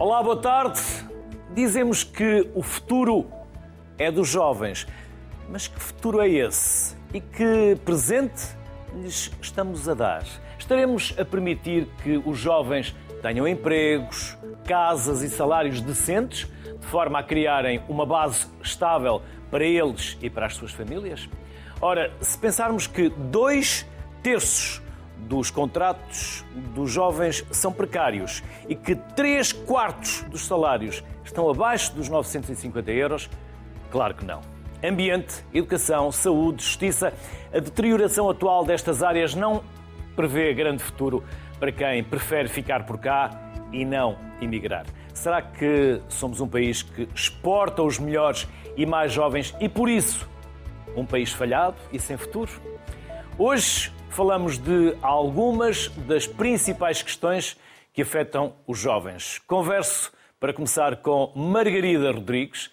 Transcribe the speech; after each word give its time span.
Olá, 0.00 0.22
boa 0.22 0.40
tarde. 0.40 0.80
Dizemos 1.50 2.02
que 2.02 2.50
o 2.54 2.62
futuro 2.62 3.30
é 3.98 4.10
dos 4.10 4.28
jovens, 4.28 4.86
mas 5.46 5.68
que 5.68 5.78
futuro 5.78 6.22
é 6.22 6.28
esse? 6.30 6.96
E 7.12 7.20
que 7.20 7.76
presente 7.84 8.56
lhes 8.94 9.30
estamos 9.42 9.86
a 9.86 9.92
dar? 9.92 10.24
Estaremos 10.58 11.14
a 11.18 11.24
permitir 11.26 11.86
que 12.02 12.16
os 12.16 12.38
jovens 12.38 12.96
tenham 13.20 13.46
empregos, 13.46 14.38
casas 14.64 15.20
e 15.20 15.28
salários 15.28 15.82
decentes, 15.82 16.50
de 16.80 16.86
forma 16.86 17.18
a 17.18 17.22
criarem 17.22 17.82
uma 17.86 18.06
base 18.06 18.46
estável 18.62 19.20
para 19.50 19.66
eles 19.66 20.16
e 20.22 20.30
para 20.30 20.46
as 20.46 20.54
suas 20.54 20.72
famílias? 20.72 21.28
Ora, 21.78 22.10
se 22.22 22.38
pensarmos 22.38 22.86
que 22.86 23.10
dois 23.10 23.86
terços 24.22 24.80
dos 25.28 25.50
contratos 25.50 26.44
dos 26.74 26.90
jovens 26.90 27.44
são 27.50 27.72
precários 27.72 28.42
e 28.68 28.74
que 28.74 28.94
três 28.94 29.52
quartos 29.52 30.22
dos 30.24 30.46
salários 30.46 31.02
estão 31.24 31.48
abaixo 31.48 31.94
dos 31.94 32.08
950 32.08 32.90
euros, 32.90 33.30
claro 33.90 34.14
que 34.14 34.24
não. 34.24 34.40
Ambiente, 34.82 35.44
educação, 35.52 36.10
saúde, 36.10 36.64
justiça, 36.64 37.12
a 37.52 37.58
deterioração 37.58 38.28
atual 38.30 38.64
destas 38.64 39.02
áreas 39.02 39.34
não 39.34 39.62
prevê 40.16 40.52
grande 40.54 40.82
futuro 40.82 41.22
para 41.58 41.70
quem 41.70 42.02
prefere 42.02 42.48
ficar 42.48 42.86
por 42.86 42.98
cá 42.98 43.30
e 43.72 43.84
não 43.84 44.16
emigrar. 44.40 44.86
Será 45.12 45.42
que 45.42 46.00
somos 46.08 46.40
um 46.40 46.48
país 46.48 46.82
que 46.82 47.08
exporta 47.14 47.82
os 47.82 47.98
melhores 47.98 48.48
e 48.76 48.86
mais 48.86 49.12
jovens 49.12 49.54
e 49.60 49.68
por 49.68 49.88
isso 49.88 50.28
um 50.96 51.04
país 51.04 51.32
falhado 51.32 51.76
e 51.92 51.98
sem 51.98 52.16
futuro? 52.16 52.50
Hoje 53.38 53.92
falamos 54.10 54.58
de 54.58 54.96
algumas 55.00 55.88
das 56.06 56.26
principais 56.26 57.02
questões 57.02 57.56
que 57.92 58.02
afetam 58.02 58.54
os 58.66 58.78
jovens. 58.78 59.38
Converso 59.46 60.12
para 60.38 60.52
começar 60.52 60.96
com 60.96 61.32
Margarida 61.34 62.10
Rodrigues, 62.10 62.70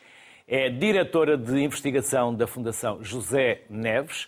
é 0.47 0.69
diretora 0.69 1.37
de 1.37 1.59
investigação 1.59 2.33
da 2.33 2.47
Fundação 2.47 3.03
José 3.03 3.61
Neves, 3.69 4.27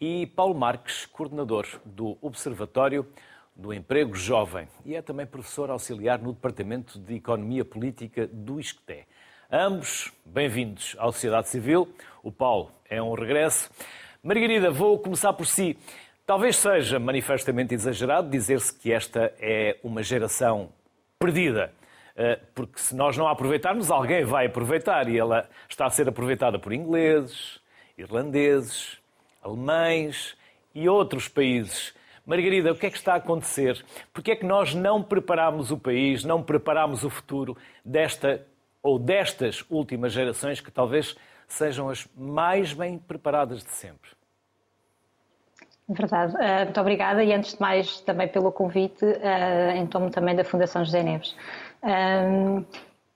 e 0.00 0.26
Paulo 0.28 0.54
Marques, 0.54 1.04
coordenador 1.04 1.66
do 1.84 2.16
Observatório 2.22 3.06
do 3.54 3.74
Emprego 3.74 4.14
Jovem 4.14 4.66
e 4.86 4.94
é 4.94 5.02
também 5.02 5.26
professor 5.26 5.68
auxiliar 5.68 6.18
no 6.18 6.32
Departamento 6.32 6.98
de 6.98 7.16
Economia 7.16 7.66
Política 7.66 8.26
do 8.26 8.58
ISCTE. 8.58 9.04
Ambos 9.52 10.10
bem-vindos 10.24 10.96
à 10.98 11.04
sociedade 11.06 11.50
civil. 11.50 11.92
O 12.22 12.32
Paulo 12.32 12.70
é 12.88 13.02
um 13.02 13.12
regresso. 13.12 13.70
Margarida, 14.22 14.70
vou 14.70 14.98
começar 14.98 15.32
por 15.32 15.46
si. 15.46 15.76
Talvez 16.30 16.58
seja 16.58 17.00
manifestamente 17.00 17.74
exagerado 17.74 18.30
dizer-se 18.30 18.72
que 18.72 18.92
esta 18.92 19.34
é 19.40 19.76
uma 19.82 20.00
geração 20.00 20.68
perdida, 21.18 21.72
eh, 22.14 22.38
porque 22.54 22.78
se 22.78 22.94
nós 22.94 23.16
não 23.16 23.26
a 23.26 23.32
aproveitarmos, 23.32 23.90
alguém 23.90 24.24
vai 24.24 24.46
aproveitar 24.46 25.08
e 25.08 25.18
ela 25.18 25.50
está 25.68 25.86
a 25.86 25.90
ser 25.90 26.08
aproveitada 26.08 26.56
por 26.56 26.72
ingleses, 26.72 27.60
irlandeses, 27.98 28.96
alemães 29.42 30.36
e 30.72 30.88
outros 30.88 31.26
países. 31.26 31.92
Margarida, 32.24 32.70
o 32.70 32.76
que 32.76 32.86
é 32.86 32.90
que 32.90 32.98
está 32.98 33.14
a 33.14 33.16
acontecer? 33.16 33.84
Porque 34.12 34.30
é 34.30 34.36
que 34.36 34.46
nós 34.46 34.72
não 34.72 35.02
preparamos 35.02 35.72
o 35.72 35.78
país, 35.78 36.22
não 36.22 36.44
preparamos 36.44 37.02
o 37.02 37.10
futuro 37.10 37.56
desta 37.84 38.46
ou 38.80 39.00
destas 39.00 39.64
últimas 39.68 40.12
gerações 40.12 40.60
que 40.60 40.70
talvez 40.70 41.16
sejam 41.48 41.88
as 41.88 42.08
mais 42.16 42.72
bem 42.72 42.98
preparadas 42.98 43.64
de 43.64 43.72
sempre? 43.72 44.19
Verdade. 45.92 46.34
Uh, 46.36 46.64
muito 46.64 46.80
obrigada 46.80 47.24
e 47.24 47.32
antes 47.32 47.54
de 47.54 47.60
mais 47.60 48.00
também 48.02 48.28
pelo 48.28 48.52
convite, 48.52 49.04
uh, 49.04 49.76
em 49.76 49.86
torno 49.86 50.08
também 50.08 50.36
da 50.36 50.44
Fundação 50.44 50.84
José 50.84 51.02
Neves. 51.02 51.34
Uh, 51.82 52.64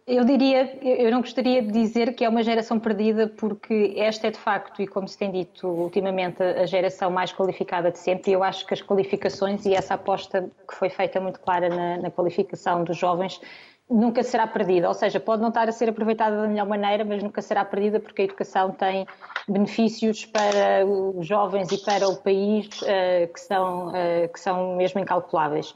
eu 0.06 0.24
diria, 0.24 0.76
eu 0.82 1.10
não 1.10 1.20
gostaria 1.20 1.62
de 1.62 1.70
dizer 1.70 2.14
que 2.14 2.24
é 2.24 2.28
uma 2.28 2.42
geração 2.42 2.78
perdida, 2.78 3.28
porque 3.28 3.94
esta 3.96 4.26
é 4.26 4.30
de 4.30 4.38
facto, 4.38 4.82
e 4.82 4.86
como 4.86 5.08
se 5.08 5.16
tem 5.16 5.30
dito 5.30 5.66
ultimamente, 5.66 6.42
a 6.42 6.66
geração 6.66 7.10
mais 7.10 7.32
qualificada 7.32 7.90
de 7.90 7.98
sempre. 7.98 8.32
E 8.32 8.34
eu 8.34 8.42
acho 8.42 8.66
que 8.66 8.74
as 8.74 8.82
qualificações 8.82 9.64
e 9.64 9.72
essa 9.72 9.94
aposta 9.94 10.50
que 10.68 10.74
foi 10.74 10.90
feita 10.90 11.20
muito 11.20 11.40
clara 11.40 11.68
na, 11.68 11.96
na 11.98 12.10
qualificação 12.10 12.84
dos 12.84 12.98
jovens 12.98 13.40
nunca 13.90 14.22
será 14.22 14.46
perdida. 14.46 14.88
Ou 14.88 14.94
seja, 14.94 15.20
pode 15.20 15.42
não 15.42 15.48
estar 15.48 15.68
a 15.68 15.72
ser 15.72 15.88
aproveitada 15.88 16.40
da 16.42 16.48
melhor 16.48 16.66
maneira, 16.66 17.04
mas 17.04 17.22
nunca 17.22 17.42
será 17.42 17.64
perdida 17.64 18.00
porque 18.00 18.22
a 18.22 18.24
educação 18.24 18.70
tem 18.70 19.06
benefícios 19.48 20.24
para 20.24 20.84
os 20.86 21.26
jovens 21.26 21.70
e 21.70 21.84
para 21.84 22.08
o 22.08 22.16
país 22.16 22.66
uh, 22.82 23.32
que, 23.32 23.40
são, 23.40 23.88
uh, 23.88 24.28
que 24.32 24.40
são 24.40 24.76
mesmo 24.76 25.00
incalculáveis. 25.00 25.74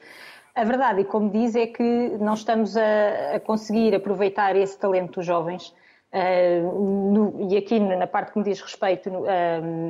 A 0.54 0.64
verdade, 0.64 1.02
e 1.02 1.04
como 1.04 1.30
diz, 1.30 1.54
é 1.54 1.66
que 1.66 2.16
não 2.18 2.34
estamos 2.34 2.76
a, 2.76 3.36
a 3.36 3.40
conseguir 3.40 3.94
aproveitar 3.94 4.56
esse 4.56 4.76
talento 4.78 5.16
dos 5.16 5.26
jovens. 5.26 5.74
Uh, 6.12 7.12
no, 7.12 7.52
e 7.52 7.56
aqui 7.56 7.78
na 7.78 8.06
parte 8.06 8.32
que 8.32 8.38
me 8.38 8.44
diz 8.44 8.60
respeito 8.60 9.10
no, 9.10 9.24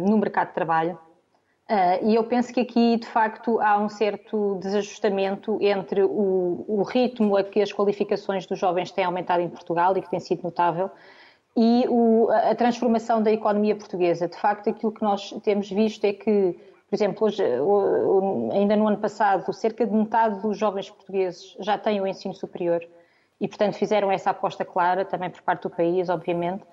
no 0.07 0.19
mercado 0.19 0.49
de 0.49 0.55
trabalho. 0.55 0.99
Uh, 1.71 2.09
e 2.09 2.15
eu 2.15 2.25
penso 2.25 2.53
que 2.53 2.61
aqui, 2.61 2.97
de 2.97 3.07
facto, 3.07 3.61
há 3.61 3.79
um 3.79 3.91
certo 3.91 4.55
desajustamento 4.57 5.59
entre 5.61 6.03
o, 6.03 6.65
o, 6.67 6.83
ritmo 6.83 7.37
a 7.37 7.45
que 7.45 7.61
as 7.61 7.71
qualificações 7.71 8.47
dos 8.47 8.59
jovens 8.59 8.91
têm 8.91 9.05
aumentado 9.05 9.43
em 9.43 9.51
Portugal 9.51 9.95
e 9.97 10.01
que 10.01 10.09
tem 10.09 10.19
sido 10.19 10.43
notável, 10.43 10.91
e 11.55 11.85
o, 11.89 12.31
a 12.31 12.55
transformação 12.55 13.23
da 13.23 13.31
economia 13.31 13.77
portuguesa. 13.77 14.27
De 14.27 14.37
facto, 14.39 14.71
aquilo 14.71 14.93
que 14.93 15.03
nós 15.03 15.31
temos 15.43 15.69
visto 15.69 16.05
é 16.05 16.15
que 16.15 16.57
por 16.89 16.97
exemplo, 16.97 17.27
hoje, 17.27 17.43
ainda 18.55 18.75
no 18.75 18.89
ano 18.89 18.97
passado, 18.97 19.53
cerca 19.53 19.87
de 19.87 19.93
metade 19.93 20.41
dos 20.41 20.57
jovens 20.57 20.89
portugueses 20.89 21.55
já 21.61 21.77
têm 21.77 22.01
o 22.01 22.07
ensino 22.07 22.35
superior 22.35 22.83
e, 23.39 23.47
portanto, 23.47 23.75
fizeram 23.75 24.11
essa 24.11 24.31
aposta 24.31 24.65
clara, 24.65 25.05
também 25.05 25.29
por 25.29 25.43
parte 25.43 25.65
do 25.65 25.71
país, 25.71 26.09
obviamente, 26.09 26.65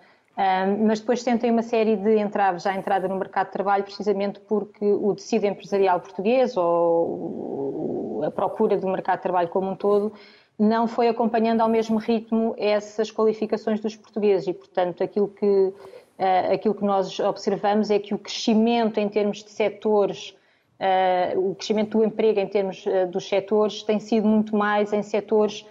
mas 0.85 0.99
depois 0.99 1.21
sentem 1.21 1.49
uma 1.49 1.61
série 1.61 1.95
de 1.95 2.17
entraves 2.17 2.65
à 2.65 2.75
entrada 2.75 3.07
no 3.07 3.15
mercado 3.15 3.47
de 3.47 3.53
trabalho, 3.53 3.83
precisamente 3.83 4.39
porque 4.41 4.85
o 4.85 5.15
tecido 5.15 5.45
empresarial 5.45 5.99
português 6.01 6.57
ou 6.57 8.21
a 8.25 8.31
procura 8.31 8.77
do 8.77 8.87
mercado 8.87 9.17
de 9.17 9.23
trabalho 9.23 9.47
como 9.47 9.71
um 9.71 9.75
todo 9.75 10.11
não 10.57 10.87
foi 10.87 11.07
acompanhando 11.07 11.61
ao 11.61 11.69
mesmo 11.69 11.97
ritmo 11.97 12.55
essas 12.57 13.11
qualificações 13.11 13.79
dos 13.79 13.95
portugueses. 13.95 14.47
E, 14.47 14.53
portanto, 14.53 15.03
aquilo 15.03 15.27
que 15.27 15.45
uh, 15.45 16.53
aquilo 16.53 16.73
que 16.73 16.83
nós 16.83 17.19
observamos 17.19 17.91
é 17.91 17.99
que 17.99 18.13
o 18.13 18.17
crescimento 18.17 18.99
em 18.99 19.09
termos 19.09 19.43
de 19.43 19.51
setores, 19.51 20.35
uh, 20.79 21.51
o 21.51 21.55
crescimento 21.55 21.97
do 21.97 22.03
emprego 22.03 22.39
em 22.39 22.47
termos 22.47 22.85
uh, 22.85 23.07
dos 23.07 23.27
setores 23.27 23.83
tem 23.83 23.99
sido 23.99 24.27
muito 24.27 24.55
mais 24.55 24.93
em 24.93 25.03
setores 25.03 25.65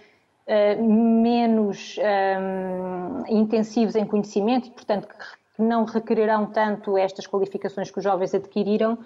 menos 0.47 1.97
um, 1.97 3.23
intensivos 3.27 3.95
em 3.95 4.05
conhecimento 4.05 4.67
e, 4.67 4.71
portanto, 4.71 5.07
que 5.07 5.61
não 5.61 5.85
requererão 5.85 6.45
tanto 6.45 6.97
estas 6.97 7.25
qualificações 7.25 7.89
que 7.89 7.97
os 7.97 8.03
jovens 8.03 8.33
adquiriram 8.33 8.97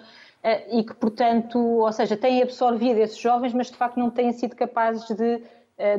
e 0.70 0.82
que, 0.82 0.94
portanto, 0.94 1.58
ou 1.58 1.92
seja, 1.92 2.16
têm 2.16 2.42
absorvido 2.42 2.98
esses 2.98 3.18
jovens, 3.18 3.54
mas 3.54 3.70
de 3.70 3.76
facto 3.76 3.98
não 3.98 4.10
têm 4.10 4.32
sido 4.32 4.56
capazes 4.56 5.06
de, 5.16 5.42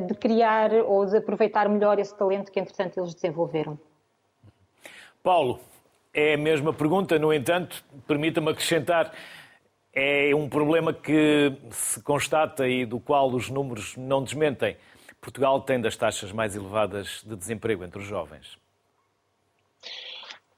de 0.06 0.14
criar 0.14 0.72
ou 0.72 1.06
de 1.06 1.16
aproveitar 1.16 1.68
melhor 1.68 1.98
esse 1.98 2.16
talento 2.16 2.50
que, 2.50 2.60
entretanto, 2.60 2.98
eles 2.98 3.14
desenvolveram. 3.14 3.78
Paulo, 5.22 5.60
é 6.12 6.34
a 6.34 6.38
mesma 6.38 6.72
pergunta, 6.72 7.18
no 7.18 7.32
entanto, 7.32 7.82
permita-me 8.06 8.50
acrescentar, 8.50 9.12
é 9.94 10.34
um 10.34 10.48
problema 10.48 10.92
que 10.92 11.52
se 11.70 12.02
constata 12.02 12.68
e 12.68 12.84
do 12.84 13.00
qual 13.00 13.30
os 13.30 13.48
números 13.48 13.96
não 13.96 14.22
desmentem. 14.22 14.76
Portugal 15.22 15.60
tem 15.62 15.80
das 15.80 15.96
taxas 15.96 16.32
mais 16.32 16.56
elevadas 16.56 17.22
de 17.24 17.36
desemprego 17.36 17.84
entre 17.84 18.00
os 18.00 18.06
jovens. 18.06 18.58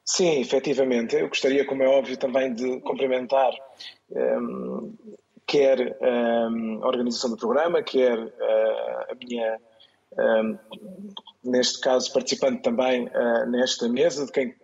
Sim, 0.03 0.41
efetivamente. 0.41 1.15
Eu 1.15 1.29
gostaria, 1.29 1.65
como 1.67 1.83
é 1.83 1.87
óbvio, 1.89 2.17
também 2.17 2.53
de 2.53 2.81
cumprimentar 2.81 3.53
um, 4.11 4.95
quer 5.47 5.97
um, 6.01 6.83
a 6.83 6.87
organização 6.87 7.31
do 7.31 7.37
programa, 7.37 7.83
quer 7.83 8.19
uh, 8.19 9.11
a 9.11 9.15
minha 9.15 9.61
neste 11.43 11.81
caso 11.81 12.13
participando 12.13 12.63
também 12.63 13.09
uh, 13.09 13.51
nesta 13.51 13.89
mesa, 13.89 14.27
de 14.27 14.33
quem 14.33 14.55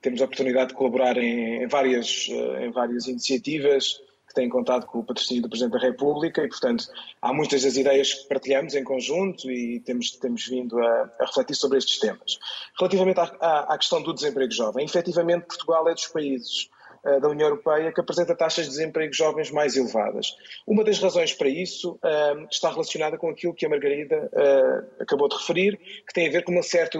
temos 0.00 0.20
a 0.20 0.24
oportunidade 0.24 0.70
de 0.70 0.74
colaborar 0.74 1.16
em, 1.16 1.66
várias, 1.68 2.28
uh, 2.28 2.56
em 2.58 2.70
várias 2.70 3.06
iniciativas 3.06 4.00
têm 4.36 4.48
contado 4.48 4.86
com 4.86 5.00
o 5.00 5.04
patrocínio 5.04 5.42
do 5.42 5.48
Presidente 5.48 5.72
da 5.72 5.78
República 5.78 6.44
e, 6.44 6.48
portanto, 6.48 6.84
há 7.20 7.32
muitas 7.32 7.62
das 7.62 7.76
ideias 7.76 8.14
que 8.14 8.28
partilhamos 8.28 8.74
em 8.74 8.84
conjunto 8.84 9.50
e 9.50 9.80
temos, 9.80 10.12
temos 10.12 10.46
vindo 10.46 10.78
a, 10.78 11.10
a 11.18 11.24
refletir 11.26 11.56
sobre 11.56 11.78
estes 11.78 11.98
temas. 11.98 12.38
Relativamente 12.78 13.18
à, 13.18 13.24
à, 13.40 13.74
à 13.74 13.78
questão 13.78 14.02
do 14.02 14.14
desemprego 14.14 14.52
jovem, 14.52 14.84
efetivamente 14.84 15.46
Portugal 15.46 15.88
é 15.88 15.94
dos 15.94 16.06
países 16.06 16.68
eh, 17.06 17.20
da 17.20 17.28
União 17.28 17.48
Europeia 17.48 17.92
que 17.92 18.00
apresenta 18.00 18.34
taxas 18.34 18.64
de 18.64 18.70
desemprego 18.72 19.12
jovens 19.12 19.50
mais 19.52 19.76
elevadas. 19.76 20.36
Uma 20.66 20.82
das 20.82 20.98
razões 20.98 21.32
para 21.32 21.48
isso 21.48 21.92
uh, 21.92 22.46
está 22.50 22.68
relacionada 22.68 23.16
com 23.16 23.30
aquilo 23.30 23.54
que 23.54 23.64
a 23.64 23.68
Margarida 23.68 24.28
uh, 24.32 25.02
acabou 25.02 25.28
de 25.28 25.36
referir, 25.36 25.76
que 25.76 26.12
tem 26.12 26.26
a 26.26 26.30
ver 26.32 26.42
com 26.42 26.50
uma 26.50 26.64
certa 26.64 26.98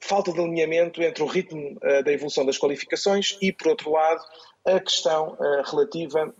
falta 0.00 0.32
de 0.32 0.40
alinhamento 0.40 1.02
entre 1.02 1.22
o 1.22 1.26
ritmo 1.26 1.76
uh, 1.76 2.02
da 2.02 2.12
evolução 2.12 2.46
das 2.46 2.56
qualificações 2.56 3.36
e, 3.42 3.52
por 3.52 3.68
outro 3.68 3.90
lado, 3.92 4.24
a 4.64 4.80
questão 4.80 5.36
relativa 5.66 6.32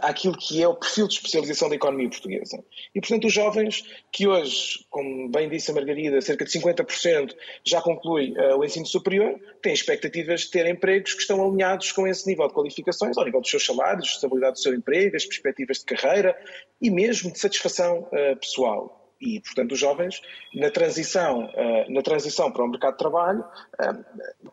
àquilo 0.00 0.36
que 0.36 0.62
é 0.62 0.68
o 0.68 0.74
perfil 0.74 1.08
de 1.08 1.14
especialização 1.14 1.68
da 1.68 1.74
economia 1.74 2.08
portuguesa. 2.08 2.62
E, 2.94 3.00
portanto, 3.00 3.26
os 3.26 3.32
jovens 3.32 3.84
que 4.12 4.26
hoje, 4.26 4.84
como 4.90 5.28
bem 5.28 5.48
disse 5.48 5.70
a 5.70 5.74
Margarida, 5.74 6.20
cerca 6.20 6.44
de 6.44 6.50
50% 6.50 7.34
já 7.64 7.80
conclui 7.80 8.32
uh, 8.32 8.56
o 8.58 8.64
ensino 8.64 8.86
superior, 8.86 9.38
têm 9.62 9.72
expectativas 9.72 10.42
de 10.42 10.50
ter 10.50 10.66
empregos 10.66 11.14
que 11.14 11.22
estão 11.22 11.44
alinhados 11.44 11.92
com 11.92 12.06
esse 12.06 12.26
nível 12.26 12.46
de 12.48 12.54
qualificações, 12.54 13.16
ao 13.16 13.24
nível 13.24 13.40
dos 13.40 13.50
seus 13.50 13.64
salários, 13.64 14.08
estabilidade 14.14 14.54
do 14.54 14.60
seu 14.60 14.74
emprego, 14.74 15.16
as 15.16 15.24
perspectivas 15.24 15.78
de 15.78 15.84
carreira 15.84 16.36
e 16.80 16.90
mesmo 16.90 17.32
de 17.32 17.38
satisfação 17.38 18.08
uh, 18.12 18.36
pessoal 18.36 18.99
e, 19.20 19.40
portanto, 19.40 19.72
os 19.72 19.78
jovens, 19.78 20.20
na 20.54 20.70
transição, 20.70 21.50
eh, 21.54 21.86
na 21.90 22.00
transição 22.02 22.50
para 22.50 22.64
o 22.64 22.68
mercado 22.68 22.92
de 22.92 22.98
trabalho, 22.98 23.44
eh, 23.78 23.92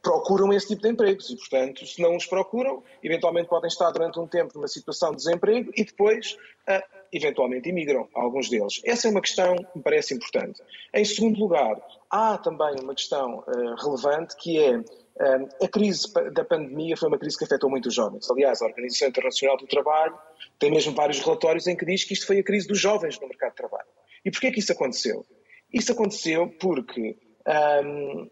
procuram 0.04 0.52
esse 0.52 0.68
tipo 0.68 0.82
de 0.82 0.90
empregos 0.90 1.30
e, 1.30 1.38
portanto, 1.38 1.86
se 1.86 2.02
não 2.02 2.16
os 2.16 2.26
procuram, 2.26 2.84
eventualmente 3.02 3.48
podem 3.48 3.70
estar 3.70 3.90
durante 3.92 4.20
um 4.20 4.28
tempo 4.28 4.54
numa 4.56 4.68
situação 4.68 5.12
de 5.12 5.18
desemprego 5.18 5.72
e 5.76 5.86
depois, 5.86 6.38
eh, 6.68 6.84
eventualmente, 7.14 7.70
imigram, 7.70 8.10
alguns 8.14 8.50
deles. 8.50 8.82
Essa 8.84 9.08
é 9.08 9.12
uma 9.12 9.22
questão 9.22 9.56
que 9.56 9.78
me 9.78 9.84
parece 9.84 10.14
importante. 10.14 10.62
Em 10.94 11.06
segundo 11.06 11.40
lugar, 11.40 11.82
há 12.10 12.38
também 12.38 12.76
uma 12.82 12.94
questão 12.94 13.44
relevante 13.78 14.36
que 14.36 14.60
é 14.60 14.84
a 15.64 15.68
crise 15.68 16.12
da 16.32 16.46
pandemia 16.46 16.96
foi 16.96 17.08
uma 17.08 17.18
crise 17.18 17.38
que 17.38 17.44
afetou 17.44 17.70
muito 17.70 17.88
os 17.88 17.96
jovens. 17.96 18.30
Aliás, 18.30 18.62
a 18.62 18.66
Organização 18.66 19.08
Internacional 19.08 19.58
do 19.58 19.66
Trabalho 19.66 20.16
tem 20.60 20.70
mesmo 20.70 20.94
vários 20.94 21.20
relatórios 21.20 21.66
em 21.68 21.76
que 21.76 21.86
diz 21.86 22.04
que 22.04 22.14
isto 22.14 22.28
foi 22.28 22.40
a 22.40 22.44
crise 22.44 22.68
dos 22.68 22.80
jovens 22.80 23.20
no 23.20 23.28
mercado 23.28 23.52
de 23.52 23.56
trabalho. 23.56 23.88
E 24.28 24.32
porquê 24.32 24.52
que 24.52 24.60
isso 24.60 24.74
aconteceu? 24.74 25.26
Isso 25.74 25.94
aconteceu 25.94 26.50
porque, 26.60 27.16
um, 27.82 28.30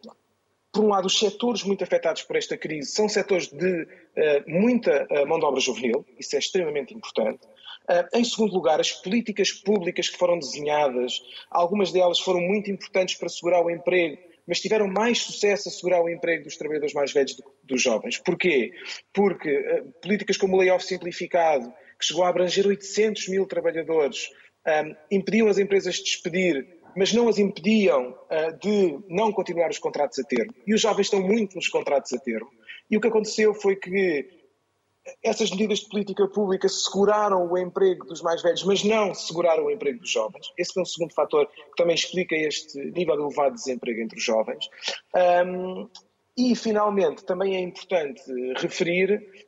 por 0.70 0.84
um 0.84 0.90
lado, 0.90 1.06
os 1.06 1.18
setores 1.18 1.64
muito 1.64 1.86
afetados 1.86 2.24
por 2.24 2.36
esta 2.36 2.58
crise 2.58 2.92
são 2.92 3.08
setores 3.08 3.48
de 3.48 3.84
uh, 3.84 4.44
muita 4.46 5.08
uh, 5.10 5.26
mão 5.26 5.40
de 5.40 5.46
obra 5.46 5.62
juvenil, 5.62 6.06
isso 6.20 6.36
é 6.36 6.40
extremamente 6.40 6.94
importante. 6.94 7.46
Uh, 7.90 8.18
em 8.18 8.26
segundo 8.26 8.54
lugar, 8.54 8.82
as 8.82 8.92
políticas 8.92 9.54
públicas 9.54 10.10
que 10.10 10.18
foram 10.18 10.38
desenhadas, 10.38 11.22
algumas 11.50 11.94
delas 11.94 12.20
foram 12.20 12.42
muito 12.42 12.70
importantes 12.70 13.16
para 13.16 13.28
assegurar 13.28 13.64
o 13.64 13.72
emprego, 13.72 14.18
mas 14.46 14.60
tiveram 14.60 14.90
mais 14.90 15.20
sucesso 15.20 15.70
a 15.70 15.72
assegurar 15.72 16.04
o 16.04 16.10
emprego 16.10 16.44
dos 16.44 16.58
trabalhadores 16.58 16.94
mais 16.94 17.14
velhos 17.14 17.38
do, 17.38 17.44
dos 17.64 17.82
jovens. 17.82 18.18
Porquê? 18.18 18.74
Porque 19.14 19.82
políticas 20.02 20.36
como 20.36 20.58
o 20.58 20.60
layoff 20.60 20.86
simplificado, 20.86 21.74
que 21.98 22.06
chegou 22.06 22.26
a 22.26 22.30
abranger 22.30 22.68
800 22.68 23.30
mil 23.30 23.46
trabalhadores, 23.46 24.30
um, 24.68 24.96
impediam 25.12 25.48
as 25.48 25.58
empresas 25.58 25.96
de 25.96 26.04
despedir, 26.04 26.68
mas 26.96 27.14
não 27.14 27.28
as 27.28 27.38
impediam 27.38 28.12
uh, 28.12 28.58
de 28.60 29.00
não 29.10 29.32
continuar 29.32 29.70
os 29.70 29.80
contratos 29.80 30.20
a 30.20 30.24
termo. 30.24 30.54
E 30.66 30.74
os 30.74 30.82
jovens 30.82 31.08
estão 31.08 31.22
muito 31.22 31.56
nos 31.56 31.68
contratos 31.68 32.14
a 32.14 32.18
termo. 32.18 32.50
E 32.90 32.98
o 32.98 33.02
que 33.02 33.08
aconteceu 33.08 33.54
foi 33.54 33.76
que 33.76 34.28
essas 35.24 35.52
medidas 35.52 35.80
de 35.80 35.90
política 35.90 36.28
pública 36.28 36.68
seguraram 36.68 37.48
o 37.50 37.58
emprego 37.58 38.06
dos 38.06 38.22
mais 38.22 38.42
velhos, 38.42 38.64
mas 38.64 38.84
não 38.84 39.14
seguraram 39.14 39.66
o 39.66 39.72
emprego 39.72 40.00
dos 40.00 40.10
jovens. 40.10 40.48
Esse 40.58 40.78
é 40.78 40.82
um 40.82 40.86
segundo 40.86 41.14
fator 41.14 41.48
que 41.48 41.76
também 41.78 41.96
explica 41.96 42.36
este 42.36 42.80
nível 42.92 43.16
elevado 43.16 43.56
de 43.56 43.62
desemprego 43.62 44.02
entre 44.02 44.18
os 44.18 44.24
jovens. 44.24 44.68
Um, 45.46 45.88
e, 46.38 46.56
finalmente, 46.56 47.24
também 47.24 47.56
é 47.56 47.60
importante 47.60 48.22
referir 48.58 49.45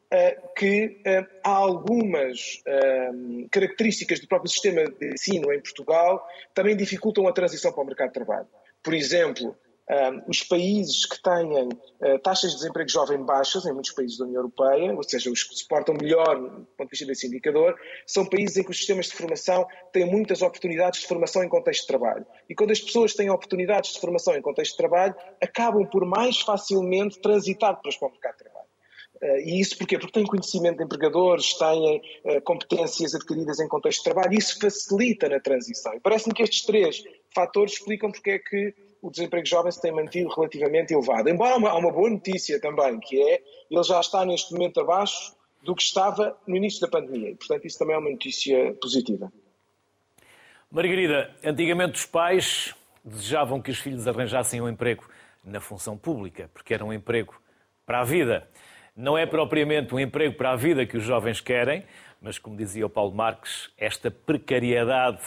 que 0.56 1.02
uh, 1.06 1.28
há 1.44 1.50
algumas 1.50 2.62
uh, 2.66 3.48
características 3.52 4.20
do 4.20 4.28
próprio 4.28 4.50
sistema 4.50 4.86
de 4.86 5.14
ensino 5.14 5.52
em 5.52 5.62
Portugal 5.62 6.26
também 6.54 6.78
dificultam 6.78 7.28
a 7.28 7.34
transição 7.34 7.72
para 7.72 7.84
o 7.84 7.86
mercado 7.86 8.08
de 8.08 8.14
trabalho. 8.14 8.48
Por 8.82 8.94
exemplo, 8.94 9.56
um, 9.90 10.30
os 10.30 10.44
países 10.44 11.06
que 11.06 11.22
têm 11.22 11.50
uh, 11.50 12.20
taxas 12.20 12.52
de 12.52 12.58
desemprego 12.58 12.90
jovem 12.90 13.24
baixas, 13.24 13.66
em 13.66 13.72
muitos 13.72 13.92
países 13.92 14.18
da 14.18 14.26
União 14.26 14.40
Europeia, 14.40 14.94
ou 14.94 15.04
seja, 15.04 15.32
os 15.32 15.44
que 15.44 15.56
se 15.56 15.66
portam 15.66 15.96
melhor 15.96 16.36
do 16.38 16.66
ponto 16.78 16.88
de 16.88 16.92
vista 16.92 17.06
desse 17.06 17.28
indicador, 17.28 17.74
são 18.06 18.26
países 18.26 18.58
em 18.58 18.64
que 18.64 18.72
os 18.72 18.78
sistemas 18.78 19.08
de 19.08 19.14
formação 19.14 19.66
têm 19.94 20.06
muitas 20.06 20.42
oportunidades 20.42 21.02
de 21.02 21.08
formação 21.08 21.44
em 21.44 21.48
contexto 21.48 21.82
de 21.82 21.88
trabalho. 21.88 22.26
E 22.50 22.56
quando 22.56 22.72
as 22.72 22.82
pessoas 22.82 23.14
têm 23.14 23.30
oportunidades 23.30 23.94
de 23.94 24.00
formação 24.00 24.36
em 24.36 24.42
contexto 24.42 24.72
de 24.72 24.78
trabalho, 24.78 25.16
acabam 25.42 25.86
por 25.86 26.06
mais 26.06 26.40
facilmente 26.40 27.20
transitar 27.22 27.80
para 27.82 27.90
o 27.90 28.12
mercado 28.12 28.34
de 28.34 28.38
trabalho. 28.40 28.57
Uh, 29.22 29.40
e 29.40 29.60
isso 29.60 29.78
porquê? 29.78 29.98
Porque 29.98 30.14
têm 30.14 30.26
conhecimento 30.26 30.78
de 30.78 30.84
empregadores, 30.84 31.54
têm 31.58 32.02
uh, 32.26 32.42
competências 32.42 33.16
adquiridas 33.16 33.60
em 33.60 33.68
contexto 33.68 34.00
de 34.00 34.04
trabalho, 34.04 34.34
e 34.34 34.38
isso 34.38 34.60
facilita 34.60 35.28
na 35.28 35.40
transição. 35.40 35.94
E 35.96 36.00
parece-me 36.00 36.34
que 36.34 36.44
estes 36.44 36.66
três 36.66 37.04
fatores 37.34 37.74
explicam 37.74 38.12
porque 38.12 38.32
é 38.32 38.40
que 38.40 38.74
o 39.02 39.10
desemprego 39.10 39.46
jovem 39.46 39.72
se 39.72 39.82
tem 39.82 39.92
mantido 39.92 40.30
relativamente 40.30 40.94
elevado. 40.94 41.30
Embora 41.30 41.54
há 41.54 41.58
uma, 41.58 41.70
há 41.70 41.76
uma 41.78 41.92
boa 41.92 42.10
notícia 42.10 42.60
também, 42.60 43.00
que 43.00 43.22
é 43.22 43.42
ele 43.70 43.84
já 43.84 44.00
está 44.00 44.26
neste 44.26 44.54
momento 44.54 44.80
abaixo 44.80 45.36
do 45.64 45.76
que 45.76 45.82
estava 45.82 46.38
no 46.48 46.56
início 46.56 46.82
da 46.82 46.88
pandemia. 46.88 47.32
E, 47.32 47.36
portanto, 47.36 47.66
isso 47.66 47.78
também 47.78 47.96
é 47.96 48.00
uma 48.00 48.10
notícia 48.10 48.74
positiva. 48.82 49.32
Margarida, 50.72 51.36
antigamente 51.44 52.00
os 52.00 52.06
pais 52.06 52.76
desejavam 53.04 53.62
que 53.62 53.72
os 53.72 53.80
filhos 53.80 54.08
arranjassem 54.08 54.62
um 54.62 54.68
emprego 54.68 55.08
na 55.44 55.62
função 55.62 55.98
pública, 55.98 56.50
porque 56.54 56.74
era 56.74 56.84
um 56.84 56.92
emprego 56.92 57.34
para 57.86 58.02
a 58.02 58.04
vida. 58.04 58.48
Não 58.98 59.16
é 59.16 59.28
propriamente 59.28 59.94
um 59.94 60.00
emprego 60.00 60.36
para 60.36 60.54
a 60.54 60.56
vida 60.56 60.84
que 60.84 60.98
os 60.98 61.04
jovens 61.04 61.40
querem, 61.40 61.84
mas, 62.20 62.40
como 62.40 62.58
dizia 62.58 62.84
o 62.84 62.90
Paulo 62.90 63.14
Marques, 63.14 63.70
esta 63.78 64.10
precariedade 64.10 65.22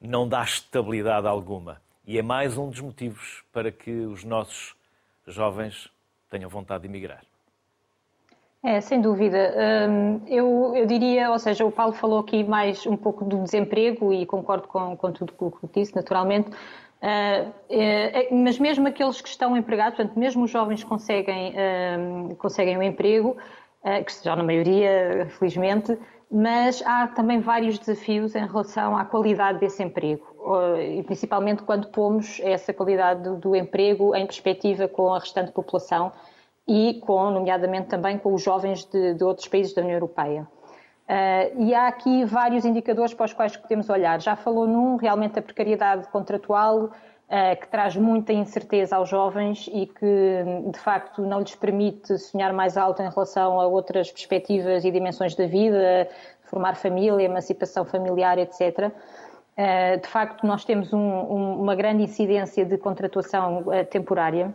não 0.00 0.28
dá 0.28 0.44
estabilidade 0.44 1.26
alguma. 1.26 1.82
E 2.06 2.16
é 2.18 2.22
mais 2.22 2.56
um 2.56 2.70
dos 2.70 2.80
motivos 2.80 3.42
para 3.52 3.72
que 3.72 3.90
os 3.90 4.22
nossos 4.22 4.76
jovens 5.26 5.90
tenham 6.30 6.48
vontade 6.48 6.82
de 6.82 6.88
emigrar. 6.88 7.24
É, 8.62 8.80
sem 8.80 9.00
dúvida. 9.00 9.54
Hum, 9.90 10.20
eu, 10.28 10.74
eu 10.76 10.86
diria, 10.86 11.32
ou 11.32 11.38
seja, 11.40 11.64
o 11.64 11.72
Paulo 11.72 11.94
falou 11.94 12.20
aqui 12.20 12.44
mais 12.44 12.86
um 12.86 12.96
pouco 12.96 13.24
do 13.24 13.42
desemprego 13.42 14.12
e 14.12 14.24
concordo 14.24 14.68
com, 14.68 14.96
com 14.96 15.10
tudo 15.10 15.34
o 15.40 15.50
que 15.50 15.80
disse, 15.80 15.96
naturalmente. 15.96 16.50
Uh, 17.06 17.54
é, 17.70 18.34
mas 18.34 18.58
mesmo 18.58 18.88
aqueles 18.88 19.20
que 19.20 19.28
estão 19.28 19.56
empregados, 19.56 19.96
portanto, 19.96 20.18
mesmo 20.18 20.42
os 20.42 20.50
jovens 20.50 20.82
conseguem, 20.82 21.52
uh, 21.52 22.34
conseguem 22.34 22.76
um 22.76 22.82
emprego, 22.82 23.36
uh, 23.84 24.04
que 24.04 24.24
já 24.24 24.34
na 24.34 24.42
maioria, 24.42 25.28
felizmente, 25.38 25.96
mas 26.28 26.82
há 26.84 27.06
também 27.06 27.38
vários 27.38 27.78
desafios 27.78 28.34
em 28.34 28.44
relação 28.44 28.96
à 28.96 29.04
qualidade 29.04 29.60
desse 29.60 29.80
emprego, 29.84 30.26
e 30.80 31.00
principalmente 31.04 31.62
quando 31.62 31.86
pomos 31.86 32.40
essa 32.42 32.74
qualidade 32.74 33.22
do, 33.22 33.36
do 33.36 33.54
emprego 33.54 34.12
em 34.12 34.26
perspectiva 34.26 34.88
com 34.88 35.14
a 35.14 35.20
restante 35.20 35.52
população 35.52 36.10
e 36.66 36.94
com, 36.94 37.30
nomeadamente 37.30 37.86
também 37.86 38.18
com 38.18 38.34
os 38.34 38.42
jovens 38.42 38.84
de, 38.84 39.14
de 39.14 39.22
outros 39.22 39.46
países 39.46 39.72
da 39.72 39.82
União 39.82 39.94
Europeia. 39.94 40.48
Uh, 41.08 41.62
e 41.62 41.72
há 41.72 41.86
aqui 41.86 42.24
vários 42.24 42.64
indicadores 42.64 43.14
para 43.14 43.26
os 43.26 43.32
quais 43.32 43.56
podemos 43.56 43.88
olhar. 43.88 44.20
Já 44.20 44.34
falou 44.34 44.66
num, 44.66 44.96
realmente 44.96 45.38
a 45.38 45.42
precariedade 45.42 46.08
contratual, 46.08 46.86
uh, 46.86 47.60
que 47.60 47.68
traz 47.68 47.94
muita 47.94 48.32
incerteza 48.32 48.96
aos 48.96 49.08
jovens 49.08 49.70
e 49.72 49.86
que, 49.86 50.44
de 50.72 50.78
facto, 50.80 51.22
não 51.22 51.38
lhes 51.38 51.54
permite 51.54 52.18
sonhar 52.18 52.52
mais 52.52 52.76
alto 52.76 53.02
em 53.02 53.08
relação 53.08 53.60
a 53.60 53.66
outras 53.66 54.10
perspectivas 54.10 54.84
e 54.84 54.90
dimensões 54.90 55.36
da 55.36 55.46
vida, 55.46 56.08
formar 56.42 56.74
família, 56.74 57.24
emancipação 57.24 57.84
familiar, 57.84 58.36
etc. 58.38 58.90
Uh, 59.56 60.00
de 60.00 60.08
facto, 60.08 60.44
nós 60.44 60.64
temos 60.64 60.92
um, 60.92 60.98
um, 60.98 61.60
uma 61.60 61.76
grande 61.76 62.02
incidência 62.02 62.64
de 62.64 62.76
contratuação 62.76 63.64
temporária 63.90 64.52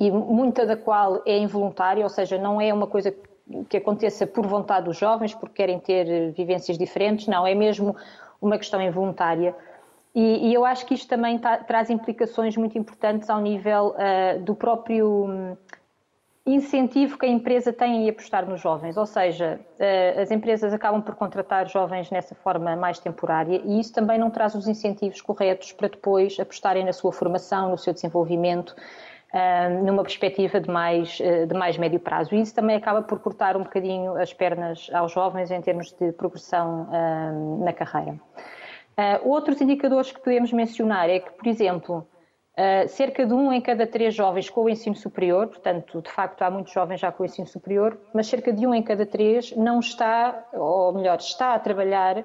e 0.00 0.10
muita 0.10 0.64
da 0.64 0.76
qual 0.76 1.20
é 1.26 1.36
involuntária, 1.36 2.04
ou 2.04 2.08
seja, 2.08 2.38
não 2.38 2.60
é 2.60 2.72
uma 2.72 2.86
coisa 2.86 3.10
que 3.10 3.27
aconteça 3.76 4.26
por 4.26 4.46
vontade 4.46 4.86
dos 4.86 4.96
jovens, 4.96 5.34
porque 5.34 5.56
querem 5.56 5.78
ter 5.78 6.32
vivências 6.32 6.76
diferentes, 6.76 7.26
não, 7.26 7.46
é 7.46 7.54
mesmo 7.54 7.96
uma 8.40 8.58
questão 8.58 8.80
involuntária. 8.80 9.54
E, 10.14 10.48
e, 10.48 10.54
eu 10.54 10.64
acho 10.64 10.86
que 10.86 10.94
isto 10.94 11.08
também 11.08 11.38
tá, 11.38 11.58
traz 11.58 11.90
implicações 11.90 12.56
muito 12.56 12.78
importantes 12.78 13.28
ao 13.28 13.40
nível 13.40 13.94
uh, 13.94 14.40
do 14.40 14.54
próprio 14.54 15.26
um, 15.26 15.56
incentivo 16.46 17.18
que 17.18 17.26
a 17.26 17.28
empresa 17.28 17.72
tem 17.72 18.04
em 18.04 18.08
apostar 18.08 18.48
nos 18.48 18.60
jovens. 18.60 18.96
Ou 18.96 19.06
seja, 19.06 19.60
uh, 19.78 20.20
as 20.20 20.30
empresas 20.30 20.72
acabam 20.72 21.02
por 21.02 21.14
contratar 21.14 21.68
jovens 21.68 22.10
nessa 22.10 22.34
forma 22.34 22.74
mais 22.74 22.98
temporária 22.98 23.60
e 23.64 23.78
isso 23.78 23.92
também 23.92 24.18
não 24.18 24.30
traz 24.30 24.54
os 24.54 24.66
incentivos 24.66 25.20
corretos 25.20 25.72
para 25.72 25.88
depois 25.88 26.38
apostarem 26.40 26.84
na 26.84 26.92
sua 26.92 27.12
formação, 27.12 27.70
no 27.70 27.78
seu 27.78 27.92
desenvolvimento. 27.92 28.74
Numa 29.84 30.02
perspectiva 30.02 30.58
de 30.58 30.70
mais, 30.70 31.18
de 31.18 31.54
mais 31.54 31.76
médio 31.76 32.00
prazo. 32.00 32.34
E 32.34 32.40
isso 32.40 32.54
também 32.54 32.76
acaba 32.76 33.02
por 33.02 33.18
cortar 33.20 33.58
um 33.58 33.62
bocadinho 33.62 34.16
as 34.16 34.32
pernas 34.32 34.88
aos 34.92 35.12
jovens 35.12 35.50
em 35.50 35.60
termos 35.60 35.92
de 35.92 36.12
progressão 36.12 36.88
na 37.62 37.72
carreira. 37.74 38.18
Uh, 38.98 39.28
outros 39.28 39.60
indicadores 39.60 40.10
que 40.10 40.18
podemos 40.18 40.52
mencionar 40.52 41.08
é 41.08 41.20
que, 41.20 41.30
por 41.30 41.46
exemplo, 41.46 41.98
uh, 41.98 42.88
cerca 42.88 43.24
de 43.24 43.32
um 43.32 43.52
em 43.52 43.60
cada 43.60 43.86
três 43.86 44.12
jovens 44.12 44.50
com 44.50 44.64
o 44.64 44.68
ensino 44.68 44.96
superior, 44.96 45.46
portanto, 45.46 46.02
de 46.02 46.10
facto, 46.10 46.42
há 46.42 46.50
muitos 46.50 46.72
jovens 46.72 46.98
já 46.98 47.12
com 47.12 47.22
o 47.22 47.26
ensino 47.26 47.46
superior, 47.46 47.96
mas 48.12 48.26
cerca 48.26 48.52
de 48.52 48.66
um 48.66 48.74
em 48.74 48.82
cada 48.82 49.06
três 49.06 49.54
não 49.54 49.78
está, 49.78 50.48
ou 50.52 50.92
melhor, 50.92 51.18
está 51.18 51.54
a 51.54 51.60
trabalhar 51.60 52.24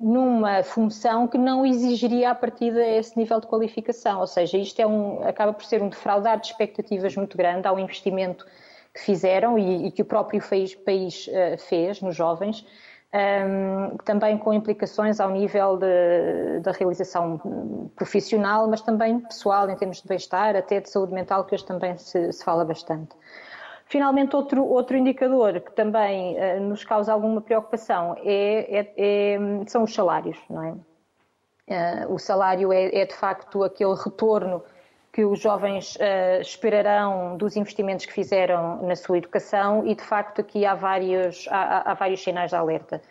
numa 0.00 0.62
função 0.62 1.28
que 1.28 1.36
não 1.36 1.66
exigiria 1.66 2.30
a 2.30 2.34
partir 2.34 2.74
esse 2.74 3.18
nível 3.18 3.38
de 3.38 3.46
qualificação. 3.46 4.20
Ou 4.20 4.26
seja, 4.26 4.56
isto 4.56 4.80
é 4.80 4.86
um, 4.86 5.22
acaba 5.22 5.52
por 5.52 5.64
ser 5.64 5.82
um 5.82 5.90
defraudar 5.90 6.40
de 6.40 6.46
expectativas 6.46 7.14
muito 7.14 7.36
grande 7.36 7.68
ao 7.68 7.78
investimento 7.78 8.46
que 8.94 9.00
fizeram 9.00 9.58
e, 9.58 9.88
e 9.88 9.90
que 9.92 10.02
o 10.02 10.04
próprio 10.04 10.42
país, 10.42 10.74
país 10.74 11.28
uh, 11.28 11.58
fez 11.58 12.00
nos 12.00 12.16
jovens 12.16 12.64
um, 13.12 13.96
também 13.98 14.38
com 14.38 14.52
implicações 14.52 15.18
ao 15.18 15.30
nível 15.30 15.76
da 16.62 16.70
realização 16.72 17.90
profissional, 17.96 18.68
mas 18.68 18.80
também 18.80 19.18
pessoal, 19.20 19.68
em 19.68 19.76
termos 19.76 20.00
de 20.00 20.08
bem-estar, 20.08 20.54
até 20.54 20.80
de 20.80 20.88
saúde 20.88 21.12
mental, 21.12 21.44
que 21.44 21.54
hoje 21.54 21.64
também 21.64 21.96
se, 21.98 22.32
se 22.32 22.44
fala 22.44 22.64
bastante. 22.64 23.10
Finalmente, 23.90 24.36
outro, 24.36 24.64
outro 24.64 24.96
indicador 24.96 25.60
que 25.60 25.72
também 25.72 26.36
uh, 26.36 26.60
nos 26.60 26.84
causa 26.84 27.12
alguma 27.12 27.40
preocupação 27.40 28.14
é, 28.18 28.78
é, 28.78 28.94
é, 28.96 29.38
são 29.66 29.82
os 29.82 29.92
salários, 29.92 30.38
não 30.48 30.62
é? 30.62 30.70
Uh, 32.06 32.14
o 32.14 32.16
salário 32.16 32.72
é, 32.72 33.00
é, 33.00 33.04
de 33.04 33.14
facto 33.14 33.64
aquele 33.64 33.96
retorno 33.96 34.62
que 35.12 35.24
os 35.24 35.40
jovens 35.40 35.96
uh, 35.96 36.40
esperarão 36.40 37.36
dos 37.36 37.56
investimentos 37.56 38.06
que 38.06 38.12
fizeram 38.12 38.80
na 38.80 38.94
sua 38.94 39.18
educação 39.18 39.84
e, 39.84 39.96
de 39.96 40.04
facto, 40.04 40.40
aqui 40.40 40.64
há 40.64 40.74
vários, 40.76 41.48
há, 41.50 41.90
há 41.90 41.94
vários 41.94 42.22
sinais 42.22 42.50
de 42.50 42.56
alerta. 42.56 43.02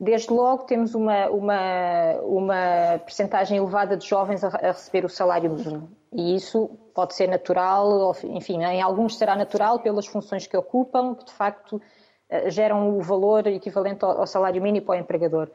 Desde 0.00 0.32
logo 0.32 0.64
temos 0.64 0.94
uma, 0.94 1.28
uma, 1.28 2.12
uma 2.22 2.98
percentagem 3.04 3.58
elevada 3.58 3.98
de 3.98 4.08
jovens 4.08 4.42
a, 4.42 4.48
a, 4.48 4.68
receber 4.68 5.04
o 5.04 5.10
salário 5.10 5.50
mínimo. 5.50 5.90
E 6.10 6.34
isso 6.34 6.70
pode 6.94 7.14
ser 7.14 7.28
natural, 7.28 7.88
ou, 7.88 8.16
enfim, 8.24 8.62
em 8.62 8.80
alguns 8.80 9.16
será 9.16 9.34
natural 9.36 9.80
pelas 9.80 10.06
funções 10.06 10.46
que 10.46 10.56
ocupam, 10.56 11.14
que 11.14 11.24
de 11.24 11.32
facto 11.32 11.76
uh, 11.76 12.50
geram 12.50 12.96
o 12.96 13.00
valor 13.00 13.46
equivalente 13.46 14.04
ao, 14.04 14.20
ao 14.20 14.26
salário 14.26 14.62
mínimo 14.62 14.86
para 14.86 14.96
o 14.96 14.98
empregador. 15.00 15.50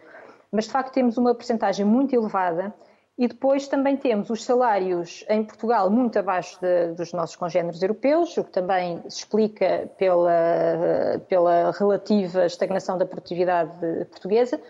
Mas 0.51 0.65
de 0.65 0.71
facto 0.71 0.93
temos 0.93 1.17
uma 1.17 1.35
percentagem 1.35 1.85
muito 1.85 2.15
elevada 2.15 2.73
e 3.17 3.27
depois 3.27 3.67
também 3.67 3.97
temos 3.97 4.29
os 4.29 4.43
salários 4.43 5.25
em 5.27 5.43
Portugal 5.43 5.89
muito 5.89 6.19
abaixo 6.19 6.59
de, 6.61 6.93
dos 6.93 7.13
nossos 7.13 7.35
congêneres 7.35 7.81
europeus, 7.81 8.37
o 8.37 8.43
que 8.43 8.51
também 8.51 9.01
se 9.09 9.19
explica 9.19 9.89
pela, 9.97 11.19
pela 11.27 11.71
relativa 11.71 12.45
estagnação 12.45 12.97
da 12.97 13.05
produtividade 13.05 14.05
portuguesa. 14.11 14.61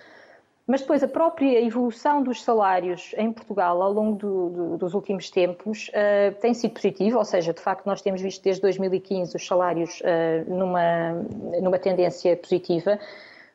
Mas 0.67 0.81
depois 0.81 1.01
a 1.01 1.07
própria 1.07 1.63
evolução 1.63 2.21
dos 2.21 2.43
salários 2.43 3.15
em 3.17 3.31
Portugal 3.31 3.81
ao 3.81 3.93
longo 3.93 4.17
do, 4.17 4.49
do, 4.49 4.77
dos 4.77 4.93
últimos 4.93 5.31
tempos 5.31 5.89
uh, 5.89 6.35
tem 6.41 6.53
sido 6.53 6.73
positiva, 6.73 7.17
ou 7.17 7.23
seja, 7.23 7.53
de 7.53 7.61
facto 7.61 7.85
nós 7.85 8.01
temos 8.01 8.21
visto 8.21 8.43
desde 8.43 8.61
2015 8.63 9.33
os 9.33 9.47
salários 9.47 10.01
uh, 10.01 10.53
numa, 10.53 11.13
numa 11.61 11.79
tendência 11.79 12.35
positiva. 12.35 12.99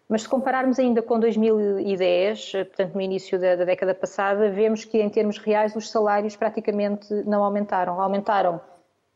Mas 0.08 0.22
se 0.22 0.28
compararmos 0.28 0.78
ainda 0.78 1.02
com 1.02 1.20
2010, 1.20 2.52
portanto 2.52 2.94
no 2.94 3.00
início 3.02 3.38
da, 3.38 3.56
da, 3.56 3.66
década 3.66 3.94
passada, 3.94 4.50
vemos 4.50 4.86
que 4.86 4.98
em 4.98 5.10
termos 5.10 5.36
reais 5.36 5.76
os 5.76 5.90
salários 5.90 6.34
praticamente 6.34 7.12
não 7.26 7.44
aumentaram. 7.44 8.00
Aumentaram 8.00 8.58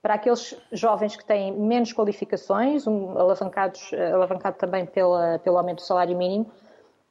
para 0.03 0.15
aqueles 0.15 0.55
jovens 0.71 1.17
que 1.17 1.25
têm 1.25 1.50
menos 1.53 1.95
qualificações, 1.95 2.87
um, 2.87 3.19
alavancados, 3.19 3.91
alavancado 4.12 4.59
também 4.59 4.85
pela, 4.85 5.38
pelo 5.38 5.57
aumento 5.57 5.76
do 5.76 5.83
salário 5.83 6.17
mínimo, 6.17 6.50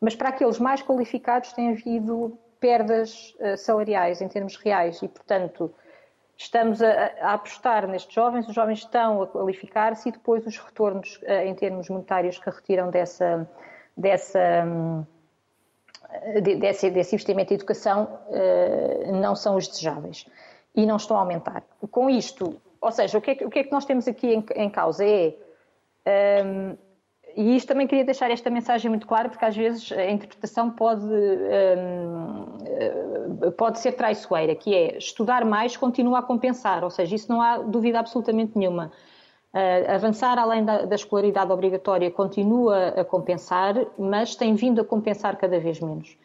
mas 0.05 0.15
para 0.15 0.29
aqueles 0.29 0.59
mais 0.59 0.83
qualificados 0.83 1.51
tem 1.51 1.71
havido 1.71 2.37
perdas 2.59 3.35
uh, 3.39 3.57
salariais 3.57 4.21
em 4.21 4.27
termos 4.27 4.55
reais 4.55 5.01
e, 5.01 5.07
portanto, 5.07 5.73
estamos 6.37 6.79
a, 6.79 7.11
a, 7.21 7.33
apostar 7.33 7.87
nestes 7.87 8.13
jovens, 8.13 8.47
os 8.47 8.53
jovens 8.53 8.79
estão 8.79 9.23
a 9.23 9.27
qualificar-se 9.27 10.09
e 10.09 10.11
depois 10.11 10.45
os 10.45 10.59
retornos 10.59 11.19
uh, 11.23 11.47
em 11.47 11.55
termos 11.55 11.89
monetários 11.89 12.37
que 12.37 12.47
retiram 12.47 12.91
dessa 12.91 13.49
dessa, 13.97 14.67
desse, 16.59 16.91
desse 16.91 17.15
investimento 17.15 17.53
em 17.53 17.55
educação 17.55 18.19
eh, 18.29 19.09
não 19.09 19.35
são 19.35 19.55
os 19.55 19.69
desejáveis 19.69 20.25
e 20.75 20.85
não 20.85 20.97
estão 20.97 21.15
a 21.15 21.21
aumentar. 21.21 21.63
Com 21.89 22.09
isto, 22.09 22.61
ou 22.81 22.91
seja, 22.91 23.17
o 23.17 23.21
que 23.21 23.31
é 23.31 23.35
que, 23.35 23.49
que, 23.49 23.59
é 23.59 23.63
que 23.63 23.71
nós 23.71 23.85
temos 23.85 24.05
aqui 24.05 24.33
em, 24.33 24.45
em 24.53 24.69
causa 24.69 25.05
é. 25.05 25.33
Um, 26.05 26.11
ehm, 26.11 26.77
e 27.35 27.57
isto 27.57 27.67
também 27.67 27.85
queria 27.85 28.05
deixar 28.05 28.31
esta 28.31 28.49
mensagem 28.49 28.89
muito 28.89 29.05
clara, 29.05 29.27
porque 29.27 29.43
às 29.43 29.55
vezes 29.55 29.91
a 29.91 30.09
interpretação 30.09 30.71
pode, 30.71 31.03
um, 31.05 32.45
ehm, 32.65 33.51
pode 33.57 33.79
ser 33.79 33.91
traiçoeira, 33.91 34.55
que 34.55 34.73
é 34.73 34.97
estudar 34.97 35.43
mais 35.43 35.75
continua 35.75 36.19
a 36.19 36.21
compensar, 36.21 36.81
ou 36.83 36.89
seja, 36.89 37.13
isso 37.13 37.29
não 37.29 37.41
há 37.41 37.57
dúvida 37.57 37.99
absolutamente 37.99 38.57
nenhuma. 38.57 38.89
Uh, 39.53 39.91
avançar 39.95 40.37
além 40.37 40.65
da, 40.65 40.83
da, 40.83 40.95
escolaridade 40.95 41.49
obrigatória 41.49 42.11
continua 42.11 42.89
a 42.89 43.05
compensar, 43.05 43.85
mas 43.97 44.35
tem 44.35 44.53
vindo 44.53 44.81
a 44.81 44.85
compensar 44.85 45.37
cada 45.37 45.59
vez 45.59 45.79
menos. 45.79 46.17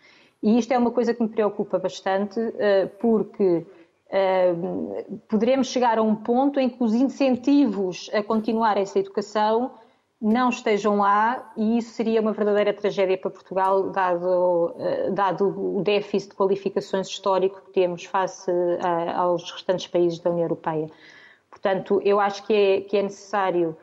E 0.42 0.58
isto 0.58 0.72
é 0.72 0.78
uma 0.78 0.90
coisa 0.90 1.14
que 1.14 1.22
me 1.22 1.28
preocupa 1.28 1.78
bastante, 1.78 2.40
uh, 2.40 2.88
porque 3.00 3.64
uh, 4.08 5.20
poderemos 5.28 5.68
chegar 5.68 5.98
a 5.98 6.02
um 6.02 6.14
ponto 6.14 6.58
em 6.58 6.68
que 6.68 6.82
os 6.82 6.92
incentivos 6.92 8.10
a 8.12 8.22
continuar 8.22 8.76
essa 8.76 8.98
educação 8.98 9.72
não 10.20 10.50
estejam 10.50 10.98
lá 10.98 11.50
e 11.56 11.78
isso 11.78 11.94
seria 11.94 12.20
uma 12.20 12.32
verdadeira 12.32 12.74
tragédia 12.74 13.16
para 13.16 13.30
Portugal, 13.30 13.90
dado, 13.90 14.74
dado 15.12 15.78
o 15.78 15.82
déficit 15.82 16.30
de 16.30 16.36
qualificações 16.36 17.08
histórico 17.08 17.62
que 17.62 17.72
temos 17.72 18.04
face 18.04 18.50
aos 19.14 19.50
restantes 19.50 19.86
países 19.86 20.18
da 20.18 20.30
União 20.30 20.44
Europeia. 20.44 20.90
Portanto, 21.50 22.00
eu 22.04 22.20
acho 22.20 22.46
que 22.46 22.52
é, 22.52 22.80
que 22.82 22.96
é 22.96 23.02
necessário 23.02 23.76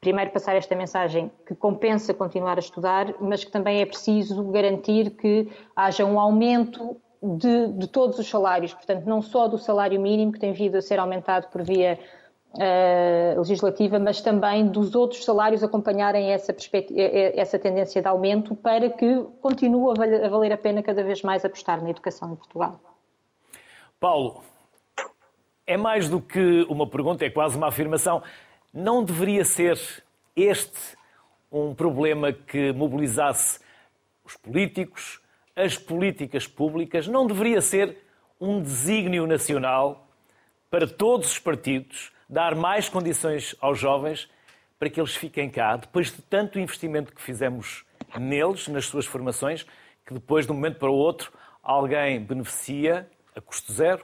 primeiro 0.00 0.32
passar 0.32 0.56
esta 0.56 0.74
mensagem 0.74 1.30
que 1.46 1.54
compensa 1.54 2.12
continuar 2.12 2.56
a 2.56 2.60
estudar, 2.60 3.14
mas 3.20 3.44
que 3.44 3.50
também 3.52 3.80
é 3.80 3.86
preciso 3.86 4.42
garantir 4.50 5.10
que 5.10 5.48
haja 5.76 6.04
um 6.04 6.18
aumento 6.18 6.96
de, 7.22 7.68
de, 7.68 7.86
todos 7.86 8.18
os 8.18 8.28
salários, 8.28 8.74
portanto, 8.74 9.04
não 9.06 9.22
só 9.22 9.46
do 9.46 9.56
salário 9.56 10.00
mínimo, 10.00 10.32
que 10.32 10.40
tem 10.40 10.52
vindo 10.52 10.76
a 10.76 10.82
ser 10.82 10.98
aumentado 10.98 11.46
por 11.52 11.62
via 11.62 12.00
uh, 12.54 13.38
legislativa, 13.38 13.98
mas 13.98 14.20
também 14.20 14.66
dos 14.66 14.94
outros 14.94 15.24
salários 15.24 15.62
acompanharem 15.62 16.30
essa, 16.32 16.54
essa 17.34 17.58
tendência 17.58 18.00
de 18.00 18.08
aumento 18.08 18.54
para 18.54 18.90
que 18.90 19.24
continue 19.40 19.92
a 19.92 20.28
valer 20.28 20.52
a 20.52 20.58
pena 20.58 20.82
cada 20.82 21.02
vez 21.02 21.22
mais 21.22 21.44
apostar 21.44 21.82
na 21.82 21.90
educação 21.90 22.32
em 22.32 22.36
Portugal. 22.36 22.80
Paulo, 23.98 24.42
é 25.66 25.76
mais 25.76 26.08
do 26.08 26.20
que 26.20 26.66
uma 26.68 26.86
pergunta, 26.86 27.24
é 27.24 27.30
quase 27.30 27.56
uma 27.56 27.68
afirmação. 27.68 28.22
Não 28.72 29.04
deveria 29.04 29.44
ser 29.44 29.78
este 30.34 30.96
um 31.50 31.74
problema 31.74 32.32
que 32.32 32.72
mobilizasse 32.72 33.60
os 34.24 34.36
políticos, 34.36 35.20
as 35.54 35.76
políticas 35.76 36.46
públicas? 36.46 37.06
Não 37.06 37.26
deveria 37.26 37.60
ser 37.60 37.98
um 38.40 38.60
desígnio 38.60 39.26
nacional 39.26 40.08
para 40.70 40.86
todos 40.86 41.32
os 41.32 41.38
partidos 41.38 42.10
dar 42.32 42.54
mais 42.54 42.88
condições 42.88 43.54
aos 43.60 43.78
jovens 43.78 44.26
para 44.78 44.88
que 44.88 44.98
eles 44.98 45.14
fiquem 45.14 45.50
cá, 45.50 45.76
depois 45.76 46.10
de 46.10 46.22
tanto 46.22 46.58
investimento 46.58 47.14
que 47.14 47.20
fizemos 47.20 47.84
neles, 48.18 48.68
nas 48.68 48.86
suas 48.86 49.04
formações, 49.04 49.66
que 50.06 50.14
depois, 50.14 50.46
de 50.46 50.52
um 50.52 50.54
momento 50.54 50.78
para 50.78 50.90
o 50.90 50.94
outro, 50.94 51.30
alguém 51.62 52.18
beneficia 52.24 53.06
a 53.36 53.40
custo 53.40 53.70
zero? 53.70 54.02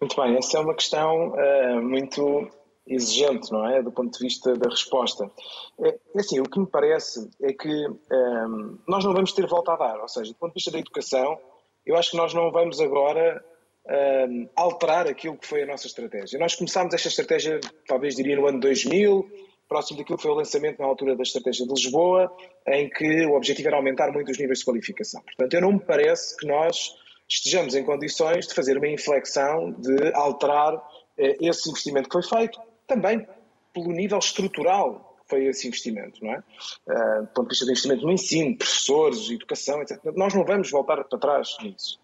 Muito 0.00 0.16
bem, 0.16 0.34
essa 0.36 0.56
é 0.56 0.60
uma 0.60 0.74
questão 0.74 1.34
uh, 1.34 1.82
muito 1.82 2.50
exigente, 2.86 3.52
não 3.52 3.68
é? 3.68 3.82
Do 3.82 3.92
ponto 3.92 4.18
de 4.18 4.24
vista 4.24 4.56
da 4.56 4.70
resposta. 4.70 5.30
É, 5.78 5.88
é 5.88 6.20
assim, 6.20 6.40
o 6.40 6.44
que 6.44 6.58
me 6.58 6.66
parece 6.66 7.30
é 7.40 7.52
que 7.52 7.68
um, 7.68 7.98
ehm, 8.10 8.78
nós 8.88 9.04
não 9.04 9.12
vamos 9.12 9.32
ter 9.32 9.46
volta 9.46 9.74
a 9.74 9.76
dar, 9.76 10.00
ou 10.00 10.08
seja, 10.08 10.32
do 10.32 10.38
ponto 10.38 10.52
de 10.52 10.54
vista 10.54 10.70
da 10.70 10.78
educação, 10.78 11.38
eu 11.84 11.96
acho 11.96 12.12
que 12.12 12.16
nós 12.16 12.32
não 12.32 12.50
vamos 12.50 12.80
agora 12.80 13.44
um, 13.86 13.92
ehm, 13.92 14.48
alterar 14.56 15.06
aquilo 15.06 15.36
que 15.36 15.46
foi 15.46 15.62
a 15.62 15.66
nossa 15.66 15.86
estratégia. 15.86 16.38
Nós 16.38 16.54
começámos 16.54 16.94
esta 16.94 17.08
estratégia, 17.08 17.60
talvez 17.86 18.14
diria 18.16 18.36
no 18.36 18.46
ano 18.46 18.60
2000, 18.60 19.28
próximo 19.68 19.98
daquilo 19.98 20.18
que 20.18 20.22
foi 20.22 20.32
o 20.32 20.34
lançamento 20.34 20.78
na 20.78 20.86
altura 20.86 21.16
da 21.16 21.22
estratégia 21.22 21.66
de 21.66 21.72
Lisboa, 21.72 22.30
em 22.68 22.90
que 22.90 23.24
o 23.26 23.34
objetivo 23.34 23.68
era 23.68 23.76
aumentar 23.76 24.12
muito 24.12 24.30
os 24.30 24.38
níveis 24.38 24.58
de 24.58 24.64
qualificação. 24.64 25.22
Portanto, 25.22 25.54
eu 25.54 25.60
não 25.60 25.72
me 25.72 25.80
parece 25.80 26.36
que 26.36 26.46
nós 26.46 26.94
estejamos 27.28 27.74
em 27.74 27.84
condições 27.84 28.46
de 28.46 28.54
fazer 28.54 28.76
uma 28.76 28.88
inflexão, 28.88 29.72
de 29.72 30.12
alterar 30.14 30.74
eh, 31.16 31.36
esse 31.40 31.70
investimento 31.70 32.08
que 32.08 32.20
foi 32.20 32.38
feito, 32.38 32.60
também 32.86 33.26
pelo 33.72 33.90
nível 33.90 34.18
estrutural 34.18 35.16
que 35.22 35.30
foi 35.30 35.46
esse 35.46 35.66
investimento, 35.66 36.22
não 36.22 36.34
é? 36.34 36.42
Uh, 36.86 37.22
do 37.22 37.28
ponto 37.28 37.44
de 37.44 37.48
vista 37.50 37.64
do 37.64 37.70
investimento 37.70 38.02
no 38.04 38.12
ensino, 38.12 38.58
professores, 38.58 39.30
educação, 39.30 39.80
etc. 39.80 39.98
Nós 40.14 40.34
não 40.34 40.44
vamos 40.44 40.70
voltar 40.70 41.02
para 41.04 41.18
trás 41.18 41.56
nisso. 41.62 41.98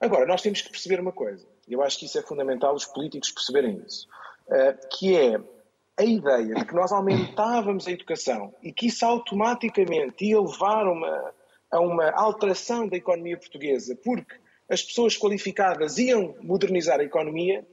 Agora, 0.00 0.26
nós 0.26 0.40
temos 0.40 0.62
que 0.62 0.70
perceber 0.70 0.98
uma 0.98 1.12
coisa, 1.12 1.46
e 1.68 1.74
eu 1.74 1.82
acho 1.82 1.98
que 1.98 2.06
isso 2.06 2.18
é 2.18 2.22
fundamental 2.22 2.74
os 2.74 2.86
políticos 2.86 3.30
perceberem 3.30 3.82
isso, 3.86 4.08
uh, 4.46 4.88
que 4.96 5.14
é 5.14 5.38
a 5.98 6.04
ideia 6.04 6.54
de 6.54 6.64
que 6.64 6.74
nós 6.74 6.90
aumentávamos 6.90 7.86
a 7.86 7.90
educação 7.90 8.54
e 8.62 8.72
que 8.72 8.86
isso 8.86 9.04
automaticamente 9.04 10.24
ia 10.24 10.40
levar 10.40 10.86
uma, 10.86 11.34
a 11.70 11.80
uma 11.80 12.10
alteração 12.12 12.88
da 12.88 12.96
economia 12.96 13.36
portuguesa, 13.36 13.94
porque 14.02 14.34
as 14.70 14.82
pessoas 14.82 15.18
qualificadas 15.18 15.98
iam 15.98 16.34
modernizar 16.40 17.00
a 17.00 17.04
economia, 17.04 17.66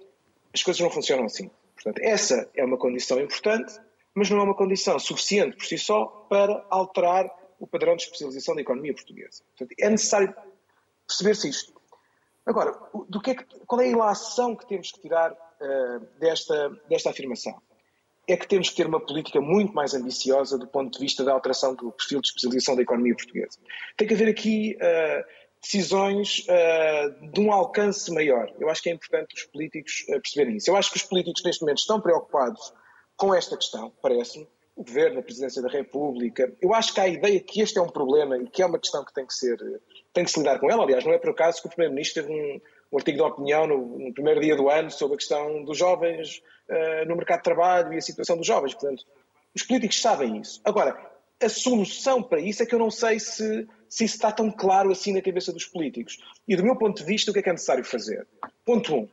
as 0.53 0.61
coisas 0.61 0.81
não 0.81 0.89
funcionam 0.89 1.23
assim. 1.23 1.49
Portanto, 1.75 1.99
essa 2.03 2.49
é 2.53 2.65
uma 2.65 2.77
condição 2.77 3.21
importante, 3.21 3.73
mas 4.13 4.29
não 4.29 4.39
é 4.39 4.43
uma 4.43 4.55
condição 4.55 4.99
suficiente 4.99 5.55
por 5.55 5.65
si 5.65 5.77
só 5.77 6.05
para 6.27 6.65
alterar 6.69 7.31
o 7.59 7.67
padrão 7.67 7.95
de 7.95 8.03
especialização 8.03 8.55
da 8.55 8.61
economia 8.61 8.93
portuguesa. 8.93 9.43
Portanto, 9.55 9.75
é 9.79 9.89
necessário 9.89 10.33
perceber-se 11.07 11.49
isto. 11.49 11.76
Agora, 12.47 12.73
do 13.09 13.21
que 13.21 13.31
é 13.31 13.35
que, 13.35 13.43
qual 13.67 13.81
é 13.81 13.85
a 13.85 13.89
ilação 13.89 14.55
que 14.55 14.65
temos 14.65 14.91
que 14.91 15.01
tirar 15.01 15.31
uh, 15.33 15.99
desta, 16.17 16.69
desta 16.89 17.09
afirmação? 17.09 17.61
é 18.27 18.35
que 18.35 18.47
temos 18.47 18.69
que 18.69 18.75
ter 18.75 18.85
uma 18.85 18.99
política 18.99 19.39
muito 19.39 19.73
mais 19.73 19.93
ambiciosa 19.93 20.57
do 20.57 20.67
ponto 20.67 20.91
de 20.91 20.99
vista 20.99 21.23
da 21.23 21.31
alteração 21.31 21.73
do 21.73 21.91
perfil 21.93 22.19
de 22.19 22.27
especialização 22.27 22.75
da 22.75 22.81
economia 22.81 23.15
portuguesa. 23.15 23.57
Tem 23.95 24.05
que 24.05 24.13
haver 24.13 24.27
aqui 24.27 24.77
uh, 24.81 25.23
decisões 25.61 26.45
uh, 26.49 27.31
de 27.31 27.39
um 27.39 27.53
alcance 27.53 28.11
maior. 28.11 28.53
Eu 28.59 28.69
acho 28.69 28.83
que 28.83 28.89
é 28.89 28.93
importante 28.93 29.33
os 29.33 29.43
políticos 29.43 30.03
perceberem 30.07 30.57
isso. 30.57 30.69
Eu 30.69 30.75
acho 30.75 30.91
que 30.91 30.97
os 30.97 31.03
políticos 31.03 31.41
neste 31.43 31.61
momento 31.61 31.77
estão 31.77 32.01
preocupados 32.01 32.73
com 33.15 33.33
esta 33.33 33.55
questão, 33.55 33.91
parece-me. 34.01 34.45
O 34.75 34.83
Governo, 34.83 35.19
a 35.19 35.23
Presidência 35.23 35.59
da 35.59 35.69
República. 35.69 36.53
Eu 36.61 36.71
acho 36.71 36.93
que 36.93 36.99
há 36.99 37.03
a 37.05 37.07
ideia 37.07 37.39
que 37.39 37.61
este 37.61 37.79
é 37.79 37.81
um 37.81 37.89
problema 37.89 38.37
e 38.37 38.47
que 38.47 38.61
é 38.61 38.65
uma 38.65 38.77
questão 38.77 39.03
que 39.03 39.11
tem 39.11 39.25
que 39.25 39.33
ser, 39.33 39.57
tem 40.17 40.25
que 40.25 40.31
se 40.31 40.39
lidar 40.39 40.57
com 40.57 40.71
ela. 40.71 40.83
Aliás, 40.83 41.05
não 41.05 41.13
é 41.13 41.19
por 41.19 41.29
acaso 41.29 41.61
que 41.61 41.67
o 41.67 41.69
Primeiro-Ministro 41.69 42.23
teve 42.23 42.33
um, 42.33 42.59
um 42.91 42.97
artigo 42.97 43.17
de 43.17 43.23
opinião 43.23 43.67
no, 43.67 43.99
no, 43.99 44.13
primeiro 44.13 44.41
dia 44.41 44.55
do 44.55 44.67
ano 44.67 44.89
sobre 44.89 45.13
a 45.13 45.17
questão 45.17 45.63
dos 45.63 45.77
jovens 45.77 46.41
uh, 46.67 47.07
no 47.07 47.15
mercado 47.15 47.37
de 47.37 47.43
trabalho 47.43 47.93
e 47.93 47.97
a 47.97 48.01
situação 48.01 48.35
dos 48.35 48.47
jovens. 48.47 48.73
Portanto, 48.73 49.05
os 49.55 49.61
políticos 49.61 50.01
sabem 50.01 50.37
isso. 50.39 50.59
Agora, 50.65 50.99
a 51.39 51.49
solução 51.49 52.23
para 52.23 52.39
isso 52.39 52.63
é 52.63 52.65
que 52.65 52.73
eu 52.73 52.79
não 52.79 52.89
sei 52.89 53.19
se, 53.19 53.67
se 53.87 54.05
isso 54.05 54.15
está 54.15 54.31
tão 54.31 54.49
claro 54.49 54.91
assim 54.91 55.13
na 55.13 55.21
cabeça 55.21 55.53
dos 55.53 55.65
políticos. 55.65 56.17
E 56.47 56.55
do 56.55 56.63
meu 56.63 56.75
ponto 56.75 56.97
de 56.97 57.03
vista, 57.03 57.29
o 57.29 57.33
que 57.33 57.39
é 57.39 57.43
que 57.43 57.49
é 57.49 57.53
necessário 57.53 57.85
fazer? 57.85 58.25
Ponto 58.65 58.95
1. 58.95 58.97
Um, 58.97 59.07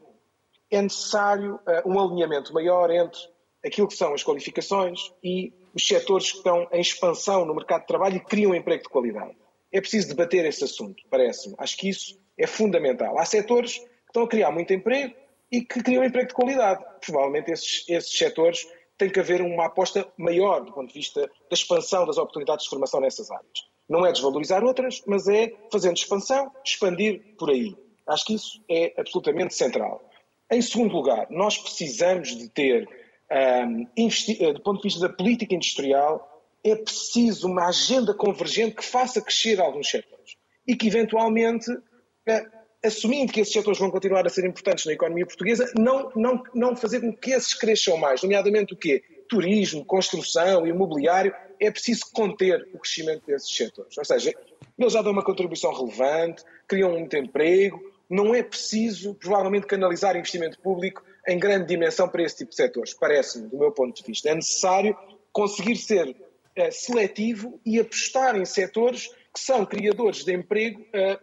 é 0.70 0.80
necessário 0.80 1.56
uh, 1.56 1.86
um 1.86 2.00
alinhamento 2.00 2.54
maior 2.54 2.90
entre 2.90 3.20
aquilo 3.62 3.88
que 3.88 3.94
são 3.94 4.14
as 4.14 4.22
qualificações 4.24 5.12
e 5.22 5.52
os 5.74 5.86
setores 5.86 6.30
que 6.30 6.38
estão 6.38 6.66
em 6.72 6.80
expansão 6.80 7.44
no 7.44 7.54
mercado 7.54 7.82
de 7.82 7.88
trabalho 7.88 8.16
e 8.16 8.20
criam 8.20 8.54
emprego 8.54 8.84
de 8.84 8.88
qualidade. 8.88 9.36
É 9.74 9.80
preciso 9.80 10.06
debater 10.06 10.44
esse 10.44 10.62
assunto, 10.62 11.02
parece-me. 11.10 11.56
Acho 11.58 11.76
que 11.76 11.88
isso 11.88 12.16
é 12.38 12.46
fundamental. 12.46 13.18
Há 13.18 13.24
setores 13.24 13.78
que 13.78 13.86
estão 14.06 14.22
a 14.22 14.28
criar 14.28 14.52
muito 14.52 14.72
emprego 14.72 15.12
e 15.50 15.62
que 15.62 15.82
criam 15.82 16.04
emprego 16.04 16.28
de 16.28 16.34
qualidade. 16.34 16.84
Provavelmente 17.04 17.50
esses, 17.50 17.84
esses 17.88 18.16
setores 18.16 18.68
tem 18.96 19.10
que 19.10 19.18
haver 19.18 19.42
uma 19.42 19.66
aposta 19.66 20.06
maior 20.16 20.64
do 20.64 20.72
ponto 20.72 20.86
de 20.86 20.94
vista 20.94 21.22
da 21.22 21.54
expansão 21.54 22.06
das 22.06 22.16
oportunidades 22.18 22.62
de 22.62 22.70
formação 22.70 23.00
nessas 23.00 23.28
áreas. 23.32 23.68
Não 23.88 24.06
é 24.06 24.12
desvalorizar 24.12 24.62
outras, 24.62 25.02
mas 25.08 25.26
é 25.26 25.52
fazendo 25.72 25.96
expansão, 25.96 26.52
expandir 26.64 27.34
por 27.36 27.50
aí. 27.50 27.76
Acho 28.06 28.26
que 28.26 28.34
isso 28.34 28.64
é 28.70 28.94
absolutamente 28.96 29.56
central. 29.56 30.08
Em 30.52 30.62
segundo 30.62 30.94
lugar, 30.94 31.26
nós 31.30 31.58
precisamos 31.58 32.28
de 32.36 32.48
ter, 32.48 32.88
um, 33.28 33.86
eh, 33.98 34.52
do 34.52 34.60
ponto 34.60 34.76
de 34.76 34.84
vista 34.84 35.08
da 35.08 35.12
política 35.12 35.52
industrial, 35.52 36.33
é 36.64 36.74
preciso 36.74 37.46
uma 37.46 37.68
agenda 37.68 38.14
convergente 38.14 38.76
que 38.76 38.84
faça 38.84 39.20
crescer 39.20 39.60
alguns 39.60 39.90
setores 39.90 40.36
e 40.66 40.74
que, 40.74 40.86
eventualmente, 40.86 41.70
uh, 41.70 42.64
assumindo 42.82 43.32
que 43.32 43.40
esses 43.40 43.52
setores 43.52 43.78
vão 43.78 43.90
continuar 43.90 44.26
a 44.26 44.30
ser 44.30 44.46
importantes 44.46 44.86
na 44.86 44.94
economia 44.94 45.26
portuguesa, 45.26 45.70
não, 45.76 46.10
não, 46.16 46.42
não 46.54 46.76
fazer 46.76 47.00
com 47.00 47.12
que 47.12 47.32
esses 47.32 47.52
cresçam 47.52 47.98
mais, 47.98 48.22
nomeadamente 48.22 48.72
o 48.72 48.76
quê? 48.76 49.02
Turismo, 49.28 49.84
construção, 49.84 50.66
imobiliário, 50.66 51.34
é 51.60 51.70
preciso 51.70 52.02
conter 52.12 52.68
o 52.72 52.78
crescimento 52.78 53.26
desses 53.26 53.54
setores. 53.54 53.96
Ou 53.96 54.04
seja, 54.04 54.34
eles 54.78 54.92
já 54.92 55.02
dão 55.02 55.12
uma 55.12 55.24
contribuição 55.24 55.72
relevante, 55.72 56.44
criam 56.66 56.90
muito 56.90 57.16
emprego, 57.16 57.80
não 58.08 58.34
é 58.34 58.42
preciso, 58.42 59.14
provavelmente, 59.14 59.66
canalizar 59.66 60.16
investimento 60.16 60.58
público 60.60 61.02
em 61.26 61.38
grande 61.38 61.66
dimensão 61.66 62.08
para 62.08 62.22
esse 62.22 62.36
tipo 62.36 62.50
de 62.50 62.56
setores, 62.56 62.94
parece-me, 62.94 63.48
do 63.48 63.58
meu 63.58 63.72
ponto 63.72 63.94
de 63.96 64.06
vista. 64.06 64.28
É 64.28 64.34
necessário 64.34 64.96
conseguir 65.32 65.76
ser 65.76 66.14
uh, 66.58 66.72
seletivo 66.72 67.60
e 67.64 67.78
apostar 67.78 68.36
em 68.36 68.44
setores 68.44 69.08
que 69.32 69.40
são 69.40 69.64
criadores 69.64 70.24
de 70.24 70.34
emprego 70.34 70.80
uh, 70.80 71.18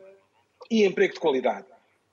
e 0.69 0.85
emprego 0.85 1.13
de 1.13 1.19
qualidade, 1.19 1.65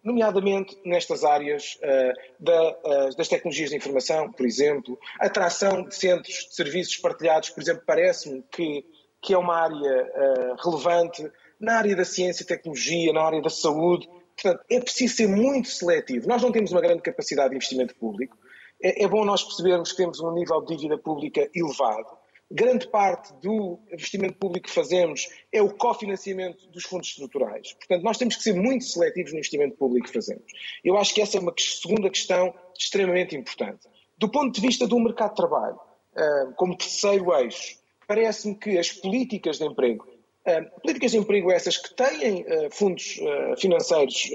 nomeadamente 0.02 0.76
nestas 0.84 1.24
áreas 1.24 1.78
uh, 1.82 2.42
da, 2.42 3.10
das 3.16 3.28
tecnologias 3.28 3.70
de 3.70 3.76
informação, 3.76 4.32
por 4.32 4.46
exemplo, 4.46 4.98
atração 5.20 5.82
de 5.82 5.94
centros 5.94 6.34
de 6.48 6.54
serviços 6.54 6.96
partilhados, 6.96 7.50
por 7.50 7.62
exemplo, 7.62 7.82
parece-me 7.86 8.42
que, 8.50 8.84
que 9.22 9.34
é 9.34 9.38
uma 9.38 9.56
área 9.56 10.56
relevante 10.64 11.30
na 11.60 11.78
área 11.78 11.94
da 11.94 12.04
ciência 12.04 12.42
e 12.42 12.46
tecnologia, 12.46 13.12
na 13.12 13.22
área 13.22 13.42
da 13.42 13.50
saúde. 13.50 14.08
Portanto, 14.40 14.64
é 14.70 14.80
preciso 14.80 15.16
ser 15.16 15.28
muito 15.28 15.68
seletivo. 15.68 16.28
Nós 16.28 16.40
não 16.40 16.52
temos 16.52 16.70
uma 16.70 16.80
grande 16.80 17.02
capacidade 17.02 17.50
de 17.50 17.56
investimento 17.56 17.94
público. 17.96 18.36
É, 18.80 19.04
é 19.04 19.08
bom 19.08 19.24
nós 19.24 19.42
percebermos 19.42 19.90
que 19.90 19.96
temos 19.96 20.20
um 20.20 20.32
nível 20.32 20.60
de 20.62 20.76
dívida 20.76 20.96
pública 20.96 21.48
elevado 21.54 22.18
grande 22.50 22.88
parte 22.88 23.32
do 23.42 23.78
investimento 23.92 24.38
público 24.38 24.68
que 24.68 24.74
fazemos 24.74 25.28
é 25.52 25.60
o 25.60 25.70
cofinanciamento 25.70 26.66
dos 26.68 26.84
fundos 26.84 27.08
estruturais. 27.08 27.74
Portanto, 27.74 28.02
nós 28.02 28.16
temos 28.16 28.36
que 28.36 28.42
ser 28.42 28.54
muito 28.54 28.84
seletivos 28.84 29.32
no 29.32 29.38
investimento 29.38 29.76
público 29.76 30.06
que 30.06 30.14
fazemos. 30.14 30.44
Eu 30.82 30.96
acho 30.96 31.14
que 31.14 31.20
essa 31.20 31.36
é 31.36 31.40
uma 31.40 31.52
segunda 31.58 32.08
questão 32.08 32.54
extremamente 32.78 33.36
importante. 33.36 33.86
Do 34.16 34.30
ponto 34.30 34.54
de 34.54 34.60
vista 34.60 34.86
do 34.86 34.98
mercado 34.98 35.30
de 35.30 35.36
trabalho, 35.36 35.78
ah, 36.16 36.52
como 36.56 36.76
terceiro 36.76 37.32
eixo, 37.34 37.78
parece-me 38.06 38.54
que 38.54 38.78
as 38.78 38.90
políticas 38.90 39.58
de 39.58 39.64
emprego, 39.64 40.06
ah, 40.44 40.62
políticas 40.82 41.12
de 41.12 41.18
emprego 41.18 41.52
essas 41.52 41.76
que 41.76 41.94
têm 41.94 42.44
ah, 42.48 42.68
fundos 42.70 43.20
financeiros 43.58 44.30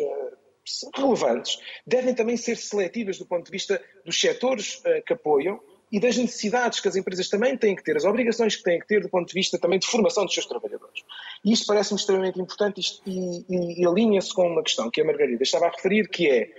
relevantes, 0.95 1.59
devem 1.85 2.15
também 2.15 2.37
ser 2.37 2.55
seletivas 2.55 3.17
do 3.17 3.25
ponto 3.25 3.45
de 3.45 3.51
vista 3.51 3.83
dos 4.05 4.19
setores 4.19 4.81
que 5.05 5.11
apoiam 5.11 5.59
e 5.93 5.99
das 5.99 6.17
necessidades 6.17 6.79
que 6.79 6.87
as 6.87 6.95
empresas 6.95 7.29
também 7.29 7.55
têm 7.55 7.75
que 7.75 7.83
ter, 7.83 7.95
as 7.95 8.03
obrigações 8.03 8.55
que 8.55 8.63
têm 8.63 8.79
que 8.79 8.87
ter 8.87 8.99
do 8.99 9.09
ponto 9.09 9.27
de 9.27 9.33
vista 9.35 9.59
também 9.59 9.77
de 9.77 9.85
formação 9.85 10.25
dos 10.25 10.33
seus 10.33 10.47
trabalhadores. 10.47 11.03
E 11.45 11.53
isto 11.53 11.67
parece-me 11.67 11.99
extremamente 11.99 12.41
importante 12.41 12.81
e, 13.05 13.45
e, 13.47 13.81
e 13.83 13.85
alinha-se 13.85 14.33
com 14.33 14.47
uma 14.47 14.63
questão 14.63 14.89
que 14.89 14.99
a 14.99 15.05
Margarida 15.05 15.43
estava 15.43 15.67
a 15.67 15.69
referir, 15.69 16.09
que 16.09 16.27
é 16.27 16.49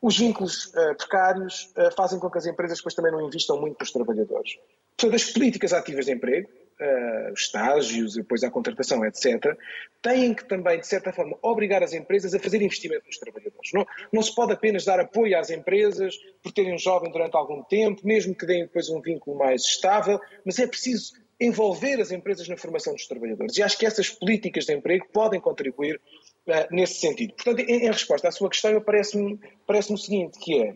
os 0.00 0.16
vínculos 0.16 0.68
uh, 0.68 0.94
precários 0.96 1.70
uh, 1.76 1.94
fazem 1.94 2.18
com 2.18 2.30
que 2.30 2.38
as 2.38 2.46
empresas 2.46 2.78
depois 2.78 2.94
também 2.94 3.12
não 3.12 3.20
investam 3.26 3.60
muito 3.60 3.76
nos 3.78 3.90
trabalhadores. 3.90 4.56
Portanto, 4.96 5.16
as 5.16 5.30
políticas 5.32 5.74
ativas 5.74 6.06
de 6.06 6.12
emprego, 6.12 6.48
uh, 6.80 7.32
estágios, 7.32 8.14
depois 8.14 8.42
a 8.42 8.50
contratação, 8.50 9.04
etc., 9.04 9.56
têm 10.00 10.34
que 10.34 10.44
também, 10.44 10.78
de 10.78 10.86
certa 10.86 11.12
forma, 11.12 11.36
obrigar 11.42 11.82
as 11.82 11.92
empresas 11.92 12.34
a 12.34 12.38
fazer 12.38 12.62
investimento 12.62 13.06
nos 13.06 13.18
trabalhadores. 13.18 13.70
Não, 13.72 13.86
não 14.12 14.22
se 14.22 14.34
pode 14.34 14.52
apenas 14.52 14.84
dar 14.84 15.00
apoio 15.00 15.38
às 15.38 15.50
empresas 15.50 16.16
por 16.42 16.52
terem 16.52 16.74
um 16.74 16.78
jovem 16.78 17.10
durante 17.10 17.36
algum 17.36 17.62
tempo, 17.64 18.06
mesmo 18.06 18.34
que 18.34 18.46
deem 18.46 18.62
depois 18.62 18.88
um 18.88 19.00
vínculo 19.00 19.36
mais 19.36 19.62
estável, 19.62 20.20
mas 20.44 20.58
é 20.58 20.66
preciso 20.66 21.14
envolver 21.40 22.00
as 22.00 22.10
empresas 22.10 22.48
na 22.48 22.56
formação 22.56 22.92
dos 22.92 23.06
trabalhadores. 23.06 23.56
E 23.56 23.62
acho 23.62 23.78
que 23.78 23.86
essas 23.86 24.10
políticas 24.10 24.64
de 24.66 24.74
emprego 24.74 25.06
podem 25.12 25.40
contribuir 25.40 26.00
uh, 26.46 26.74
nesse 26.74 26.94
sentido. 26.94 27.34
Portanto, 27.34 27.60
em, 27.60 27.84
em, 27.84 27.90
resposta 27.90 28.28
à 28.28 28.32
sua 28.32 28.48
questão, 28.48 28.80
parece-me 28.80 29.38
parece 29.66 29.92
o 29.92 29.96
seguinte, 29.96 30.38
que 30.38 30.60
é, 30.60 30.74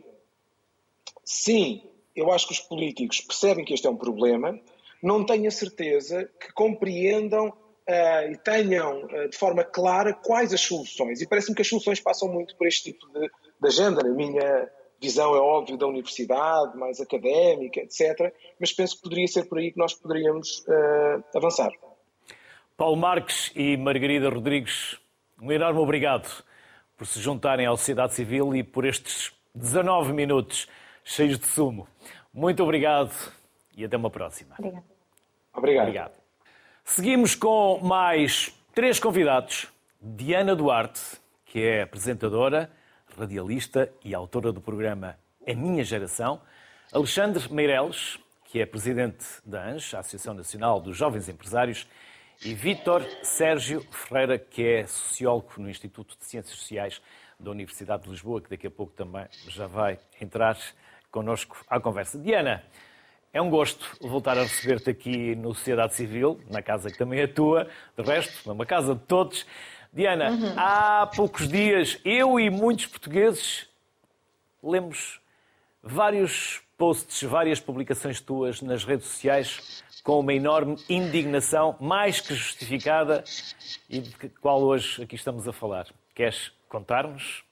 sim, 1.25 1.83
eu 2.15 2.31
acho 2.31 2.47
que 2.47 2.53
os 2.53 2.61
políticos 2.61 3.21
percebem 3.21 3.65
que 3.65 3.75
este 3.75 3.87
é 3.87 3.91
um 3.91 3.97
problema, 3.97 4.59
não 5.03 5.25
tenho 5.25 5.49
a 5.49 5.51
certeza 5.51 6.31
que 6.41 6.53
compreendam 6.53 7.49
uh, 7.49 8.31
e 8.31 8.37
tenham 8.39 9.05
uh, 9.05 9.29
de 9.29 9.37
forma 9.37 9.65
clara 9.65 10.15
quais 10.15 10.53
as 10.53 10.61
soluções. 10.61 11.21
E 11.21 11.29
parece-me 11.29 11.57
que 11.57 11.63
as 11.63 11.69
soluções 11.69 12.01
passam 12.01 12.29
muito 12.29 12.57
por 12.57 12.67
este 12.67 12.93
tipo 12.93 13.07
de, 13.09 13.21
de 13.21 13.67
agenda. 13.67 14.03
Na 14.03 14.15
minha 14.15 14.71
visão, 15.01 15.35
é 15.35 15.41
óbvio, 15.41 15.77
da 15.77 15.87
universidade, 15.87 16.77
mais 16.79 17.01
académica, 17.01 17.81
etc. 17.81 18.33
Mas 18.61 18.73
penso 18.73 18.97
que 18.97 19.03
poderia 19.03 19.27
ser 19.27 19.49
por 19.49 19.59
aí 19.59 19.73
que 19.73 19.79
nós 19.79 19.95
poderíamos 19.95 20.61
uh, 20.61 21.25
avançar. 21.35 21.73
Paulo 22.77 22.97
Marques 22.97 23.51
e 23.55 23.77
Margarida 23.77 24.29
Rodrigues, 24.31 24.99
um 25.41 25.51
enorme 25.51 25.81
obrigado 25.81 26.45
por 26.97 27.07
se 27.07 27.21
juntarem 27.21 27.67
à 27.67 27.71
sociedade 27.71 28.15
civil 28.15 28.55
e 28.55 28.63
por 28.63 28.85
estes 28.85 29.33
19 29.55 30.13
minutos 30.13 30.69
cheios 31.05 31.39
de 31.39 31.47
sumo. 31.47 31.87
Muito 32.33 32.63
obrigado 32.63 33.13
e 33.77 33.85
até 33.85 33.97
uma 33.97 34.11
próxima. 34.11 34.55
Obrigado. 34.59 34.92
Obrigado. 35.55 35.85
obrigado. 35.87 36.23
Seguimos 36.85 37.35
com 37.35 37.79
mais 37.83 38.53
três 38.75 38.99
convidados. 38.99 39.69
Diana 40.01 40.57
Duarte, 40.57 41.01
que 41.45 41.63
é 41.63 41.83
apresentadora, 41.83 42.71
radialista 43.17 43.93
e 44.05 44.15
autora 44.15 44.53
do 44.53 44.61
programa 44.61 45.17
A 45.47 45.55
Minha 45.55 45.85
Geração. 45.85 46.41
Alexandre 46.93 47.53
Meireles, 47.53 48.19
que 48.45 48.61
é 48.61 48.67
presidente 48.67 49.25
da 49.45 49.63
ANJ, 49.65 49.97
a 49.97 50.01
Associação 50.01 50.35
Nacional 50.35 50.81
dos 50.81 50.97
Jovens 50.97 51.29
Empresários. 51.29 51.87
E 52.45 52.55
Vítor 52.55 53.03
Sérgio 53.23 53.87
Ferreira, 53.93 54.39
que 54.39 54.67
é 54.67 54.87
sociólogo 54.87 55.53
no 55.59 55.71
Instituto 55.71 56.19
de 56.19 56.25
Ciências 56.25 56.59
Sociais 56.59 57.01
da 57.39 57.51
Universidade 57.51 58.03
de 58.03 58.11
Lisboa, 58.11 58.41
que 58.41 58.51
daqui 58.51 58.67
a 58.67 58.71
pouco 58.71 58.93
também 58.93 59.27
já 59.47 59.67
vai 59.67 59.99
entrar 60.21 60.59
connosco 61.11 61.65
à 61.69 61.79
conversa. 61.79 62.19
Diana, 62.19 62.65
é 63.33 63.41
um 63.41 63.49
gosto 63.49 63.85
voltar 64.01 64.37
a 64.37 64.43
receber-te 64.43 64.91
aqui 64.91 65.35
no 65.35 65.55
Sociedade 65.55 65.95
Civil, 65.95 66.39
na 66.51 66.61
casa 66.61 66.91
que 66.91 66.99
também 66.99 67.21
é 67.21 67.27
tua, 67.27 67.67
de 67.97 68.03
resto, 68.05 68.51
é 68.51 68.53
uma 68.53 68.67
casa 68.67 68.95
de 68.95 69.01
todos. 69.03 69.47
Diana, 69.93 70.31
uhum. 70.31 70.55
há 70.57 71.11
poucos 71.15 71.49
dias 71.49 71.99
eu 72.05 72.39
e 72.39 72.51
muitos 72.51 72.87
portugueses 72.87 73.67
lemos 74.63 75.21
vários 75.83 76.61
posts, 76.77 77.23
várias 77.23 77.59
publicações 77.59 78.21
tuas 78.21 78.61
nas 78.61 78.85
redes 78.85 79.07
sociais 79.07 79.83
com 80.03 80.21
uma 80.21 80.35
enorme 80.35 80.77
indignação, 80.89 81.77
mais 81.81 82.21
que 82.21 82.35
justificada, 82.35 83.23
e 83.89 84.01
de 84.01 84.29
qual 84.41 84.61
hoje 84.61 85.03
aqui 85.03 85.15
estamos 85.15 85.47
a 85.47 85.53
falar. 85.53 85.87
Queres 86.15 86.53
contar-nos 86.69 87.45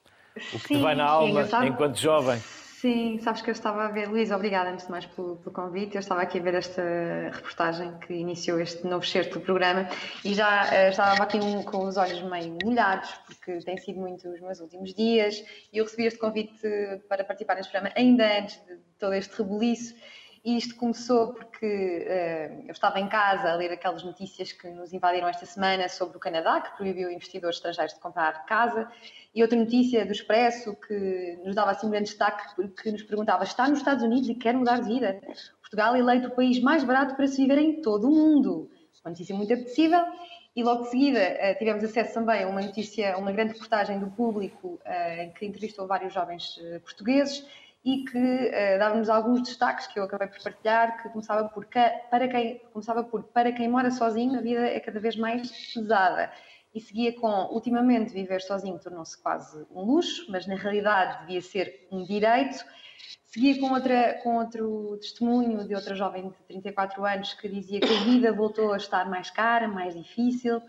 o 0.53 0.59
que 0.59 0.69
Sim, 0.69 0.77
te 0.77 0.83
vai 0.83 0.95
na 0.95 1.05
alma 1.05 1.49
enquanto 1.64 1.97
jovem? 1.97 2.43
Sim, 2.81 3.19
sabes 3.19 3.43
que 3.43 3.51
eu 3.51 3.53
estava 3.53 3.85
a 3.85 3.88
ver, 3.88 4.09
Luís, 4.09 4.31
obrigada 4.31 4.71
antes 4.71 4.87
de 4.87 4.90
mais 4.90 5.05
pelo, 5.05 5.37
pelo, 5.37 5.55
convite. 5.55 5.97
Eu 5.97 6.01
estava 6.01 6.23
aqui 6.23 6.38
a 6.38 6.43
ver 6.43 6.55
esta 6.55 6.83
reportagem 7.31 7.99
que 7.99 8.14
iniciou 8.14 8.59
este 8.59 8.87
novo 8.87 9.05
certo 9.05 9.35
do 9.38 9.45
programa 9.45 9.87
e 10.25 10.33
já 10.33 10.64
uh, 10.64 10.88
estava 10.88 11.23
aqui 11.25 11.38
um, 11.38 11.62
com 11.62 11.85
os 11.85 11.99
olhos 11.99 12.23
meio 12.23 12.57
molhados, 12.64 13.11
porque 13.27 13.59
tem 13.59 13.77
sido 13.77 14.01
muito 14.01 14.27
os 14.27 14.40
meus 14.40 14.61
últimos 14.61 14.95
dias 14.95 15.45
e 15.71 15.77
eu 15.77 15.85
recebi 15.85 16.07
este 16.07 16.19
convite 16.19 16.59
para 17.07 17.23
participar 17.23 17.57
neste 17.57 17.71
programa 17.71 17.95
ainda 17.95 18.25
antes 18.38 18.57
de 18.64 18.79
todo 18.99 19.12
este 19.12 19.37
rebuliço. 19.37 19.95
E 20.42 20.57
isto 20.57 20.74
começou 20.76 21.35
porque 21.35 21.66
uh, 21.66 22.64
eu 22.66 22.72
estava 22.72 22.98
em 22.98 23.07
casa 23.09 23.50
a 23.50 23.55
ler 23.57 23.70
aquelas 23.72 24.03
notícias 24.03 24.53
que 24.53 24.68
nos 24.70 24.90
invadiram 24.90 25.29
esta 25.29 25.44
semana 25.44 25.87
sobre 25.87 26.16
o 26.16 26.20
Canadá, 26.20 26.62
que 26.62 26.76
proibiu 26.79 27.11
investidores 27.11 27.57
estrangeiros 27.57 27.92
de 27.92 28.00
comprar 28.00 28.46
casa, 28.46 28.90
e 29.35 29.42
outra 29.42 29.59
notícia 29.59 30.05
do 30.07 30.12
Expresso 30.12 30.74
que 30.76 31.38
nos 31.44 31.55
dava 31.55 31.72
assim 31.72 31.87
um 31.87 31.90
grande 31.90 32.09
destaque, 32.09 32.42
que 32.83 32.90
nos 32.90 33.03
perguntava: 33.03 33.44
está 33.44 33.68
nos 33.68 33.81
Estados 33.81 34.03
Unidos 34.03 34.31
e 34.31 34.35
quer 34.35 34.55
mudar 34.55 34.81
de 34.81 34.88
vida? 34.88 35.20
Portugal 35.61 35.94
eleito 35.94 36.29
o 36.29 36.31
país 36.31 36.59
mais 36.59 36.85
barato 36.85 37.14
para 37.16 37.26
se 37.26 37.37
viver 37.37 37.59
em 37.59 37.83
todo 37.83 38.09
o 38.09 38.11
mundo. 38.11 38.70
Uma 39.05 39.11
notícia 39.11 39.35
muito 39.37 39.53
apetecível. 39.53 40.00
E 40.57 40.64
logo 40.64 40.85
de 40.85 40.90
seguida 40.90 41.20
uh, 41.20 41.59
tivemos 41.59 41.85
acesso 41.85 42.14
também 42.14 42.44
a 42.44 42.48
uma 42.48 42.62
notícia, 42.62 43.16
uma 43.18 43.31
grande 43.31 43.53
reportagem 43.53 44.00
do 44.00 44.11
público 44.11 44.81
uh, 44.87 45.20
em 45.20 45.31
que 45.33 45.44
entrevistou 45.44 45.87
vários 45.87 46.12
jovens 46.14 46.59
portugueses 46.83 47.46
e 47.85 48.05
que 48.05 48.19
uh, 48.19 48.79
dava-nos 48.79 49.09
alguns 49.09 49.43
destaques 49.43 49.87
que 49.87 49.99
eu 49.99 50.05
acabei 50.05 50.29
por 50.29 50.43
partilhar, 50.43 51.03
que 51.03 51.09
começava 51.09 51.49
por, 51.49 51.66
para 51.66 52.29
quem, 52.29 52.59
começava 52.73 53.03
por 53.03 53.25
para 53.25 53.53
quem 53.53 53.69
mora 53.69 53.90
sozinho, 53.90 54.38
a 54.38 54.43
vida 54.43 54.66
é 54.66 54.79
cada 54.81 55.01
vez 55.01 55.16
mais 55.16 55.73
pesada. 55.73 56.31
E 56.75 56.81
seguia 56.81 57.12
com, 57.19 57.49
ultimamente, 57.53 58.12
viver 58.12 58.40
sozinho 58.40 58.79
tornou-se 58.79 59.21
quase 59.21 59.66
um 59.73 59.83
luxo, 59.83 60.31
mas 60.31 60.47
na 60.47 60.55
realidade 60.55 61.21
devia 61.21 61.40
ser 61.40 61.88
um 61.90 62.05
direito. 62.05 62.64
Seguia 63.27 63.59
com, 63.59 63.73
outra, 63.73 64.21
com 64.23 64.37
outro 64.37 64.99
testemunho 65.01 65.66
de 65.66 65.75
outra 65.75 65.95
jovem 65.97 66.29
de 66.29 66.37
34 66.47 67.05
anos 67.05 67.35
que 67.35 67.49
dizia 67.49 67.81
que 67.81 67.93
a 67.93 68.05
vida 68.05 68.33
voltou 68.33 68.73
a 68.73 68.77
estar 68.77 69.09
mais 69.09 69.31
cara, 69.31 69.66
mais 69.66 69.97
difícil. 69.97 70.62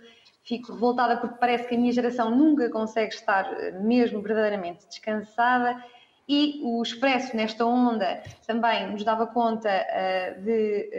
Fico 0.44 0.74
revoltada 0.74 1.18
porque 1.18 1.38
parece 1.40 1.68
que 1.68 1.76
a 1.76 1.78
minha 1.78 1.92
geração 1.92 2.32
nunca 2.32 2.70
consegue 2.70 3.14
estar 3.14 3.52
eh, 3.54 3.72
mesmo 3.80 4.22
verdadeiramente 4.24 4.88
descansada 4.88 5.84
e 6.32 6.62
o 6.64 6.82
Expresso, 6.82 7.36
nesta 7.36 7.66
onda, 7.66 8.24
também 8.48 8.90
nos 8.90 9.04
dava 9.04 9.28
conta 9.28 9.70
uh, 9.70 10.42
de 10.42 10.90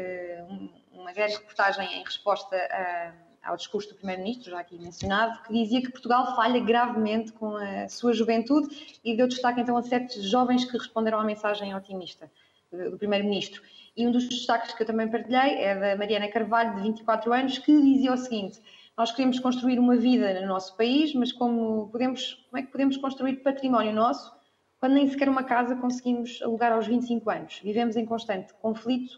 uh, 0.44 1.00
uma 1.00 1.10
grande 1.10 1.36
reportagem 1.36 2.00
em 2.00 2.04
resposta 2.04 2.54
uh, 2.54 3.16
ao 3.42 3.56
discurso 3.56 3.88
do 3.88 3.94
Primeiro-Ministro, 3.94 4.50
já 4.50 4.60
aqui 4.60 4.78
mencionado, 4.78 5.42
que 5.44 5.54
dizia 5.54 5.80
que 5.80 5.90
Portugal 5.90 6.36
falha 6.36 6.60
gravemente 6.60 7.32
com 7.32 7.56
a 7.56 7.88
sua 7.88 8.12
juventude 8.12 9.00
e 9.02 9.16
deu 9.16 9.26
destaque 9.26 9.62
então 9.62 9.74
a 9.74 9.82
sete 9.82 10.20
jovens 10.20 10.66
que 10.66 10.76
responderam 10.76 11.18
à 11.18 11.24
mensagem 11.24 11.74
otimista 11.74 12.30
do 12.70 12.98
Primeiro-Ministro. 12.98 13.62
E 13.96 14.06
um 14.06 14.12
dos 14.12 14.28
destaques 14.28 14.74
que 14.74 14.82
eu 14.82 14.86
também 14.86 15.08
partilhei 15.08 15.62
é 15.62 15.74
da 15.74 15.96
Mariana 15.96 16.28
Carvalho, 16.28 16.76
de 16.76 16.82
24 16.82 17.32
anos, 17.32 17.56
que 17.56 17.72
dizia 17.80 18.12
o 18.12 18.16
seguinte: 18.18 18.60
Nós 18.96 19.10
queremos 19.10 19.40
construir 19.40 19.78
uma 19.78 19.96
vida 19.96 20.40
no 20.40 20.46
nosso 20.46 20.76
país, 20.76 21.14
mas 21.14 21.32
como, 21.32 21.88
podemos, 21.88 22.34
como 22.50 22.62
é 22.62 22.62
que 22.62 22.70
podemos 22.70 22.98
construir 22.98 23.36
património 23.36 23.94
nosso 23.94 24.41
quando 24.82 24.94
nem 24.94 25.06
sequer 25.06 25.28
uma 25.28 25.44
casa 25.44 25.76
conseguimos 25.76 26.42
alugar 26.42 26.72
aos 26.72 26.88
25 26.88 27.30
anos. 27.30 27.60
Vivemos 27.62 27.94
em 27.94 28.04
constante 28.04 28.52
conflito 28.54 29.14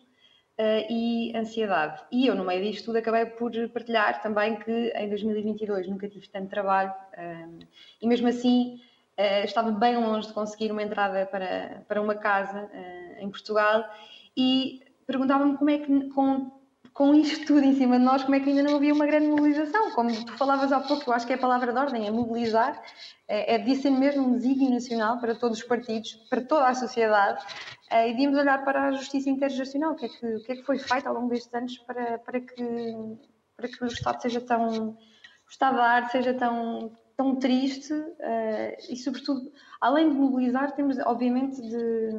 uh, 0.58 0.92
e 0.92 1.34
ansiedade. 1.34 2.02
E 2.12 2.26
eu, 2.26 2.34
no 2.34 2.44
meio 2.44 2.62
disto 2.62 2.84
tudo, 2.84 2.98
acabei 2.98 3.24
por 3.24 3.50
partilhar 3.70 4.20
também 4.20 4.56
que 4.56 4.92
em 4.94 5.08
2022 5.08 5.88
nunca 5.88 6.06
tive 6.06 6.28
tanto 6.28 6.50
trabalho 6.50 6.92
um, 7.16 7.60
eh, 7.62 7.66
e 8.02 8.06
mesmo 8.06 8.28
assim 8.28 8.78
uh, 9.18 9.44
estava 9.46 9.70
bem 9.70 9.96
longe 9.96 10.28
de 10.28 10.34
conseguir 10.34 10.70
uma 10.70 10.82
entrada 10.82 11.24
para, 11.24 11.82
para 11.88 12.02
uma 12.02 12.14
casa 12.14 12.64
uh, 12.64 13.24
em 13.24 13.30
Portugal 13.30 13.88
e 14.36 14.82
perguntava-me 15.06 15.56
como 15.56 15.70
é 15.70 15.78
que 15.78 16.08
com 16.10 16.52
com 16.94 17.12
isto 17.12 17.44
tudo 17.44 17.64
em 17.64 17.74
cima 17.74 17.98
de 17.98 18.04
nós, 18.04 18.22
como 18.22 18.36
é 18.36 18.40
que 18.40 18.48
ainda 18.48 18.62
não 18.62 18.76
havia 18.76 18.94
uma 18.94 19.04
grande 19.04 19.26
mobilização? 19.26 19.90
Como 19.90 20.24
tu 20.24 20.32
falavas 20.38 20.70
há 20.70 20.78
pouco, 20.78 21.10
eu 21.10 21.12
acho 21.12 21.26
que 21.26 21.32
é 21.32 21.36
a 21.36 21.38
palavra 21.38 21.72
de 21.72 21.78
ordem, 21.78 22.06
é 22.06 22.10
mobilizar, 22.10 22.80
é, 23.26 23.56
é 23.56 23.58
de 23.58 23.74
ser 23.74 23.90
mesmo 23.90 24.28
um 24.28 24.36
desígnio 24.36 24.70
nacional 24.70 25.18
para 25.18 25.34
todos 25.34 25.58
os 25.58 25.64
partidos, 25.64 26.14
para 26.30 26.40
toda 26.40 26.68
a 26.68 26.74
sociedade, 26.74 27.44
é, 27.90 28.08
e 28.08 28.12
devíamos 28.12 28.38
olhar 28.38 28.64
para 28.64 28.86
a 28.86 28.92
justiça 28.92 29.28
intergeracional, 29.28 29.92
o 29.92 29.96
que, 29.96 30.06
é 30.06 30.08
que, 30.08 30.26
o 30.36 30.42
que 30.44 30.52
é 30.52 30.56
que 30.56 30.62
foi 30.62 30.78
feito 30.78 31.08
ao 31.08 31.14
longo 31.14 31.30
destes 31.30 31.52
anos 31.52 31.76
para, 31.78 32.18
para, 32.18 32.40
que, 32.40 33.16
para 33.56 33.68
que 33.68 33.82
o 33.82 33.86
Estado 33.88 34.22
seja 34.22 34.40
tão, 34.40 34.90
o 34.90 35.50
Estado 35.50 35.76
da 35.76 35.84
arte 35.84 36.12
seja 36.12 36.32
tão, 36.32 36.92
tão 37.16 37.34
triste, 37.34 37.92
uh, 37.92 38.76
e 38.88 38.96
sobretudo, 38.96 39.50
além 39.80 40.10
de 40.10 40.14
mobilizar, 40.14 40.70
temos 40.76 40.96
obviamente 41.00 41.60
de, 41.60 42.12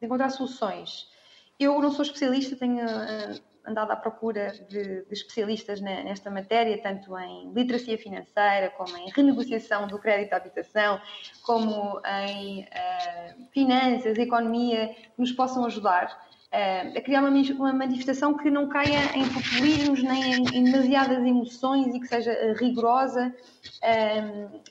de 0.00 0.06
encontrar 0.06 0.30
soluções. 0.30 1.12
Eu 1.60 1.78
não 1.78 1.90
sou 1.90 2.06
especialista, 2.06 2.56
tenho... 2.56 2.86
Uh, 2.86 3.53
andado 3.66 3.90
à 3.90 3.96
procura 3.96 4.52
de, 4.68 5.04
de 5.04 5.12
especialistas 5.12 5.80
nesta 5.80 6.30
matéria, 6.30 6.80
tanto 6.82 7.16
em 7.18 7.52
literacia 7.52 7.96
financeira, 7.96 8.70
como 8.76 8.96
em 8.96 9.10
renegociação 9.10 9.86
do 9.86 9.98
crédito 9.98 10.34
à 10.34 10.36
habitação, 10.36 11.00
como 11.42 12.00
em 12.06 12.62
uh, 12.62 13.48
finanças, 13.52 14.18
economia, 14.18 14.88
que 14.88 15.18
nos 15.18 15.32
possam 15.32 15.64
ajudar 15.64 16.06
uh, 16.52 16.98
a 16.98 17.00
criar 17.00 17.20
uma, 17.20 17.30
uma, 17.30 17.72
manifestação 17.72 18.36
que 18.36 18.50
não 18.50 18.68
caia 18.68 19.16
em 19.16 19.26
populismos 19.28 20.02
nem 20.02 20.34
em, 20.34 20.58
em 20.58 20.64
demasiadas 20.64 21.24
emoções 21.24 21.94
e 21.94 22.00
que 22.00 22.06
seja 22.06 22.32
uh, 22.32 22.54
rigorosa. 22.58 23.34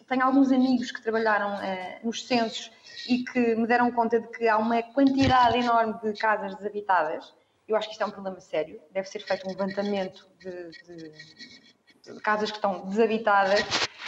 tenho 0.08 0.23
alguns 0.23 0.51
amigos 0.51 0.91
que 0.91 1.01
trabalharam 1.01 1.58
nos 2.03 2.25
censos 2.27 2.71
e 3.10 3.23
que 3.23 3.56
me 3.56 3.67
deram 3.67 3.91
conta 3.91 4.19
de 4.19 4.27
que 4.27 4.47
há 4.47 4.58
uma 4.58 4.82
quantidade 4.82 5.58
enorme 5.58 5.95
de 6.03 6.13
casas 6.13 6.56
desabitadas 6.56 7.34
eu 7.67 7.76
acho 7.76 7.88
que 7.88 7.93
isto 7.93 8.04
é 8.04 8.06
um 8.06 8.12
problema 8.12 8.39
sério. 8.39 8.82
Deve 8.91 9.08
ser 9.08 9.19
feito 9.19 9.47
um 9.47 9.52
levantamento 9.52 10.28
de, 10.39 10.71
de, 10.71 12.13
de 12.13 12.19
casas 12.21 12.52
que 12.52 12.58
estão 12.58 12.86
desabitadas. 12.88 13.63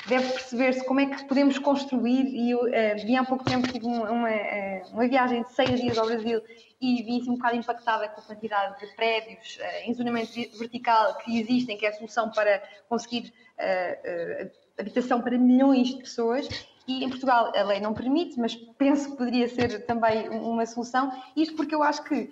Deve 0.07 0.29
perceber-se 0.29 0.85
como 0.85 0.99
é 0.99 1.05
que 1.05 1.23
podemos 1.25 1.57
construir. 1.57 2.25
E 2.27 2.51
eu 2.51 2.59
uh, 2.59 3.05
vi 3.05 3.15
há 3.15 3.23
pouco 3.23 3.43
tempo, 3.45 3.71
tive 3.71 3.85
uma, 3.85 4.11
uma, 4.11 4.29
eh, 4.29 4.83
uma, 4.91 5.07
viagem 5.07 5.43
de 5.43 5.51
seis 5.53 5.79
dias 5.79 5.97
ao 5.97 6.05
Brasil 6.05 6.41
e 6.79 7.01
vim 7.01 7.21
assim 7.21 7.31
um 7.31 7.35
bocado 7.35 7.55
impactada 7.55 8.09
com 8.09 8.21
a 8.21 8.23
quantidade 8.23 8.79
de 8.79 8.93
prédios 8.95 9.57
uh, 9.57 9.89
em 9.89 9.93
zonamento 9.93 10.33
vertical 10.59 11.17
que 11.19 11.39
existem, 11.39 11.77
que 11.77 11.85
é 11.85 11.89
a 11.89 11.93
solução 11.93 12.29
para 12.29 12.61
conseguir 12.89 13.33
uh, 13.57 14.51
habitação 14.77 15.21
para 15.21 15.37
milhões 15.37 15.87
de 15.89 15.97
pessoas. 15.97 16.47
E 16.87 17.03
em 17.03 17.09
Portugal 17.09 17.51
a 17.55 17.63
lei 17.63 17.79
não 17.79 17.93
permite, 17.93 18.39
mas 18.39 18.53
penso 18.77 19.11
que 19.11 19.17
poderia 19.17 19.47
ser 19.47 19.85
também 19.87 20.29
uma 20.29 20.65
solução. 20.67 21.11
Isto 21.35 21.55
porque 21.55 21.73
eu 21.73 21.81
acho 21.81 22.03
que 22.03 22.31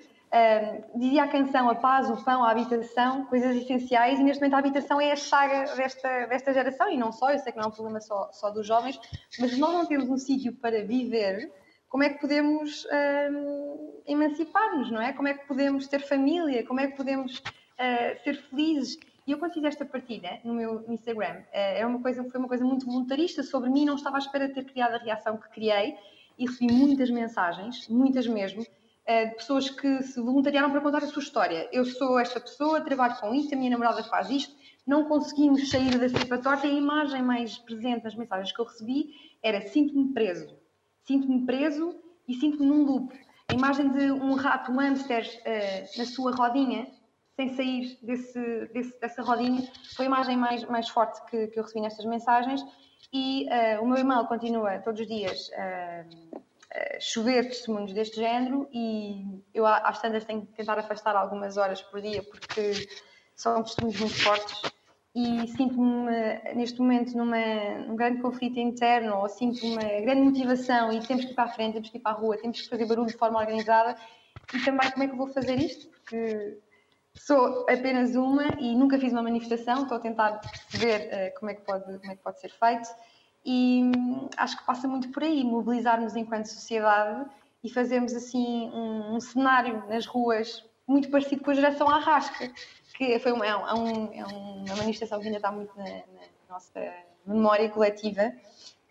dizia 0.96 1.24
a 1.24 1.28
canção 1.28 1.70
A 1.70 1.76
Paz, 1.76 2.10
o 2.10 2.24
Pão, 2.24 2.44
a 2.44 2.52
Habitação, 2.52 3.26
coisas 3.26 3.56
essenciais, 3.56 4.20
e 4.20 4.24
neste 4.24 4.42
momento 4.42 4.56
a 4.56 4.60
habitação 4.60 5.00
é 5.00 5.12
a 5.12 5.16
chaga 5.16 5.76
desta, 5.76 6.26
desta 6.28 6.54
geração, 6.54 6.90
e 6.90 6.98
não 6.98 7.12
só, 7.12 7.32
eu 7.32 7.40
sei 7.40 7.52
que 7.52 7.58
não 7.58 7.66
é 7.66 7.68
um 7.68 7.72
problema 7.72 8.02
só, 8.02 8.30
só 8.32 8.50
dos 8.50 8.66
jovens, 8.66 9.00
mas 9.40 9.52
se 9.52 9.60
nós 9.60 9.74
não 9.74 9.86
temos 9.86 10.10
um 10.10 10.18
sítio 10.18 10.54
para 10.54 10.84
viver, 10.84 11.52
como 11.88 12.04
é 12.04 12.10
que 12.10 12.20
podemos 12.20 12.88
emancipar-nos, 14.08 14.92
não 14.92 15.00
é? 15.00 15.14
Como 15.14 15.28
é 15.28 15.36
que 15.36 15.48
podemos 15.48 15.88
ter 15.88 16.00
família? 16.00 16.66
Como 16.66 16.80
é 16.80 16.88
que 16.88 16.98
podemos 16.98 17.38
uh, 17.38 18.24
ser 18.24 18.36
felizes? 18.50 18.98
E 19.28 19.32
eu 19.32 19.38
quando 19.38 19.54
fiz 19.54 19.64
esta 19.64 19.86
partilha 19.86 20.42
no 20.44 20.56
meu 20.56 20.84
Instagram, 20.90 21.42
uh, 21.42 21.46
é 21.52 21.86
uma 21.86 22.02
coisa, 22.02 22.24
foi 22.24 22.40
uma 22.40 22.48
coisa 22.48 22.66
muito 22.66 22.88
voluntarista 22.88 23.44
sobre 23.44 23.70
mim, 23.70 23.86
não 23.86 23.94
estava 23.94 24.18
à 24.18 24.20
espera 24.20 24.48
de 24.48 24.56
ter 24.56 24.66
criado 24.66 24.96
a 24.96 24.98
reação 24.98 25.38
que 25.38 25.48
criei, 25.50 25.96
e 26.38 26.48
recebi 26.48 26.74
muitas 26.74 27.12
mensagens, 27.12 27.88
muitas 27.88 28.26
mesmo, 28.26 28.66
de 29.06 29.36
pessoas 29.36 29.70
que 29.70 30.02
se 30.04 30.22
voluntariaram 30.22 30.72
para 30.72 30.82
contar 30.82 31.04
a 31.04 31.08
sua 31.08 31.22
história. 31.22 31.70
Eu 31.72 31.86
sou 31.86 32.18
esta 32.18 32.40
pessoa, 32.40 32.82
trabalho 32.82 33.16
com 33.18 33.34
isto, 33.34 33.54
a 33.54 33.58
minha 33.58 33.72
namorada 33.72 34.04
faz 34.04 34.30
isto, 34.30 34.56
não 34.86 35.06
conseguimos 35.06 35.70
sair 35.70 35.98
da 35.98 36.10
cepa 36.10 36.38
torta 36.38 36.68
a 36.68 36.70
imagem 36.70 37.22
mais 37.22 37.58
presente 37.58 38.04
nas 38.04 38.16
mensagens 38.16 38.52
que 38.52 38.60
eu 38.60 38.66
recebi 38.66 39.14
era 39.42 39.62
sinto-me 39.62 40.14
preso. 40.14 40.56
Sinto-me 41.06 41.46
preso 41.46 41.96
e 42.28 42.34
sinto-me 42.34 42.66
num 42.66 42.84
loop. 42.84 43.14
A 43.50 43.54
imagem 43.54 43.90
de 43.90 44.12
um 44.12 44.36
rato, 44.36 44.72
um 44.72 44.80
hamster 44.80 45.26
uh, 45.26 45.98
na 45.98 46.06
sua 46.06 46.32
rodinha, 46.32 46.88
sem 47.36 47.50
sair 47.56 47.98
desse, 48.02 48.68
desse, 48.74 49.00
dessa 49.00 49.22
rodinha, 49.22 49.70
foi 49.96 50.06
a 50.06 50.08
imagem 50.08 50.38
mais, 50.38 50.64
mais 50.66 50.88
forte 50.90 51.24
que, 51.30 51.48
que 51.48 51.60
eu 51.60 51.64
recebi 51.64 51.82
nestas 51.82 52.06
mensagens. 52.06 52.62
E 53.12 53.48
uh, 53.48 53.84
o 53.84 53.88
meu 53.88 53.98
e-mail 53.98 54.26
continua 54.26 54.80
todos 54.80 55.02
os 55.02 55.08
dias 55.08 55.50
uh, 55.50 55.54
eh, 55.56 56.06
chover 57.00 57.48
testemunhos 57.48 57.94
deste 57.94 58.18
género 58.18 58.68
e 58.72 59.44
eu 59.54 59.66
às 59.66 60.02
tantas 60.02 60.26
tenho 60.26 60.46
que 60.46 60.54
tentar 60.54 60.80
afastar 60.80 61.16
algumas 61.16 61.58
horas 61.58 61.82
por 61.82 62.02
dia 62.02 62.24
porque 62.24 62.88
são 63.36 63.62
testemunhos 63.64 64.00
muito 64.00 64.22
fortes 64.22 64.62
e 65.16 65.48
sinto-me 65.50 66.56
neste 66.56 66.80
momento 66.80 67.16
numa, 67.16 67.38
num 67.88 67.96
grande 67.96 68.22
conflito 68.22 68.60
interno 68.60 69.18
ou 69.18 69.30
sinto 69.30 69.64
uma 69.66 69.84
grande 70.02 70.22
motivação 70.22 70.92
e 70.92 71.00
temos 71.06 71.26
que 71.26 71.32
ir 71.32 71.36
para 71.36 71.44
a 71.44 71.54
frente, 71.54 71.74
temos 71.74 71.90
que 71.90 71.98
ir 71.98 72.02
para 72.02 72.14
a 72.14 72.16
rua, 72.16 72.38
temos 72.38 72.62
que 72.62 72.70
fazer 72.70 72.86
barulho 72.88 73.08
de 73.08 73.18
forma 73.18 73.40
organizada 73.40 73.96
e 74.54 74.60
também 74.66 74.90
como 74.92 75.04
é 75.04 75.08
que 75.08 75.14
eu 75.14 75.18
vou 75.18 75.28
fazer 75.28 75.60
isto? 75.60 75.88
Porque 75.90 76.58
sou 77.14 77.66
apenas 77.70 78.16
uma 78.16 78.48
e 78.60 78.76
nunca 78.76 78.98
fiz 78.98 79.14
uma 79.14 79.22
manifestação, 79.22 79.84
estou 79.84 79.98
a 79.98 80.02
tentar 80.02 80.40
perceber 80.40 81.10
uh, 81.10 81.40
como, 81.40 81.52
é 81.52 81.54
que 81.54 81.62
pode, 81.62 81.86
como 82.00 82.12
é 82.12 82.16
que 82.16 82.24
pode 82.24 82.40
ser 82.40 82.50
feito 82.50 82.90
e 83.46 83.92
hum, 83.96 84.30
acho 84.38 84.58
que 84.58 84.66
passa 84.66 84.88
muito 84.88 85.10
por 85.10 85.24
aí, 85.24 85.44
mobilizarmos 85.44 86.16
enquanto 86.16 86.46
sociedade 86.46 87.30
e 87.64 87.70
fazermos 87.70 88.14
assim 88.14 88.70
um, 88.74 89.16
um 89.16 89.20
cenário 89.20 89.84
nas 89.88 90.06
ruas 90.06 90.64
muito 90.88 91.10
parecido 91.10 91.44
com 91.44 91.52
a 91.52 91.54
geração 91.54 91.90
Arrasca, 91.90 92.52
que 92.96 93.18
foi 93.20 93.32
uma, 93.32 93.46
é, 93.46 93.56
um, 93.56 94.14
é 94.14 94.26
uma 94.26 94.76
manifestação 94.76 95.20
que 95.20 95.26
ainda 95.26 95.38
está 95.38 95.52
muito 95.52 95.76
na, 95.78 95.84
na 95.84 96.28
nossa 96.50 96.94
memória 97.26 97.70
coletiva 97.70 98.32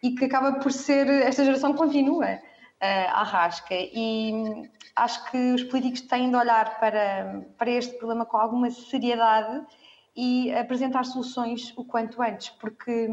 e 0.02 0.14
que 0.14 0.24
acaba 0.24 0.54
por 0.54 0.72
ser, 0.72 1.08
esta 1.08 1.44
geração 1.44 1.74
continua 1.74 2.34
uh, 2.34 2.40
à 2.80 3.22
rasca 3.22 3.74
e 3.74 4.68
acho 4.96 5.30
que 5.30 5.52
os 5.54 5.62
políticos 5.64 6.02
têm 6.02 6.30
de 6.30 6.36
olhar 6.36 6.80
para, 6.80 7.44
para 7.56 7.70
este 7.70 7.96
problema 7.96 8.26
com 8.26 8.36
alguma 8.36 8.70
seriedade 8.70 9.64
e 10.14 10.52
apresentar 10.54 11.04
soluções 11.04 11.72
o 11.76 11.84
quanto 11.84 12.20
antes, 12.20 12.50
porque 12.50 13.08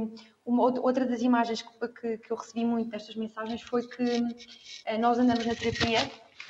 uma, 0.50 0.64
outra 0.64 1.06
das 1.06 1.22
imagens 1.22 1.62
que, 1.62 1.88
que, 1.88 2.18
que 2.18 2.32
eu 2.32 2.38
recebi 2.38 2.66
muito 2.66 2.90
destas 2.90 3.16
mensagens 3.16 3.62
foi 3.62 3.88
que 3.88 4.04
uh, 4.04 5.00
nós 5.00 5.20
andamos 5.20 5.46
na 5.46 5.54
terapia 5.54 6.00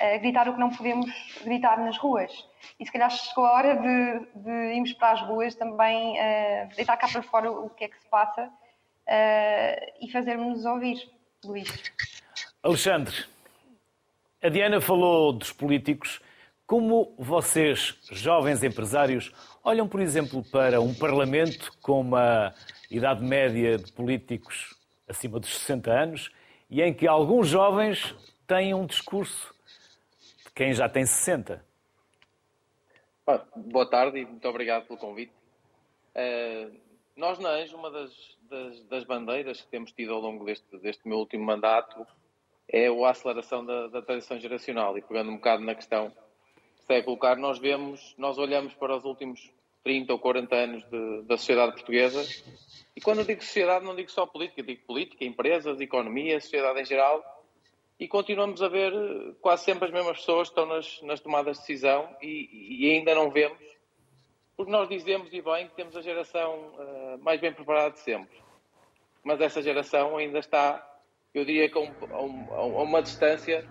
a 0.00 0.16
gritar 0.16 0.48
o 0.48 0.54
que 0.54 0.60
não 0.60 0.70
podemos 0.70 1.10
gritar 1.44 1.78
nas 1.78 1.98
ruas. 1.98 2.32
E 2.78 2.86
se 2.86 2.90
calhar 2.90 3.10
chegou 3.10 3.44
a 3.44 3.52
hora 3.52 3.76
de, 3.76 4.40
de 4.42 4.74
irmos 4.74 4.94
para 4.94 5.12
as 5.12 5.20
ruas 5.20 5.54
também 5.54 6.16
uh, 6.18 6.74
deitar 6.74 6.96
cá 6.96 7.08
para 7.08 7.22
fora 7.22 7.50
o 7.50 7.68
que 7.68 7.84
é 7.84 7.88
que 7.88 8.00
se 8.00 8.08
passa 8.08 8.50
e 10.00 10.08
fazermos-nos 10.12 10.64
ouvir, 10.64 11.10
Luís. 11.44 11.68
Alexandre, 12.62 13.24
a 14.40 14.48
Diana 14.48 14.80
falou 14.80 15.32
dos 15.32 15.52
políticos. 15.52 16.20
Como 16.64 17.12
vocês, 17.18 17.98
jovens 18.12 18.62
empresários, 18.62 19.32
olham, 19.64 19.88
por 19.88 20.00
exemplo, 20.00 20.44
para 20.44 20.80
um 20.80 20.94
Parlamento 20.94 21.72
com 21.82 22.00
uma 22.00 22.54
idade 22.90 23.22
média 23.22 23.78
de 23.78 23.92
políticos 23.92 24.74
acima 25.08 25.38
dos 25.38 25.56
60 25.58 25.90
anos 25.90 26.30
e 26.68 26.82
em 26.82 26.92
que 26.92 27.06
alguns 27.06 27.48
jovens 27.48 28.14
têm 28.46 28.74
um 28.74 28.86
discurso 28.86 29.54
de 30.44 30.50
quem 30.52 30.72
já 30.72 30.88
tem 30.88 31.06
60? 31.06 31.64
boa 33.54 33.88
tarde 33.88 34.18
e 34.18 34.24
muito 34.24 34.48
obrigado 34.48 34.86
pelo 34.86 34.98
convite. 34.98 35.32
Uh, 36.16 36.74
nós 37.16 37.38
na 37.38 37.50
ANJO, 37.50 37.76
uma 37.76 37.90
das, 37.90 38.10
das, 38.42 38.80
das, 38.84 39.04
bandeiras 39.04 39.60
que 39.60 39.68
temos 39.68 39.92
tido 39.92 40.12
ao 40.12 40.20
longo 40.20 40.44
deste, 40.44 40.78
deste 40.78 41.06
meu 41.06 41.18
último 41.18 41.44
mandato 41.44 42.04
é 42.68 42.88
a 42.88 43.10
aceleração 43.10 43.64
da, 43.64 43.86
da 43.88 44.02
transição 44.02 44.38
geracional. 44.38 44.96
E 44.98 45.02
pegando 45.02 45.30
um 45.30 45.36
bocado 45.36 45.62
na 45.62 45.74
questão 45.74 46.10
que 46.10 46.84
se 46.86 46.94
é 46.94 47.02
colocar, 47.02 47.36
nós 47.36 47.58
vemos, 47.58 48.14
nós 48.18 48.38
olhamos 48.38 48.74
para 48.74 48.96
os 48.96 49.04
últimos 49.04 49.52
30 49.82 50.12
ou 50.12 50.18
40 50.18 50.54
anos 50.54 50.84
de, 50.90 51.22
da 51.22 51.36
sociedade 51.36 51.72
portuguesa. 51.72 52.22
E 52.94 53.00
quando 53.00 53.20
eu 53.20 53.24
digo 53.24 53.42
sociedade 53.42 53.84
não 53.84 53.96
digo 53.96 54.10
só 54.10 54.26
política, 54.26 54.62
digo 54.62 54.82
política, 54.86 55.24
empresas, 55.24 55.80
economia, 55.80 56.40
sociedade 56.40 56.80
em 56.80 56.84
geral. 56.84 57.22
E 57.98 58.08
continuamos 58.08 58.62
a 58.62 58.68
ver 58.68 58.92
quase 59.40 59.64
sempre 59.64 59.86
as 59.86 59.92
mesmas 59.92 60.18
pessoas 60.18 60.48
que 60.48 60.52
estão 60.52 60.66
nas, 60.66 61.02
nas 61.02 61.20
tomadas 61.20 61.56
de 61.56 61.62
decisão 61.62 62.08
e, 62.22 62.78
e 62.80 62.90
ainda 62.92 63.14
não 63.14 63.30
vemos 63.30 63.70
porque 64.60 64.72
nós 64.72 64.90
dizemos, 64.90 65.32
e 65.32 65.40
bem, 65.40 65.68
que 65.68 65.74
temos 65.74 65.96
a 65.96 66.02
geração 66.02 66.54
uh, 66.54 67.18
mais 67.22 67.40
bem 67.40 67.50
preparada 67.50 67.92
de 67.92 68.00
sempre. 68.00 68.36
Mas 69.24 69.40
essa 69.40 69.62
geração 69.62 70.18
ainda 70.18 70.38
está, 70.38 70.86
eu 71.32 71.46
diria 71.46 71.70
que 71.70 71.78
a, 71.78 71.80
um, 72.20 72.52
a 72.52 72.82
uma 72.82 73.00
distância 73.00 73.66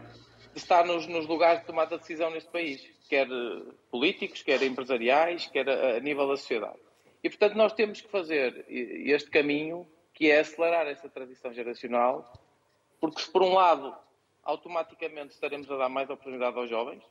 de 0.51 0.57
estar 0.57 0.83
nos, 0.87 1.05
nos, 1.05 1.27
lugares 1.27 1.61
de 1.61 1.67
tomada 1.67 1.91
de 1.91 2.01
decisão 2.01 2.31
neste 2.31 2.49
país, 2.49 2.83
quer 3.09 3.29
uh, 3.29 3.73
políticos, 3.89 4.43
quer 4.43 4.61
empresariais, 4.61 5.47
quer 5.47 5.67
a, 5.67 5.97
a, 5.97 5.99
nível 5.99 6.27
da 6.27 6.37
sociedade. 6.37 6.79
E, 7.23 7.29
portanto, 7.29 7.55
nós 7.55 7.73
temos 7.73 7.99
que 7.99 8.07
fazer 8.07 8.65
este 8.69 9.29
caminho, 9.29 9.85
que 10.13 10.31
é 10.31 10.39
acelerar 10.39 10.87
essa 10.87 11.09
transição 11.09 11.51
geracional, 11.51 12.31
porque 13.01 13.21
por 13.31 13.41
um 13.41 13.53
lado, 13.53 13.93
automaticamente 14.43 15.33
estaremos 15.33 15.69
a 15.69 15.75
dar 15.75 15.89
mais 15.89 16.09
oportunidade 16.09 16.57
aos 16.57 16.69
jovens, 16.69 17.03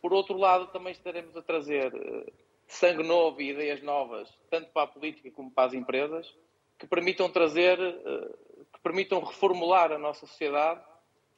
por 0.00 0.12
outro 0.12 0.38
lado, 0.38 0.68
também 0.68 0.92
estaremos 0.92 1.36
a 1.36 1.42
trazer 1.42 1.92
uh, 1.92 2.32
sangue 2.68 3.02
novo 3.02 3.42
e 3.42 3.50
ideias 3.50 3.82
novas, 3.82 4.32
tanto 4.48 4.70
para 4.70 4.82
a 4.82 4.86
política 4.86 5.30
como 5.32 5.50
para 5.50 5.68
as 5.68 5.74
empresas, 5.74 6.32
que 6.78 6.86
permitam 6.86 7.30
trazer, 7.30 7.78
eh, 7.80 8.34
que 8.72 8.80
permitam 8.82 9.20
reformular 9.20 9.92
a 9.92 9.98
nossa 9.98 10.26
sociedade, 10.26 10.82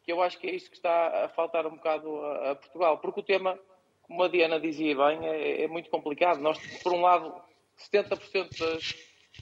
que 0.08 0.12
eu 0.12 0.22
acho 0.22 0.38
que 0.38 0.46
é 0.46 0.54
isto 0.54 0.70
que 0.70 0.76
está 0.76 1.26
a 1.26 1.28
faltar 1.28 1.66
um 1.66 1.76
bocado 1.76 2.24
a, 2.24 2.54
Portugal, 2.54 2.96
porque 2.96 3.20
o 3.20 3.22
tema, 3.22 3.58
como 4.04 4.22
a 4.22 4.28
Diana 4.28 4.58
dizia 4.58 4.96
bem, 4.96 5.26
é, 5.26 5.64
é 5.64 5.68
muito 5.68 5.90
complicado. 5.90 6.40
Nós, 6.40 6.58
por 6.82 6.94
um 6.94 7.02
lado, 7.02 7.34
70% 7.78 8.58
das, 8.58 8.94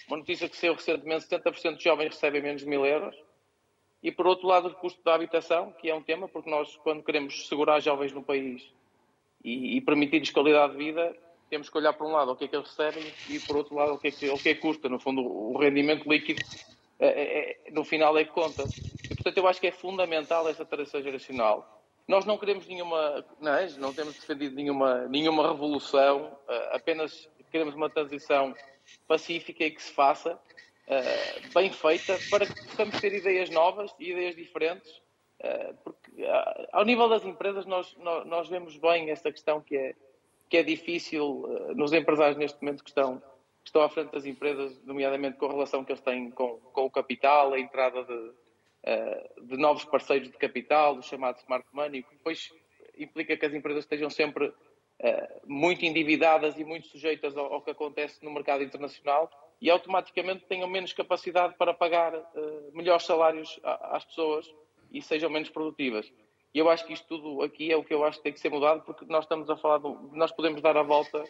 uma 0.09 0.17
notícia 0.17 0.49
que 0.49 0.57
saiu 0.57 0.75
recentemente, 0.75 1.29
70% 1.29 1.75
dos 1.75 1.83
jovens 1.85 2.09
recebem 2.09 2.43
menos 2.43 2.63
de 2.63 2.69
mil 2.69 2.85
euros, 2.85 3.15
e 4.03 4.11
por 4.11 4.27
outro 4.27 4.49
lado, 4.49 4.67
o 4.67 4.75
custo 4.75 5.01
da 5.05 5.15
habitação, 5.15 5.71
que 5.71 5.89
é 5.89 5.95
um 5.95 6.03
tema, 6.03 6.27
porque 6.27 6.51
nós, 6.51 6.75
quando 6.79 7.05
queremos 7.05 7.47
segurar 7.47 7.79
jovens 7.79 8.13
no 8.13 8.25
país 8.25 8.69
e, 9.45 9.77
e 9.77 9.81
permitir-lhes 9.81 10.31
qualidade 10.31 10.73
de 10.73 10.79
vida, 10.79 11.17
temos 11.49 11.71
que 11.71 11.79
olhar 11.79 11.93
para 11.93 12.09
um 12.09 12.11
lado 12.11 12.33
o 12.33 12.37
que 12.37 12.47
é 12.47 12.49
que 12.49 12.57
eles 12.57 12.69
recebem 12.69 13.05
e 13.31 13.39
por 13.39 13.57
outro 13.57 13.77
lado 13.77 13.95
o 13.95 13.99
que 13.99 14.09
é 14.09 14.11
que, 14.11 14.29
o 14.31 14.37
que, 14.37 14.49
é 14.49 14.55
que 14.55 14.61
custa. 14.61 14.89
No 14.89 14.99
fundo, 14.99 15.23
o 15.23 15.57
rendimento 15.57 16.11
líquido 16.11 16.43
é, 16.99 17.07
é, 17.07 17.51
é, 17.69 17.71
no 17.71 17.85
final 17.85 18.19
é 18.19 18.25
que 18.25 18.33
conta. 18.33 18.65
E, 19.11 19.15
portanto, 19.15 19.39
eu 19.39 19.47
acho 19.47 19.61
que 19.61 19.67
é 19.67 19.73
fundamental 19.73 20.49
essa 20.49 20.65
transição 20.65 21.03
geracional. 21.03 21.77
Nós 22.09 22.25
não 22.25 22.39
queremos 22.39 22.67
nenhuma, 22.67 23.25
não, 23.41 23.55
é? 23.55 23.69
não 23.79 23.93
temos 23.93 24.15
defendido 24.15 24.55
nenhuma, 24.55 25.09
nenhuma 25.09 25.49
revolução, 25.49 26.39
eh, 26.49 26.71
apenas 26.73 27.29
queremos 27.51 27.75
uma 27.75 27.91
transição 27.91 28.55
pacífica 29.09 29.65
e 29.65 29.71
que 29.71 29.83
se 29.83 29.93
faça 29.93 30.35
uh, 30.35 31.53
bem 31.55 31.73
feita 31.73 32.17
para 32.31 32.47
que 32.47 32.55
possamos 32.67 33.01
ter 33.01 33.13
ideias 33.13 33.51
novas 33.51 33.93
e 33.99 34.13
ideias 34.13 34.37
diferentes. 34.37 34.91
Uh, 35.41 35.75
porque 35.83 36.25
ao 36.73 36.85
nível 36.85 37.09
das 37.09 37.25
empresas 37.25 37.67
nós, 37.67 37.95
nós, 37.99 38.49
vemos 38.49 38.77
bem 38.77 39.11
essa 39.11 39.31
questão 39.33 39.61
que 39.61 39.77
é 39.77 39.95
que 40.49 40.59
é 40.59 40.63
difícil 40.63 41.45
nos 41.75 41.93
empresários 41.93 42.39
neste 42.39 42.63
momento 42.63 42.85
que 42.85 42.91
estão, 42.91 43.19
que 43.19 43.69
estão 43.69 43.83
à 43.83 43.89
frente 43.89 44.13
das 44.13 44.25
empresas, 44.27 44.81
nomeadamente 44.85 45.39
com 45.39 45.47
a 45.47 45.51
relação 45.51 45.85
que 45.85 45.91
eles 45.91 46.01
têm 46.01 46.31
com, 46.31 46.59
com 46.73 46.85
o 46.85 46.91
capital, 46.91 47.53
a 47.53 47.59
entrada 47.59 48.05
de, 48.05 48.33
de 49.43 49.57
novos 49.57 49.85
parceiros 49.85 50.31
de 50.31 50.37
capital, 50.37 50.97
o 50.97 51.03
chamado 51.03 51.39
smart 51.39 51.67
money, 51.73 52.03
que 52.03 52.15
depois 52.15 52.53
implica 52.97 53.37
que 53.37 53.45
as 53.45 53.53
empresas 53.53 53.85
estejam 53.85 54.09
sempre 54.09 54.47
uh, 54.47 54.55
muito 55.45 55.85
endividadas 55.85 56.57
e 56.59 56.65
muito 56.65 56.87
sujeitas 56.87 57.37
ao, 57.37 57.61
que 57.63 57.71
acontece 57.71 58.25
no 58.25 58.31
mercado 58.31 58.63
internacional 58.63 59.31
e 59.61 59.71
automaticamente 59.71 60.45
tenham 60.47 60.69
menos 60.69 60.93
capacidade 60.93 61.55
para 61.57 61.73
pagar 61.75 62.13
melhores 62.75 63.05
salários 63.07 63.59
às 63.63 64.05
pessoas 64.05 64.55
e 64.93 65.01
sejam 65.01 65.31
menos 65.31 65.49
produtivas. 65.49 66.13
E 66.57 66.59
eu 66.59 66.71
acho 66.71 66.87
que 66.87 66.93
isto 66.93 67.07
tudo 67.07 67.43
aqui 67.43 67.71
é 67.71 67.77
o 67.77 67.85
que 67.85 67.93
eu 67.93 68.05
acho 68.05 68.19
que 68.19 68.25
tem 68.25 68.33
que 68.33 68.41
ser 68.41 68.51
mudado, 68.51 68.83
porque 68.83 69.05
nós 69.07 69.25
estamos 69.25 69.49
a 69.51 69.57
falar, 69.57 69.79
nós 70.13 70.33
podemos 70.33 70.63
dar 70.63 70.77
a 70.77 70.83
volta 70.83 71.23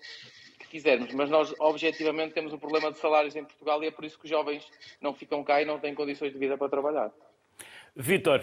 que 0.59 0.69
quisermos, 0.69 1.13
mas 1.15 1.29
nós 1.29 1.53
objetivamente 1.59 2.35
temos 2.35 2.53
um 2.53 2.59
problema 2.59 2.93
de 2.93 2.99
salários 2.99 3.35
em 3.35 3.45
Portugal 3.45 3.83
e 3.83 3.87
é 3.87 3.91
por 3.91 4.05
isso 4.05 4.19
que 4.19 4.25
os 4.25 4.31
jovens 4.31 4.65
não 5.01 5.15
ficam 5.15 5.43
cá 5.43 5.61
e 5.61 5.65
não 5.65 5.79
têm 5.79 5.95
condições 5.95 6.33
de 6.33 6.39
vida 6.39 6.57
para 6.57 6.69
trabalhar. 6.69 7.13
Vítor, 7.99 8.43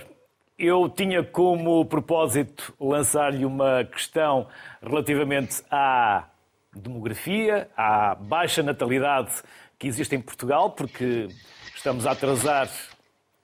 eu 0.58 0.90
tinha 0.90 1.24
como 1.24 1.86
propósito 1.86 2.74
lançar-lhe 2.80 3.46
uma 3.46 3.84
questão 3.84 4.48
relativamente 4.82 5.62
à 5.70 6.28
demografia, 6.76 7.70
à 7.78 8.16
baixa 8.16 8.64
natalidade 8.64 9.32
que 9.78 9.86
existe 9.88 10.16
em 10.16 10.20
Portugal, 10.20 10.72
porque 10.72 11.28
estamos 11.76 12.08
a 12.08 12.14
atrasar 12.14 12.68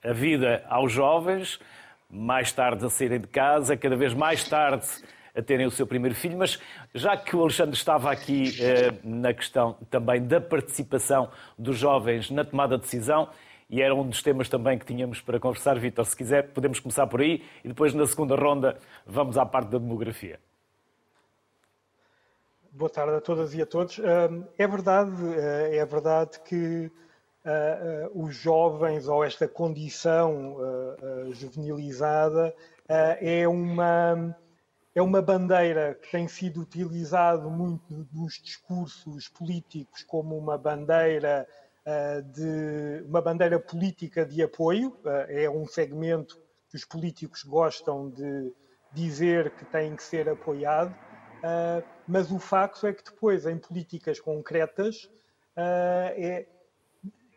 a 0.04 0.12
vida 0.12 0.66
aos 0.68 0.92
jovens 0.92 1.60
mais 2.10 2.52
tarde 2.52 2.84
a 2.84 2.90
saírem 2.90 3.20
de 3.20 3.28
casa, 3.28 3.78
cada 3.78 3.96
vez 3.96 4.16
mais 4.16 4.44
tarde 4.44 4.88
a 5.36 5.44
terem 5.44 5.68
o 5.68 5.72
seu 5.72 5.86
primeiro 5.86 6.16
filho, 6.16 6.40
mas 6.40 6.60
já 6.92 7.16
que 7.16 7.36
o 7.36 7.42
Alexandre 7.44 7.76
estava 7.76 8.12
aqui 8.12 8.56
eh, 8.60 8.94
na 9.04 9.32
questão 9.32 9.78
também 9.92 10.26
da 10.26 10.42
participação 10.42 11.30
dos 11.56 11.78
jovens 11.78 12.32
na 12.32 12.44
tomada 12.44 12.78
de 12.78 12.82
decisão, 12.82 13.30
e 13.70 13.82
era 13.82 13.94
um 13.94 14.08
dos 14.08 14.24
temas 14.24 14.50
também 14.50 14.80
que 14.80 14.86
tínhamos 14.86 15.22
para 15.22 15.40
conversar, 15.40 15.78
Vitor, 15.78 16.06
se 16.06 16.16
quiser 16.16 16.52
podemos 16.52 16.80
começar 16.80 17.06
por 17.06 17.22
aí 17.22 17.44
e 17.64 17.68
depois 17.68 17.94
na 17.94 18.06
segunda 18.08 18.36
ronda 18.36 18.80
vamos 19.06 19.38
à 19.38 19.46
parte 19.46 19.70
da 19.70 19.78
demografia. 19.78 20.40
Boa 22.72 22.90
tarde 22.90 23.16
a 23.16 23.22
todas 23.22 23.54
e 23.54 23.62
a 23.62 23.66
todos. 23.66 24.00
É 24.58 24.68
verdade, 24.68 25.12
eh, 25.38 25.78
é 25.78 25.86
verdade 25.86 26.40
que 26.40 26.92
uh, 27.46 28.16
uh, 28.16 28.24
os 28.24 28.36
jovens 28.36 29.08
ou 29.08 29.24
esta 29.24 29.48
condição 29.48 30.58
juvenilizada 31.32 32.56
é 32.88 33.48
uma 33.48 34.36
é 34.96 35.02
uma 35.02 35.22
bandeira 35.22 35.98
que 36.02 36.12
tem 36.12 36.28
sido 36.28 36.62
utilizada 36.62 37.48
muito 37.48 38.08
nos 38.12 38.42
discursos 38.42 39.30
políticos 39.30 40.04
como 40.04 40.38
uma 40.38 40.58
bandeira 40.58 41.48
de 42.34 43.04
uma 43.08 43.22
bandeira 43.22 43.60
política 43.60 44.26
de 44.26 44.42
apoio 44.44 44.96
é 45.28 45.50
um 45.50 45.66
segmento 45.66 46.40
que 46.70 46.76
os 46.76 46.86
políticos 46.86 47.44
gostam 47.44 48.10
de 48.10 48.54
dizer 48.92 49.52
que 49.52 49.66
tem 49.66 49.96
que 49.96 50.04
ser 50.04 50.30
apoiado 50.30 50.96
mas 52.08 52.32
o 52.32 52.40
facto 52.40 52.86
é 52.88 52.94
que 52.94 53.04
depois 53.04 53.46
em 53.46 53.58
políticas 53.58 54.20
concretas 54.20 55.10
é, 55.56 56.46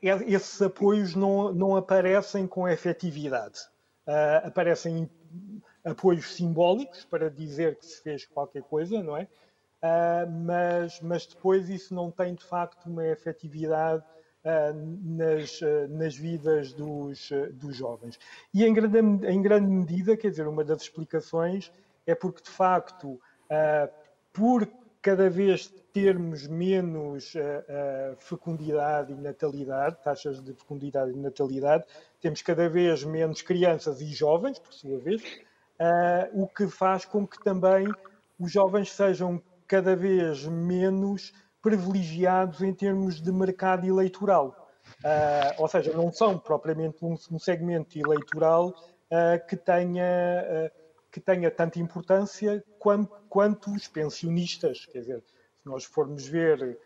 esses 0.02 0.60
apoios 0.60 1.14
não, 1.14 1.52
não 1.52 1.76
aparecem 1.76 2.46
com 2.46 2.68
efetividade. 2.68 3.60
Aparecem 4.44 5.08
apoios 5.84 6.34
simbólicos 6.34 7.04
para 7.04 7.30
dizer 7.30 7.76
que 7.76 7.86
se 7.86 8.02
fez 8.02 8.26
qualquer 8.26 8.62
coisa, 8.62 9.02
não 9.02 9.16
é? 9.16 9.28
Mas, 10.44 11.00
mas 11.00 11.26
depois 11.26 11.68
isso 11.68 11.94
não 11.94 12.10
tem 12.10 12.34
de 12.34 12.44
facto 12.44 12.86
uma 12.86 13.06
efetividade 13.06 14.04
nas, 15.02 15.60
uh, 15.60 15.88
nas 15.90 16.16
vidas 16.16 16.72
dos, 16.72 17.30
dos 17.52 17.76
jovens. 17.76 18.18
E 18.52 18.64
em 18.64 18.72
grande, 18.72 19.26
em 19.26 19.42
grande 19.42 19.70
medida, 19.70 20.16
quer 20.16 20.30
dizer, 20.30 20.46
uma 20.46 20.64
das 20.64 20.82
explicações 20.82 21.70
é 22.06 22.14
porque 22.14 22.42
de 22.42 22.50
facto, 22.50 23.20
por 24.32 24.68
cada 25.00 25.30
vez 25.30 25.72
termos 25.92 26.48
menos 26.48 27.32
fecundidade 28.18 29.12
e 29.12 29.14
natalidade, 29.14 30.02
taxas 30.02 30.42
de 30.42 30.52
fecundidade 30.52 31.12
e 31.12 31.16
natalidade, 31.16 31.84
temos 32.20 32.42
cada 32.42 32.68
vez 32.68 33.04
menos 33.04 33.40
crianças 33.40 34.00
e 34.00 34.06
jovens, 34.06 34.58
por 34.58 34.72
sua 34.72 34.98
vez, 34.98 35.22
o 36.32 36.48
que 36.48 36.66
faz 36.66 37.04
com 37.04 37.24
que 37.24 37.38
também 37.44 37.86
os 38.38 38.50
jovens 38.50 38.90
sejam 38.90 39.40
cada 39.68 39.94
vez 39.94 40.44
menos 40.44 41.32
privilegiados 41.62 42.60
em 42.60 42.74
termos 42.74 43.22
de 43.22 43.30
mercado 43.30 43.86
eleitoral. 43.86 44.68
Uh, 45.04 45.62
ou 45.62 45.68
seja, 45.68 45.92
não 45.92 46.12
são 46.12 46.38
propriamente 46.38 47.04
um, 47.04 47.16
um 47.30 47.38
segmento 47.38 47.98
eleitoral 47.98 48.68
uh, 48.68 49.46
que, 49.48 49.56
tenha, 49.56 50.44
uh, 50.44 50.70
que 51.10 51.20
tenha 51.20 51.50
tanta 51.50 51.78
importância 51.78 52.62
quanto, 52.78 53.14
quanto, 53.28 53.72
os 53.72 53.86
pensionistas. 53.86 54.86
Quer 54.86 55.00
dizer, 55.00 55.20
se 55.20 55.66
nós 55.68 55.84
formos 55.84 56.26
ver 56.26 56.78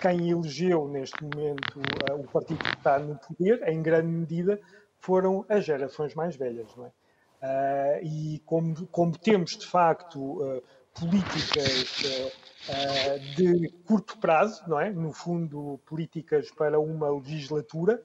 quem 0.00 0.30
elegeu 0.30 0.86
neste 0.86 1.20
momento 1.20 1.80
o 2.16 2.22
partido 2.28 2.62
que 2.62 2.76
está 2.76 2.96
no 2.96 3.16
poder, 3.16 3.68
em 3.68 3.82
grande 3.82 4.06
medida 4.06 4.60
foram 5.00 5.44
as 5.48 5.64
gerações 5.64 6.14
mais 6.14 6.36
velhas. 6.36 6.68
Não 6.76 6.86
é? 6.86 8.00
e 8.04 8.40
como, 8.46 8.86
como, 8.86 9.18
temos 9.18 9.56
de 9.56 9.66
facto 9.66 10.62
políticas 10.94 12.32
de 13.36 13.68
curto 13.86 14.18
prazo, 14.18 14.62
não 14.68 14.80
é? 14.80 14.90
No 14.90 15.12
fundo, 15.12 15.80
políticas 15.86 16.50
para 16.50 16.78
uma 16.78 17.10
legislatura, 17.10 18.02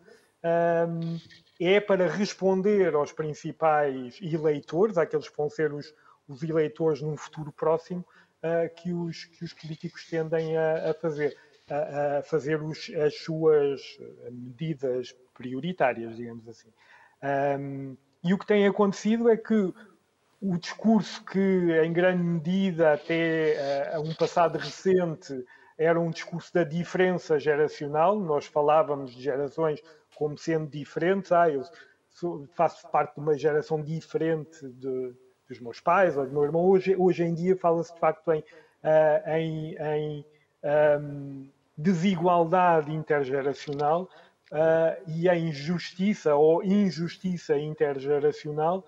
é 1.60 1.80
para 1.80 2.08
responder 2.08 2.94
aos 2.94 3.12
principais 3.12 4.20
eleitores, 4.22 4.98
àqueles 4.98 5.30
que 5.30 5.38
vão 5.38 5.50
ser 5.50 5.74
os, 5.74 5.94
os 6.28 6.44
eleitores 6.44 7.02
num 7.02 7.16
futuro 7.16 7.52
próximo, 7.52 8.06
uh, 8.44 8.74
que, 8.76 8.92
os, 8.94 9.26
que 9.26 9.46
os 9.46 9.54
políticos 9.54 10.06
tendem 10.10 10.58
a, 10.58 10.92
a 10.92 10.94
fazer, 10.94 11.38
a, 11.70 12.18
a 12.18 12.24
fazer 12.24 12.62
os, 12.62 12.92
as 12.96 13.16
suas 13.20 13.82
medidas 14.32 15.16
prioritárias, 15.34 16.16
digamos 16.16 16.48
assim. 16.48 16.70
E 18.24 18.34
o 18.34 18.38
que 18.38 18.46
tem 18.46 18.68
acontecido 18.68 19.30
é 19.30 19.36
que 19.36 19.74
o 20.44 20.58
discurso 20.58 21.24
que, 21.24 21.40
em 21.40 21.94
grande 21.94 22.22
medida, 22.22 22.94
até 22.94 23.96
uh, 23.96 24.02
um 24.02 24.14
passado 24.14 24.58
recente, 24.58 25.34
era 25.78 25.98
um 25.98 26.10
discurso 26.10 26.54
da 26.54 26.66
diferença 26.66 27.40
geracional. 27.40 28.20
Nós 28.20 28.46
falávamos 28.46 29.16
de 29.16 29.22
gerações 29.22 29.82
como 30.16 30.38
sendo 30.38 30.68
diferentes. 30.68 31.32
Ah, 31.32 31.50
eu 31.50 31.64
sou, 32.10 32.46
faço 32.56 32.86
parte 32.90 33.16
de 33.16 33.22
uma 33.22 33.38
geração 33.38 33.82
diferente 33.82 34.68
de, 34.68 35.16
dos 35.48 35.62
meus 35.62 35.80
pais 35.80 36.18
ou 36.18 36.26
do 36.26 36.34
meu 36.34 36.44
irmão. 36.44 36.66
Hoje, 36.66 36.94
hoje 36.94 37.24
em 37.24 37.34
dia 37.34 37.56
fala-se 37.56 37.94
de 37.94 38.00
facto 38.02 38.30
em, 38.34 38.40
uh, 38.40 39.30
em, 39.30 39.76
em 39.78 40.20
um, 40.20 40.26
ehm, 40.62 41.50
desigualdade 41.78 42.94
intergeracional 42.94 44.10
uh, 44.52 45.02
e 45.08 45.30
em 45.30 45.54
justiça 45.54 46.36
ou 46.36 46.62
injustiça 46.62 47.58
intergeracional 47.58 48.86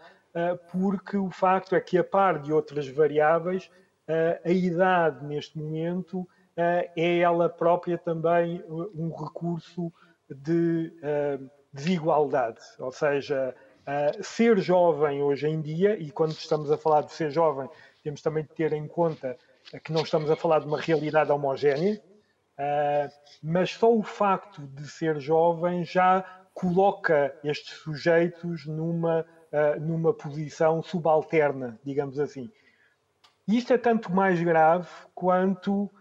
porque 0.72 1.18
o 1.18 1.30
facto 1.30 1.76
é 1.76 1.80
que, 1.80 1.98
a 1.98 2.04
par 2.04 2.40
de 2.40 2.52
outras 2.52 2.88
variáveis, 2.88 3.70
ah, 4.08 4.40
a 4.44 4.52
idade 4.52 5.26
neste 5.26 5.58
momento 5.58 6.28
ah, 6.58 6.86
é 6.96 7.20
ela 7.20 7.50
própria 7.50 7.98
também 7.98 8.64
um 8.68 9.14
recurso 9.16 9.92
de 10.30 10.92
desigualdade. 11.72 12.60
Ou 12.80 12.92
seja, 12.92 13.56
ser 14.22 14.58
jovem 14.60 15.22
hoje 15.22 15.48
em 15.48 15.62
dia, 15.62 15.96
e 15.98 16.10
quando 16.12 16.32
estamos 16.32 16.72
a 16.72 16.78
falar 16.78 17.02
de 17.02 17.14
ser 17.14 17.30
jovem, 17.30 17.70
temos 18.04 18.22
também 18.22 18.44
de 18.44 18.50
ter 18.50 18.74
em 18.74 18.88
conta 18.88 19.38
que 19.84 19.92
não 19.92 20.02
estamos 20.02 20.30
a 20.32 20.36
falar 20.36 20.60
de 20.60 20.66
uma 20.66 20.80
realidade 20.80 21.32
homogénea, 21.32 22.02
mas 23.44 23.72
só 23.72 23.94
o 23.94 24.02
facto 24.02 24.62
de 24.68 24.88
ser 24.90 25.20
jovem 25.20 25.84
já 25.84 26.24
coloca 26.54 27.36
estes 27.44 27.76
sujeitos 27.76 28.66
numa 28.66 29.26
uh, 29.56 29.80
numa 29.80 30.14
posição 30.14 30.84
subalterna, 30.84 31.80
digamos 31.84 32.20
assim. 32.20 32.52
Isto 33.48 33.74
é 33.74 33.78
tanto 33.78 34.12
mais 34.12 34.42
grave 34.42 34.90
quanto 35.14 35.84
uh, 35.84 35.92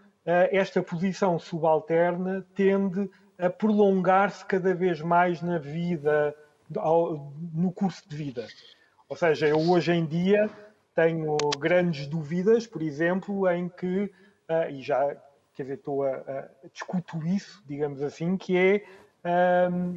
esta 0.51 0.83
posição 0.83 1.39
subalterna 1.39 2.45
tende 2.53 3.09
a 3.37 3.49
prolongar-se 3.49 4.45
cada 4.45 4.73
vez 4.73 4.99
mais 4.99 5.41
na 5.41 5.57
vida, 5.57 6.35
ao, 6.75 7.31
no 7.53 7.71
curso 7.71 8.07
de 8.09 8.15
vida. 8.15 8.47
Ou 9.07 9.15
seja, 9.15 9.47
eu 9.47 9.59
hoje 9.59 9.91
em 9.91 10.05
dia 10.05 10.49
tenho 10.93 11.37
grandes 11.59 12.07
dúvidas, 12.07 12.65
por 12.65 12.81
exemplo, 12.81 13.47
em 13.49 13.69
que, 13.69 14.11
uh, 14.49 14.69
e 14.69 14.81
já 14.81 15.15
quer 15.53 15.63
dizer, 15.63 15.75
estou 15.75 16.03
a, 16.03 16.09
a 16.09 16.67
discuto 16.71 17.25
isso, 17.25 17.63
digamos 17.65 18.01
assim, 18.01 18.35
que 18.35 18.57
é 18.57 18.83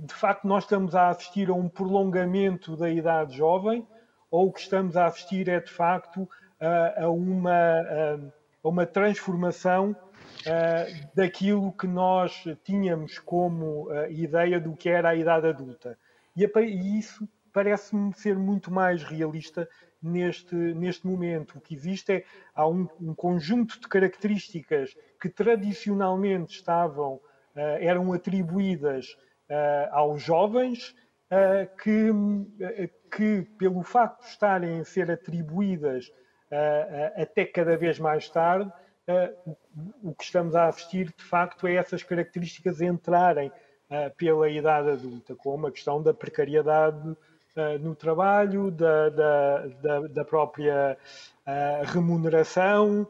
de 0.04 0.14
facto, 0.14 0.46
nós 0.46 0.64
estamos 0.64 0.94
a 0.94 1.08
assistir 1.08 1.50
a 1.50 1.54
um 1.54 1.68
prolongamento 1.68 2.76
da 2.76 2.88
idade 2.88 3.36
jovem, 3.36 3.86
ou 4.30 4.48
o 4.48 4.52
que 4.52 4.60
estamos 4.60 4.96
a 4.96 5.06
assistir 5.06 5.48
é, 5.48 5.60
de 5.60 5.70
facto, 5.70 6.28
a 6.96 7.08
uma, 7.08 7.80
a 8.62 8.68
uma 8.68 8.86
transformação 8.86 9.94
daquilo 11.14 11.72
que 11.72 11.86
nós 11.86 12.44
tínhamos 12.64 13.18
como 13.18 13.88
ideia 14.08 14.58
do 14.58 14.74
que 14.74 14.88
era 14.88 15.10
a 15.10 15.14
idade 15.14 15.46
adulta. 15.46 15.98
E 16.36 16.98
isso 16.98 17.28
parece-me 17.52 18.14
ser 18.14 18.36
muito 18.36 18.72
mais 18.72 19.02
realista 19.02 19.68
neste, 20.02 20.54
neste 20.54 21.06
momento. 21.06 21.58
O 21.58 21.60
que 21.60 21.74
existe 21.74 22.12
é 22.12 22.24
há 22.54 22.66
um, 22.66 22.88
um 23.00 23.14
conjunto 23.14 23.80
de 23.80 23.88
características 23.88 24.96
que 25.20 25.28
tradicionalmente 25.28 26.54
estavam 26.54 27.20
eram 27.80 28.12
atribuídas 28.12 29.16
eh, 29.48 29.88
aos 29.92 30.22
jovens 30.22 30.94
eh, 31.30 31.68
que, 31.82 32.10
que, 33.10 33.42
pelo 33.58 33.82
facto 33.82 34.22
de 34.22 34.28
estarem 34.28 34.80
a 34.80 34.84
ser 34.84 35.10
atribuídas 35.10 36.10
até 37.14 37.44
cada 37.44 37.76
vez 37.76 37.98
mais 37.98 38.26
tarde, 38.30 38.72
o 40.02 40.14
que 40.14 40.24
estamos 40.24 40.56
a 40.56 40.68
assistir, 40.68 41.12
de 41.14 41.22
facto, 41.22 41.66
é 41.66 41.74
essas 41.74 42.02
características 42.02 42.80
entrarem 42.80 43.52
pela 44.16 44.48
idade 44.48 44.88
adulta, 44.88 45.34
como 45.36 45.66
a 45.66 45.70
questão 45.70 46.02
da 46.02 46.14
precariedade 46.14 47.14
no 47.80 47.94
trabalho, 47.94 48.70
da, 48.70 49.10
da, 49.10 49.66
da, 49.66 50.00
da 50.08 50.24
própria 50.24 50.96
remuneração, 51.84 53.06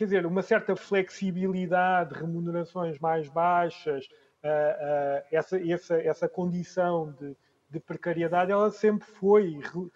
quer 0.00 0.04
dizer, 0.06 0.24
uma 0.24 0.40
certa 0.40 0.74
flexibilidade, 0.74 2.14
remunerações 2.14 2.98
mais 2.98 3.28
baixas, 3.28 4.06
uh, 4.42 4.48
uh, 4.48 5.26
essa, 5.30 5.60
essa, 5.70 5.94
essa 6.00 6.26
condição 6.26 7.14
de, 7.20 7.36
de, 7.68 7.78
precariedade, 7.80 8.50
ela 8.50 8.70
sempre 8.70 9.06
foi 9.06 9.60
uh, 9.74 9.90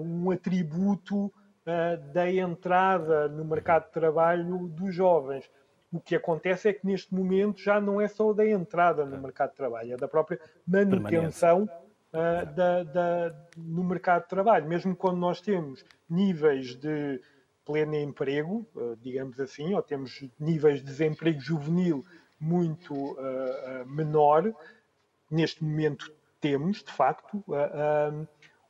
um 0.00 0.32
atributo 0.32 1.32
da 2.12 2.30
entrada 2.30 3.26
no 3.26 3.42
mercado 3.42 3.86
de 3.86 3.92
trabalho 3.92 4.68
dos 4.68 4.94
jovens. 4.94 5.50
O 5.90 5.98
que 5.98 6.14
acontece 6.14 6.68
é 6.68 6.74
que 6.74 6.86
neste 6.86 7.14
momento 7.14 7.58
já 7.58 7.80
não 7.80 7.98
é 7.98 8.06
só 8.06 8.34
da 8.34 8.46
entrada 8.46 9.06
no 9.06 9.18
mercado 9.18 9.52
de 9.52 9.56
trabalho, 9.56 9.94
é 9.94 9.96
da 9.96 10.06
própria 10.06 10.38
manutenção 10.66 11.66
da, 12.12 12.82
da, 12.82 13.34
no 13.56 13.82
mercado 13.82 14.24
de 14.24 14.28
trabalho. 14.28 14.68
Mesmo 14.68 14.94
quando 14.94 15.16
nós 15.16 15.40
temos 15.40 15.82
níveis 16.06 16.76
de 16.76 17.18
pleno 17.64 17.94
emprego, 17.94 18.66
eh, 18.76 18.96
digamos 19.00 19.40
assim, 19.40 19.74
ou 19.74 19.82
temos 19.82 20.24
níveis 20.38 20.80
de 20.80 20.86
desemprego 20.86 21.40
juvenil 21.40 22.04
muito 22.38 22.94
uh, 22.94 23.86
menor. 23.86 24.52
Neste 25.30 25.64
momento 25.64 26.12
temos, 26.40 26.82
de 26.82 26.92
facto. 26.92 27.42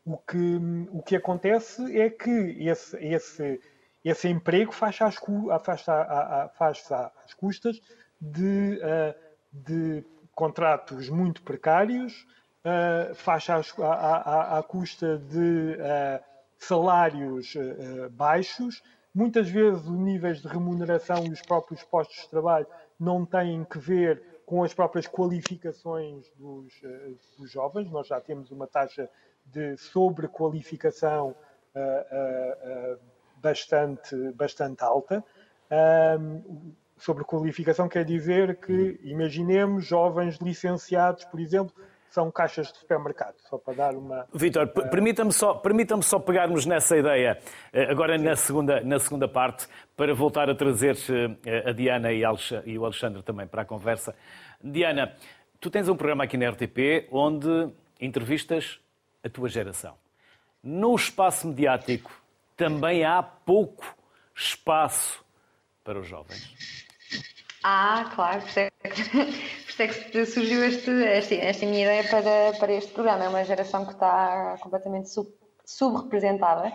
O, 0.07 0.19
que, 0.19 0.61
o 0.93 1.03
que 1.03 1.17
acontece 1.17 1.99
é 1.99 2.11
que 2.11 2.31
esse, 2.61 2.97
esse, 2.99 3.61
esse 4.05 4.29
emprego 4.29 4.71
faz 4.71 5.01
às, 5.01 5.17
faz, 6.55 6.93
às 6.93 7.35
custas 7.35 7.81
de, 8.21 8.79
de 9.51 10.05
contratos 10.35 11.09
muito 11.09 11.43
precários, 11.43 12.27
faz 13.15 13.49
às, 13.49 13.77
à, 13.79 13.93
à, 13.93 14.59
à, 14.59 14.63
custa 14.63 15.19
de 15.19 15.79
salários 16.65 17.55
uh, 17.55 18.11
baixos. 18.11 18.83
Muitas 19.15 19.49
vezes 19.49 19.87
os 19.87 19.99
níveis 19.99 20.43
de 20.43 20.49
remuneração 20.49 21.25
e 21.25 21.31
os 21.31 21.41
próprios 21.41 21.83
postos 21.83 22.23
de 22.23 22.31
trabalho 22.31 22.67
não 22.99 23.25
têm 23.25 23.65
que 23.65 23.79
ver 23.79 24.23
com 24.45 24.62
as 24.62 24.75
próprias 24.75 25.07
qualificações 25.07 26.29
dos, 26.37 26.73
uh, 26.83 27.19
dos 27.39 27.51
jovens. 27.51 27.91
Nós 27.91 28.07
já 28.07 28.21
temos 28.21 28.51
uma 28.51 28.67
taxa 28.67 29.09
de 29.47 29.77
sobrequalificação 29.77 31.37
bastante, 33.37 34.17
bastante 34.33 34.83
alta. 34.83 35.23
Sobre 36.97 37.25
qualificação 37.25 37.89
quer 37.89 38.05
dizer 38.05 38.57
que, 38.57 38.99
imaginemos, 39.03 39.85
jovens 39.85 40.37
licenciados, 40.37 41.25
por 41.27 41.41
exemplo, 41.41 41.75
são 42.15 42.31
caixas 42.31 42.73
de 42.73 42.79
supermercado, 42.79 43.35
só 43.51 43.59
para 43.59 43.75
dar 43.75 43.95
uma... 43.97 44.25
Vitor, 44.33 44.69
permita-me 44.69 45.33
só, 45.33 45.55
permita 45.55 46.01
só 46.01 46.21
pegarmos 46.21 46.65
nessa 46.65 46.97
ideia, 46.97 47.41
eh, 47.73 47.91
agora 47.91 48.17
na 48.17 48.37
segunda, 48.37 48.81
na 48.83 49.01
segunda 49.01 49.27
parte, 49.27 49.67
para 49.97 50.15
voltar 50.15 50.49
a 50.49 50.55
trazer 50.55 50.97
eh, 51.45 51.69
a 51.69 51.73
Diana 51.73 52.12
e 52.12 52.79
o 52.79 52.85
Alexandre 52.85 53.21
também 53.25 53.49
para 53.49 53.62
a 53.62 53.65
conversa. 53.65 54.15
Diana, 54.62 55.12
tu 55.61 55.69
tens 55.71 55.89
um 55.89 55.97
programa 55.97 56.23
aqui 56.23 56.37
na 56.37 56.49
RTP 56.51 57.09
onde 57.11 57.69
entrevistas 58.01 58.79
a 59.25 59.29
tua 59.29 59.49
geração. 59.49 59.97
No 60.62 60.95
espaço 60.95 61.49
mediático 61.49 62.12
também 62.57 63.05
há 63.05 63.25
pouco 63.25 63.85
espaço 64.33 65.25
para 65.83 65.99
os 65.99 66.07
jovens. 66.07 66.87
Ah, 67.65 68.09
claro, 68.15 68.43
isso 69.75 69.83
é 69.83 69.89
que 69.89 70.27
surgiu 70.27 70.64
este, 70.64 70.91
esta, 71.35 71.66
minha 71.66 71.83
ideia 71.83 72.05
para, 72.05 72.57
para 72.61 72.72
este 72.72 72.93
programa. 72.93 73.25
É 73.25 73.29
uma 73.29 73.45
geração 73.45 73.85
que 73.85 73.93
está 73.93 74.57
completamente 74.61 75.11
sub, 75.11 75.29
subrepresentada 75.64 76.72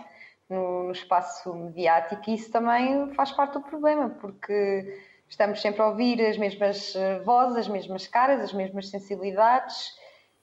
no, 0.50 0.84
no 0.84 0.92
espaço 0.92 1.54
mediático 1.54 2.22
e 2.28 2.34
isso 2.34 2.50
também 2.50 3.10
faz 3.14 3.30
parte 3.32 3.54
do 3.54 3.62
problema, 3.62 4.10
porque 4.10 5.00
estamos 5.30 5.62
sempre 5.62 5.80
a 5.80 5.86
ouvir 5.86 6.20
as 6.26 6.36
mesmas 6.36 6.94
eh, 6.94 7.20
vozes, 7.20 7.56
as 7.56 7.68
mesmas 7.68 8.06
caras, 8.06 8.42
as 8.42 8.52
mesmas 8.52 8.90
sensibilidades 8.90 9.94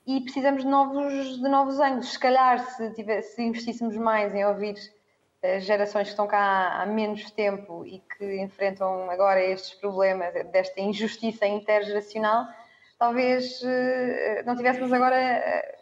e 0.07 0.21
precisamos 0.21 0.63
de 0.63 0.67
novos, 0.67 1.37
de 1.37 1.47
novos 1.47 1.79
ângulos. 1.79 2.13
Se 2.13 2.19
calhar, 2.19 2.59
se, 2.71 2.91
tiver, 2.95 3.21
se 3.21 3.43
investíssemos 3.43 3.95
mais 3.95 4.33
em 4.33 4.43
ouvir 4.43 4.73
as 5.43 5.63
gerações 5.63 6.07
que 6.07 6.13
estão 6.13 6.27
cá 6.27 6.81
há 6.81 6.85
menos 6.85 7.29
tempo 7.31 7.85
e 7.85 7.99
que 7.99 8.41
enfrentam 8.41 9.09
agora 9.09 9.43
estes 9.43 9.73
problemas, 9.75 10.33
desta 10.51 10.81
injustiça 10.81 11.45
intergeracional, 11.45 12.45
talvez 12.97 13.61
eh, 13.63 14.43
não 14.45 14.55
tivéssemos 14.55 14.91
agora 14.91 15.15
eh, 15.15 15.77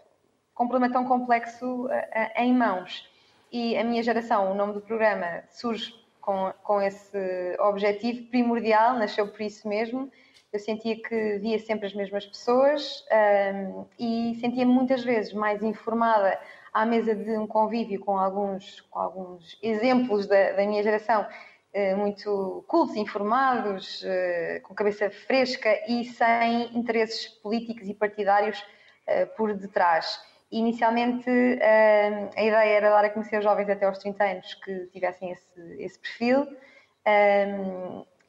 com 0.53 0.66
um 0.66 0.68
problema 0.68 0.91
tão 0.91 1.06
complexo 1.06 1.88
eh, 1.89 2.43
em 2.43 2.53
mãos. 2.53 3.10
E 3.51 3.78
a 3.78 3.84
minha 3.84 4.03
geração, 4.03 4.51
o 4.51 4.56
nome 4.56 4.74
do 4.74 4.82
programa, 4.82 5.43
surge 5.49 5.93
com, 6.20 6.51
com 6.64 6.82
esse 6.82 7.56
objetivo 7.60 8.28
primordial, 8.28 8.95
nasceu 8.95 9.28
por 9.28 9.41
isso 9.41 9.68
mesmo. 9.68 10.12
Eu 10.51 10.60
sentia 10.60 10.95
que 11.01 11.38
via 11.39 11.60
sempre 11.60 11.86
as 11.86 11.93
mesmas 11.93 12.26
pessoas 12.26 13.06
um, 13.53 13.86
e 13.99 14.38
sentia-me 14.39 14.72
muitas 14.72 15.03
vezes 15.03 15.34
mais 15.34 15.62
informada 15.62 16.39
à 16.76 16.86
mesa 16.86 17.15
de 17.15 17.32
um 17.38 17.47
convívio 17.47 18.01
com 18.01 18.17
alguns, 18.17 18.82
com 18.82 18.99
alguns 18.99 19.57
exemplos 19.63 20.28
da, 20.28 20.51
da 20.51 20.65
minha 20.65 20.84
geração, 20.84 21.26
eh, 21.73 21.95
muito 21.95 22.65
cultos, 22.67 22.97
informados, 22.97 24.03
eh, 24.05 24.59
com 24.61 24.76
cabeça 24.76 25.09
fresca 25.09 25.69
e 25.88 26.03
sem 26.03 26.78
interesses 26.78 27.30
políticos 27.41 27.88
e 27.88 27.93
partidários 27.93 28.61
eh, 29.07 29.26
por 29.26 29.53
detrás. 29.53 30.19
Inicialmente, 30.51 31.30
a 31.30 32.43
ideia 32.43 32.78
era 32.78 32.89
dar 32.89 33.05
a 33.05 33.09
conhecer 33.09 33.41
jovens 33.41 33.69
até 33.69 33.86
aos 33.86 33.97
30 33.97 34.23
anos 34.23 34.53
que 34.55 34.88
tivessem 34.88 35.32
esse, 35.32 35.84
esse 35.84 35.99
perfil. 35.99 36.47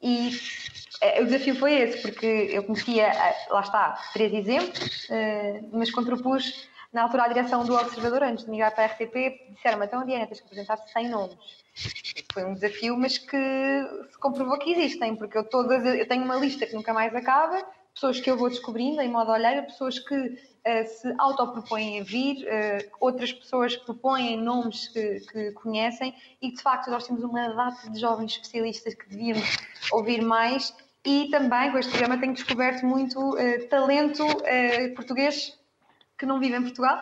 E 0.01 0.31
o 1.21 1.25
desafio 1.25 1.55
foi 1.55 1.73
esse, 1.73 2.01
porque 2.01 2.49
eu 2.51 2.63
conhecia, 2.63 3.11
lá 3.49 3.61
está, 3.61 3.97
três 4.13 4.33
exemplos, 4.33 5.07
mas 5.71 5.91
contrapus 5.91 6.67
na 6.97 7.03
altura, 7.03 7.25
a 7.25 7.27
direção 7.27 7.63
do 7.63 7.75
Observador, 7.75 8.23
antes 8.23 8.43
de 8.43 8.49
migrar 8.49 8.73
para 8.73 8.85
a 8.85 8.87
RTP, 8.87 9.53
disseram-me: 9.53 9.85
então, 9.85 10.03
Diana, 10.03 10.25
tens 10.25 10.39
que 10.39 10.47
apresentar 10.47 10.77
100 10.77 11.09
nomes. 11.09 11.37
Foi 12.33 12.43
um 12.43 12.55
desafio, 12.55 12.97
mas 12.97 13.19
que 13.19 13.37
se 14.09 14.17
comprovou 14.17 14.57
que 14.57 14.71
existem, 14.71 15.15
porque 15.15 15.37
eu, 15.37 15.43
todas, 15.43 15.85
eu 15.85 16.07
tenho 16.07 16.23
uma 16.23 16.35
lista 16.35 16.65
que 16.65 16.73
nunca 16.73 16.91
mais 16.91 17.13
acaba, 17.15 17.63
pessoas 17.93 18.19
que 18.19 18.31
eu 18.31 18.35
vou 18.35 18.49
descobrindo 18.49 18.99
em 18.99 19.11
modo 19.11 19.31
olheiro, 19.31 19.67
pessoas 19.67 19.99
que 19.99 20.15
uh, 20.15 20.87
se 20.87 21.13
autopropõem 21.19 22.01
a 22.01 22.03
vir, 22.03 22.43
uh, 22.45 22.89
outras 22.99 23.31
pessoas 23.31 23.75
que 23.75 23.85
propõem 23.85 24.41
nomes 24.41 24.87
que, 24.87 25.19
que, 25.31 25.51
conhecem 25.51 26.15
e 26.41 26.51
de 26.51 26.61
facto 26.63 26.89
nós 26.89 27.05
temos 27.05 27.23
uma 27.23 27.47
data 27.49 27.91
de 27.91 27.99
jovens 27.99 28.31
especialistas 28.31 28.95
que 28.95 29.07
devíamos 29.07 29.57
ouvir 29.91 30.23
mais 30.23 30.75
e 31.05 31.29
também 31.29 31.71
com 31.71 31.77
este 31.77 31.91
programa 31.91 32.19
tenho 32.19 32.33
descoberto 32.33 32.85
muito 32.87 33.19
uh, 33.19 33.67
talento 33.69 34.25
português 34.95 35.57
que 36.17 36.25
não 36.25 36.39
vive 36.39 36.55
em 36.55 36.61
Portugal, 36.61 36.97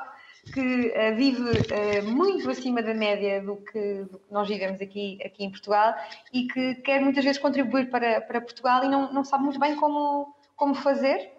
que 0.54 0.60
uh, 0.62 1.16
vive 1.16 1.42
uh, 1.42 2.12
muito 2.12 2.50
acima 2.50 2.82
da 2.82 2.94
média 2.94 3.42
do 3.42 3.58
que, 3.58 4.04
do 4.04 4.20
que, 4.20 4.32
nós 4.32 4.48
vivemos 4.48 4.80
aqui, 4.80 5.18
aqui 5.26 5.44
em 5.44 5.50
Portugal 5.50 5.96
e 6.32 6.48
que 6.48 6.76
quer 6.76 7.02
muitas 7.02 7.24
vezes 7.24 7.42
contribuir 7.42 7.90
para, 7.90 8.22
para 8.22 8.42
Portugal 8.42 8.84
e 8.84 8.88
não, 8.88 9.12
não 9.12 9.24
sabe 9.24 9.44
muito 9.44 9.60
bem 9.60 9.76
como, 9.76 10.36
como 10.56 10.76
fazer. 10.76 11.32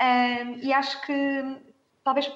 Uh, 0.00 0.58
e 0.62 0.72
acho 0.72 1.04
que 1.06 1.56
talvez 2.04 2.30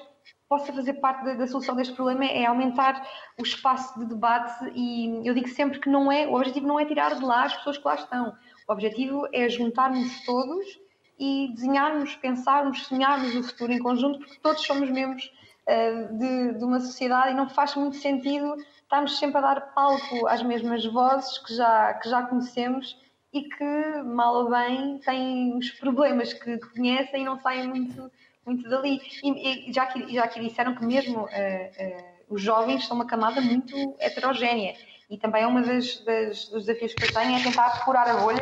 possa 0.49 0.73
fazer 0.73 0.95
parte 0.95 1.23
da, 1.23 1.33
da, 1.35 1.47
solução 1.47 1.75
deste 1.75 1.93
problema 1.93 2.25
é 2.25 2.45
aumentar 2.45 3.07
o 3.39 3.43
espaço 3.43 3.97
de 3.97 4.05
debate 4.05 4.69
e 4.75 5.21
eu 5.23 5.33
digo 5.33 5.47
sempre 5.47 5.79
que 5.79 5.89
não 5.89 6.11
é, 6.11 6.27
o 6.27 6.33
objetivo 6.33 6.67
não 6.67 6.77
é 6.77 6.83
tirar 6.83 7.15
de 7.15 7.23
lá 7.23 7.45
as 7.45 7.55
pessoas 7.55 7.77
que 7.77 7.87
lá 7.87 7.95
estão. 7.95 8.35
O 8.67 8.73
objetivo 8.73 9.27
é 9.31 9.47
juntarmos 9.47 10.25
todos 10.25 10.80
e 11.21 11.49
desenharmos, 11.53 12.15
pensarmos, 12.15 12.87
sonharmos 12.87 13.35
o 13.35 13.43
futuro 13.43 13.71
em 13.71 13.77
conjunto, 13.77 14.17
porque 14.17 14.39
todos 14.41 14.65
somos 14.65 14.89
membros 14.89 15.31
uh, 15.67 16.17
de, 16.17 16.57
de, 16.57 16.65
uma 16.65 16.79
sociedade 16.79 17.29
e 17.29 17.35
não 17.35 17.47
faz 17.47 17.75
muito 17.75 17.97
sentido 17.97 18.55
estarmos 18.81 19.19
sempre 19.19 19.37
a 19.37 19.41
dar 19.41 19.61
palco 19.75 20.27
às 20.27 20.41
mesmas 20.41 20.83
vozes 20.83 21.37
que 21.37 21.55
já, 21.55 21.93
que 21.93 22.09
já 22.09 22.23
conhecemos 22.23 22.97
e 23.31 23.43
que, 23.43 24.01
mal 24.03 24.33
ou 24.33 24.49
bem, 24.49 24.97
têm 24.97 25.55
os 25.55 25.69
problemas 25.69 26.33
que 26.33 26.57
conhecem 26.57 27.21
e 27.21 27.25
não 27.25 27.39
saem 27.39 27.67
muito, 27.67 28.11
muito 28.43 28.67
dali. 28.67 28.99
E, 29.23 29.69
e 29.69 29.71
já, 29.71 29.85
que, 29.85 30.11
já 30.11 30.27
que 30.27 30.39
disseram 30.39 30.73
que 30.73 30.83
mesmo 30.83 31.19
uh, 31.19 31.25
uh, 31.25 32.03
os 32.31 32.41
jovens 32.41 32.87
são 32.87 32.95
uma 32.95 33.05
camada 33.05 33.39
muito 33.39 33.75
heterogénea 33.99 34.73
e 35.07 35.17
também 35.17 35.43
é 35.43 35.47
uma 35.47 35.61
das, 35.61 35.99
das, 35.99 36.45
dos 36.45 36.65
desafios 36.65 36.93
que 36.93 37.03
eu 37.03 37.13
tenho 37.13 37.37
é 37.37 37.43
tentar 37.43 37.69
furar 37.83 38.09
a 38.09 38.15
bolha 38.15 38.41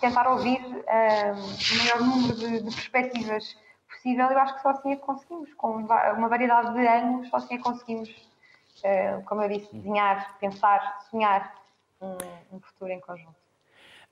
tentar 0.00 0.28
ouvir 0.28 0.60
uh, 0.60 1.34
o 1.34 1.78
maior 1.78 2.00
número 2.00 2.34
de, 2.34 2.62
de, 2.62 2.74
perspectivas 2.74 3.56
possível. 3.88 4.26
Eu 4.26 4.38
acho 4.38 4.54
que 4.56 4.62
só 4.62 4.70
assim 4.70 4.92
é 4.92 4.96
que 4.96 5.02
conseguimos, 5.02 5.52
com 5.54 5.76
uma 5.76 6.28
variedade 6.28 6.72
de 6.74 6.86
ângulos, 6.86 7.28
só 7.28 7.36
assim 7.36 7.54
é 7.54 7.56
que 7.58 7.62
conseguimos, 7.62 8.08
uh, 8.08 9.22
como 9.24 9.42
eu 9.42 9.48
disse, 9.48 9.74
desenhar, 9.74 10.36
pensar, 10.38 11.00
sonhar 11.10 11.54
um, 12.00 12.16
um, 12.52 12.60
futuro 12.60 12.92
em 12.92 13.00
conjunto. 13.00 13.36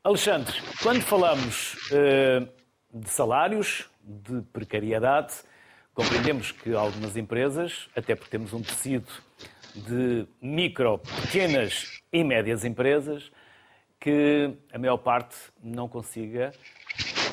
Alexandre, 0.03 0.55
quando 0.83 1.03
falamos 1.03 1.75
uh, 1.91 2.49
de 2.93 3.09
salários, 3.09 3.91
de 4.03 4.41
precariedade, 4.53 5.35
compreendemos 5.95 6.53
que 6.53 6.75
algumas 6.75 7.17
empresas, 7.17 7.89
até 7.97 8.15
porque 8.15 8.31
temos 8.31 8.53
um 8.53 8.63
tecido 8.63 9.11
de 9.75 10.27
micro, 10.41 10.99
pequenas 10.99 12.03
e 12.13 12.23
médias 12.23 12.65
empresas 12.65 13.31
que 14.01 14.55
a 14.73 14.79
maior 14.79 14.99
parte 14.99 15.37
não 15.63 15.89
consiga 15.89 16.53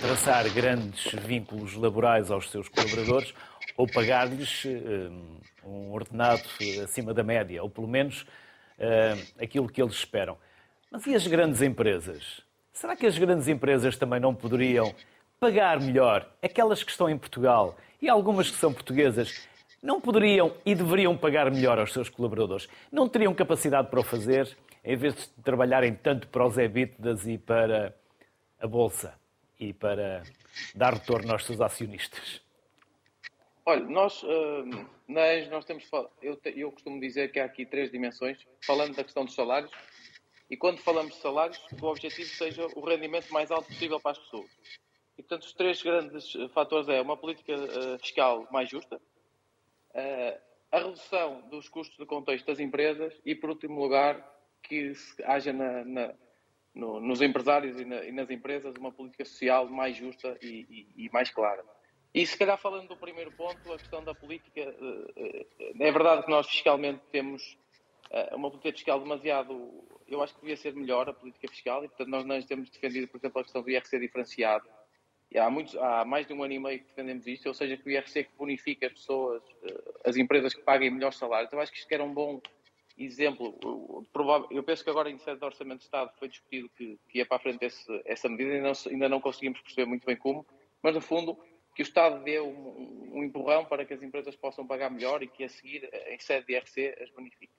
traçar 0.01 0.49
grandes 0.53 1.11
vínculos 1.25 1.75
laborais 1.75 2.29
aos 2.31 2.49
seus 2.49 2.67
colaboradores 2.67 3.33
ou 3.77 3.87
pagar-lhes 3.87 4.65
eh, 4.65 5.09
um 5.65 5.91
ordenado 5.91 6.43
acima 6.83 7.13
da 7.13 7.23
média, 7.23 7.63
ou 7.63 7.69
pelo 7.69 7.87
menos 7.87 8.25
eh, 8.77 9.15
aquilo 9.39 9.69
que 9.69 9.81
eles 9.81 9.95
esperam. 9.95 10.37
Mas 10.91 11.05
e 11.07 11.15
as 11.15 11.25
grandes 11.25 11.61
empresas? 11.61 12.41
Será 12.71 12.95
que 12.95 13.05
as 13.05 13.17
grandes 13.17 13.47
empresas 13.47 13.97
também 13.97 14.19
não 14.19 14.35
poderiam 14.35 14.93
pagar 15.39 15.79
melhor 15.79 16.27
aquelas 16.41 16.83
que 16.83 16.91
estão 16.91 17.09
em 17.09 17.17
Portugal 17.17 17.77
e 18.01 18.09
algumas 18.09 18.49
que 18.49 18.57
são 18.57 18.73
portuguesas 18.73 19.47
não 19.81 19.99
poderiam 19.99 20.53
e 20.65 20.73
deveriam 20.73 21.17
pagar 21.17 21.51
melhor 21.51 21.79
aos 21.79 21.93
seus 21.93 22.09
colaboradores? 22.09 22.67
Não 22.91 23.07
teriam 23.07 23.33
capacidade 23.33 23.89
para 23.89 23.99
o 23.99 24.03
fazer, 24.03 24.55
em 24.83 24.95
vez 24.95 25.15
de 25.15 25.27
trabalharem 25.43 25.95
tanto 25.95 26.27
para 26.27 26.45
os 26.45 26.57
EBITDAs 26.57 27.25
e 27.25 27.37
para 27.37 27.95
a 28.59 28.67
Bolsa 28.67 29.17
e 29.59 29.73
para 29.73 30.23
dar 30.75 30.93
retorno 30.93 31.31
aos 31.31 31.45
seus 31.45 31.61
acionistas? 31.61 32.41
Olha, 33.65 33.83
nós, 33.85 34.21
uh, 34.23 34.65
na 35.07 35.21
nós 35.49 35.63
temos, 35.63 35.89
eu, 36.21 36.37
eu 36.43 36.71
costumo 36.71 36.99
dizer 36.99 37.31
que 37.31 37.39
há 37.39 37.45
aqui 37.45 37.65
três 37.65 37.89
dimensões, 37.89 38.45
falando 38.65 38.95
da 38.95 39.03
questão 39.03 39.23
dos 39.23 39.33
salários, 39.33 39.71
e 40.49 40.57
quando 40.57 40.79
falamos 40.79 41.15
de 41.15 41.21
salários, 41.21 41.59
o 41.81 41.85
objetivo 41.85 42.29
seja 42.29 42.67
o 42.75 42.81
rendimento 42.81 43.31
mais 43.31 43.49
alto 43.51 43.67
possível 43.67 44.01
para 44.01 44.11
as 44.11 44.19
pessoas. 44.19 44.51
E, 45.17 45.23
portanto, 45.23 45.43
os 45.43 45.53
três 45.53 45.81
grandes 45.81 46.33
fatores 46.53 46.89
é 46.89 46.99
uma 47.01 47.15
política 47.15 47.55
uh, 47.55 47.99
fiscal 47.99 48.45
mais 48.51 48.69
justa, 48.69 48.97
uh, 48.97 50.41
a 50.69 50.79
redução 50.79 51.41
dos 51.49 51.69
custos 51.69 51.97
de 51.97 52.05
contexto 52.05 52.45
das 52.47 52.59
empresas 52.59 53.13
e, 53.25 53.33
por 53.33 53.49
último 53.51 53.79
lugar, 53.79 54.32
que 54.63 54.93
haja 55.25 55.53
na, 55.53 55.83
na, 55.83 56.13
no, 56.73 56.99
nos 56.99 57.21
empresários 57.21 57.79
e, 57.79 57.85
na, 57.85 58.03
e, 58.03 58.11
nas 58.11 58.29
empresas 58.29 58.75
uma 58.75 58.91
política 58.91 59.25
social 59.25 59.67
mais 59.67 59.95
justa 59.95 60.37
e, 60.41 60.65
e, 60.97 61.05
e, 61.05 61.09
mais 61.11 61.29
clara. 61.29 61.63
E 62.13 62.25
se 62.25 62.37
calhar 62.37 62.57
falando 62.57 62.87
do 62.87 62.97
primeiro 62.97 63.31
ponto, 63.31 63.71
a 63.71 63.77
questão 63.77 64.03
da 64.03 64.15
política, 64.15 64.61
uh, 64.61 65.21
uh, 65.21 65.75
é 65.79 65.91
verdade 65.91 66.23
que 66.23 66.31
nós 66.31 66.47
fiscalmente 66.47 67.01
temos 67.11 67.57
uma 68.33 68.49
política 68.51 68.71
fiscal 68.71 68.99
demasiado. 68.99 69.83
Eu 70.07 70.21
acho 70.21 70.35
que 70.35 70.41
devia 70.41 70.55
ser 70.55 70.75
melhor 70.75 71.09
a 71.09 71.13
política 71.13 71.47
fiscal 71.47 71.83
e, 71.83 71.87
portanto, 71.87 72.09
nós 72.09 72.23
não 72.23 72.39
temos 72.43 72.69
defendido, 72.69 73.07
por 73.07 73.17
exemplo, 73.17 73.41
a 73.41 73.43
questão 73.43 73.63
do 73.63 73.71
IRC 73.71 73.99
diferenciado. 73.99 74.69
Há, 75.35 75.49
muitos, 75.49 75.75
há 75.77 76.05
mais 76.05 76.27
de 76.27 76.33
um 76.33 76.43
ano 76.43 76.53
e 76.53 76.59
meio 76.59 76.79
que 76.79 76.85
defendemos 76.85 77.25
isto, 77.25 77.47
ou 77.47 77.55
seja, 77.55 77.75
que 77.75 77.87
o 77.87 77.91
IRC 77.91 78.25
que 78.25 78.37
bonifica 78.37 78.85
as 78.85 78.93
pessoas, 78.93 79.41
as 80.05 80.15
empresas 80.15 80.53
que 80.53 80.61
paguem 80.61 80.91
melhores 80.91 81.17
salários. 81.17 81.51
Eu 81.51 81.59
acho 81.59 81.71
que 81.71 81.79
isto 81.79 81.91
era 81.91 82.03
um 82.03 82.13
bom 82.13 82.39
exemplo. 82.97 83.57
Eu 84.51 84.63
penso 84.63 84.83
que 84.83 84.89
agora, 84.89 85.09
em 85.09 85.17
sede 85.17 85.39
de 85.39 85.45
Orçamento 85.45 85.79
de 85.79 85.85
Estado, 85.85 86.11
foi 86.17 86.27
discutido 86.27 86.69
que, 86.69 86.99
que 87.09 87.17
ia 87.19 87.25
para 87.25 87.37
a 87.37 87.39
frente 87.39 87.65
esse, 87.65 88.01
essa 88.05 88.29
medida 88.29 88.55
e 88.55 88.61
não, 88.61 88.71
ainda 88.87 89.09
não 89.09 89.21
conseguimos 89.21 89.61
perceber 89.61 89.85
muito 89.85 90.05
bem 90.05 90.15
como, 90.15 90.45
mas, 90.81 90.93
no 90.93 91.01
fundo, 91.01 91.37
que 91.75 91.81
o 91.81 91.83
Estado 91.83 92.23
dê 92.23 92.39
um, 92.39 93.11
um, 93.13 93.23
empurrão 93.23 93.65
para 93.65 93.85
que 93.85 93.93
as 93.93 94.03
empresas 94.03 94.35
possam 94.35 94.65
pagar 94.65 94.91
melhor 94.91 95.23
e 95.23 95.27
que 95.27 95.43
a 95.43 95.49
seguir, 95.49 95.89
em 96.07 96.19
sede 96.19 96.45
de 96.47 96.53
IRC, 96.53 97.01
as 97.01 97.09
bonifique. 97.09 97.53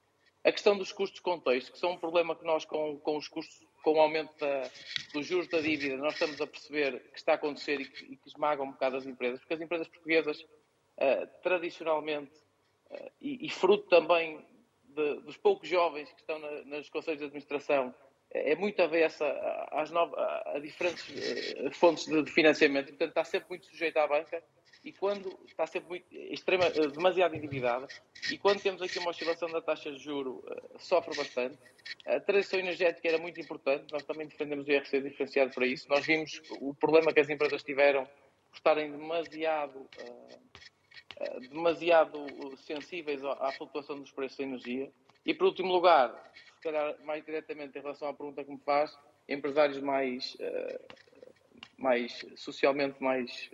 A 0.44 0.52
questão 0.52 0.76
dos 0.76 0.92
custos 0.92 1.16
de 1.16 1.22
contexto, 1.22 1.72
que 1.72 1.78
são 1.78 1.92
um 1.92 1.98
problema 1.98 2.36
que 2.36 2.44
nós, 2.44 2.64
com, 2.64 2.98
com 2.98 3.16
os 3.16 3.26
custos, 3.26 3.66
com 3.82 3.94
o 3.94 4.00
aumento 4.00 4.38
da, 4.38 4.70
dos 5.12 5.26
juros 5.26 5.48
da 5.48 5.60
dívida, 5.60 5.96
nós 5.96 6.14
estamos 6.14 6.40
a 6.40 6.46
perceber 6.46 7.00
que 7.12 7.18
está 7.18 7.32
a 7.32 7.34
acontecer 7.36 7.80
e 7.80 7.86
que, 7.86 8.04
e 8.12 8.16
que 8.16 8.28
esmagam 8.28 8.66
um 8.66 8.72
bocado 8.72 8.96
as 8.96 9.06
empresas, 9.06 9.40
porque 9.40 9.54
as 9.54 9.60
empresas 9.60 9.88
portuguesas, 9.88 10.40
uh, 10.40 11.26
tradicionalmente, 11.42 12.34
uh, 12.90 13.10
e, 13.20 13.46
e, 13.46 13.50
fruto 13.50 13.88
também 13.88 14.44
de, 14.94 15.20
dos 15.20 15.36
poucos 15.36 15.68
jovens 15.68 16.10
que 16.12 16.20
estão 16.20 16.38
na, 16.38 16.50
nos 16.62 16.88
conselhos 16.88 17.18
de 17.18 17.26
administração, 17.26 17.94
é 18.34 18.56
muito 18.56 18.82
avessa 18.82 19.24
às 19.70 19.90
novas, 19.92 20.18
a 20.18 20.58
diferentes 20.58 21.08
uh, 21.08 21.70
fontes 21.70 22.06
de, 22.06 22.30
financiamento, 22.30 22.88
portanto 22.88 23.10
está 23.10 23.24
sempre 23.24 23.48
muito 23.48 23.66
sujeito 23.66 23.96
à 23.98 24.06
banca 24.08 24.42
e 24.82 24.92
quando 24.92 25.38
está 25.46 25.66
sempre 25.66 25.88
muito, 25.88 26.06
extrema, 26.12 26.68
demasiado 26.68 27.34
endividada, 27.34 27.86
e 28.30 28.36
quando 28.36 28.60
temos 28.60 28.82
aqui 28.82 28.98
uma 28.98 29.10
oscilação 29.10 29.48
da 29.48 29.62
taxa 29.62 29.90
de 29.90 29.98
juro, 29.98 30.44
uh, 30.46 30.78
sofre 30.78 31.16
bastante. 31.16 31.56
A 32.04 32.18
transição 32.18 32.58
energética 32.58 33.08
era 33.08 33.18
muito 33.18 33.40
importante, 33.40 33.92
nós 33.92 34.02
também 34.02 34.26
defendemos 34.26 34.66
o 34.66 34.70
IRC 34.70 35.00
diferenciado 35.00 35.52
para 35.54 35.66
isso. 35.66 35.88
Nós 35.88 36.04
vimos 36.04 36.42
o 36.60 36.74
problema 36.74 37.12
que 37.12 37.20
as 37.20 37.30
empresas 37.30 37.62
tiveram 37.62 38.04
por 38.04 38.56
estarem 38.56 38.90
demasiado, 38.90 39.78
uh, 39.78 40.40
demasiado 41.50 42.26
sensíveis 42.58 43.24
à, 43.24 43.52
flutuação 43.52 43.98
dos 44.00 44.10
preços 44.10 44.38
da 44.38 44.44
energia. 44.44 44.90
E, 45.24 45.32
por 45.32 45.46
último 45.46 45.72
lugar, 45.72 46.32
se 46.34 46.62
calhar 46.62 46.96
mais 47.04 47.24
diretamente 47.24 47.78
em 47.78 47.80
relação 47.80 48.08
à 48.08 48.14
pergunta 48.14 48.44
que 48.44 48.50
me 48.50 48.58
faz, 48.58 48.96
empresários 49.28 49.80
mais 49.80 50.36
mais 51.76 52.24
socialmente 52.36 53.02
mais, 53.02 53.50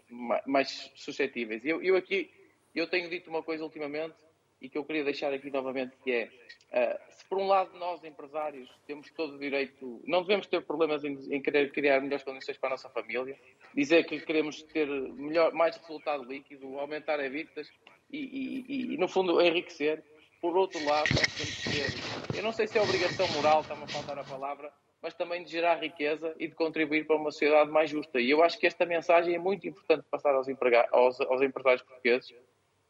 mais 0.46 0.90
suscetíveis. 0.94 1.64
Eu, 1.64 1.82
eu 1.82 1.96
aqui 1.96 2.30
eu 2.74 2.86
tenho 2.86 3.08
dito 3.08 3.30
uma 3.30 3.42
coisa 3.42 3.64
ultimamente 3.64 4.14
e 4.60 4.68
que 4.68 4.76
eu 4.76 4.84
queria 4.84 5.04
deixar 5.04 5.32
aqui 5.32 5.50
novamente, 5.50 5.96
que 6.04 6.12
é, 6.12 6.24
uh, 6.24 7.12
se 7.12 7.24
por 7.26 7.38
um 7.38 7.46
lado 7.46 7.76
nós, 7.78 8.04
empresários, 8.04 8.68
temos 8.86 9.10
todo 9.12 9.34
o 9.34 9.38
direito, 9.38 10.02
não 10.06 10.22
devemos 10.22 10.46
ter 10.46 10.62
problemas 10.62 11.02
em, 11.04 11.14
em, 11.34 11.40
querer 11.40 11.72
criar 11.72 12.00
melhores 12.00 12.24
condições 12.24 12.58
para 12.58 12.70
a 12.70 12.72
nossa 12.72 12.90
família, 12.90 13.38
dizer 13.74 14.04
que 14.04 14.20
queremos 14.20 14.62
ter 14.62 14.86
melhor, 14.86 15.52
mais 15.52 15.76
resultado 15.76 16.24
líquido, 16.24 16.78
aumentar 16.78 17.18
evitas 17.20 17.70
e, 18.12 18.64
e, 18.68 18.94
e, 18.94 18.96
no 18.98 19.08
fundo, 19.08 19.40
enriquecer. 19.40 20.02
Por 20.40 20.56
outro 20.56 20.82
lado, 20.86 21.08
nós 21.10 21.26
temos 21.36 21.54
que 21.56 21.70
ter, 21.70 22.36
eu 22.38 22.42
não 22.42 22.52
sei 22.52 22.66
se 22.66 22.78
é 22.78 22.82
obrigação 22.82 23.28
moral, 23.32 23.60
está-me 23.60 23.84
a 23.84 23.88
faltar 23.88 24.18
a 24.18 24.24
palavra, 24.24 24.72
mas 25.02 25.14
também 25.14 25.44
de 25.44 25.50
gerar 25.50 25.76
riqueza 25.76 26.34
e 26.38 26.48
de 26.48 26.54
contribuir 26.54 27.06
para 27.06 27.16
uma 27.16 27.30
sociedade 27.30 27.70
mais 27.70 27.90
justa. 27.90 28.20
E 28.20 28.30
eu 28.30 28.42
acho 28.42 28.58
que 28.58 28.66
esta 28.66 28.84
mensagem 28.86 29.34
é 29.34 29.38
muito 29.38 29.66
importante 29.68 30.04
passar 30.10 30.34
aos, 30.34 30.46
aos, 30.92 31.20
aos 31.20 31.42
empresários 31.42 31.82
portugueses. 31.82 32.34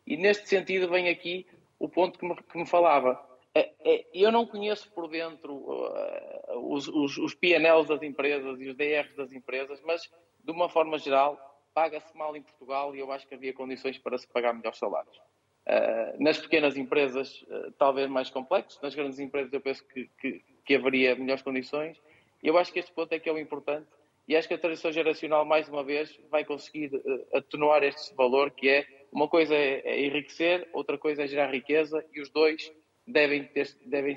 E 0.06 0.16
neste 0.16 0.48
sentido 0.48 0.88
vem 0.88 1.08
aqui 1.08 1.46
o 1.80 1.88
ponto 1.88 2.18
que 2.18 2.26
me, 2.26 2.36
que 2.36 2.58
me 2.58 2.66
falava. 2.66 3.18
É, 3.52 3.72
é, 3.84 4.06
eu 4.14 4.30
não 4.30 4.46
conheço 4.46 4.88
por 4.92 5.08
dentro 5.08 5.52
uh, 5.52 6.72
os, 6.72 6.86
os, 6.86 7.16
os 7.18 7.34
PNLs 7.34 7.88
das 7.88 8.02
empresas 8.02 8.60
e 8.60 8.68
os 8.68 8.76
DRs 8.76 9.16
das 9.16 9.32
empresas, 9.32 9.80
mas 9.84 10.08
de 10.44 10.52
uma 10.52 10.68
forma 10.68 10.98
geral 10.98 11.36
paga-se 11.74 12.16
mal 12.16 12.36
em 12.36 12.42
Portugal 12.42 12.94
e 12.94 13.00
eu 13.00 13.10
acho 13.10 13.26
que 13.26 13.34
havia 13.34 13.52
condições 13.52 13.98
para 13.98 14.18
se 14.18 14.28
pagar 14.28 14.52
melhores 14.52 14.78
salários. 14.78 15.16
Uh, 15.66 16.22
nas 16.22 16.38
pequenas 16.38 16.76
empresas, 16.76 17.42
uh, 17.42 17.72
talvez 17.72 18.08
mais 18.08 18.30
complexo, 18.30 18.78
nas 18.82 18.94
grandes 18.94 19.18
empresas 19.18 19.52
eu 19.52 19.60
penso 19.60 19.84
que, 19.88 20.08
que, 20.20 20.44
que 20.64 20.74
haveria 20.74 21.16
melhores 21.16 21.42
condições. 21.42 22.00
Eu 22.42 22.56
acho 22.58 22.72
que 22.72 22.78
este 22.78 22.92
ponto 22.92 23.12
é 23.12 23.18
que 23.18 23.28
é 23.28 23.32
o 23.32 23.38
importante 23.38 23.88
e 24.28 24.36
acho 24.36 24.46
que 24.46 24.54
a 24.54 24.58
transição 24.58 24.92
geracional, 24.92 25.44
mais 25.44 25.68
uma 25.68 25.82
vez, 25.82 26.16
vai 26.30 26.44
conseguir 26.44 26.90
atenuar 27.34 27.82
este 27.82 28.14
valor, 28.14 28.50
que 28.52 28.68
é 28.68 28.99
uma 29.12 29.28
coisa 29.28 29.54
é, 29.54 29.82
é, 29.84 30.06
enriquecer, 30.06 30.68
outra 30.72 30.96
coisa 30.96 31.24
é 31.24 31.26
gerar 31.26 31.52
riqueza 31.52 32.04
e 32.12 32.20
os 32.20 32.30
dois 32.30 32.72
devem, 33.06 33.44
ter, 33.44 33.68
devem 33.86 34.14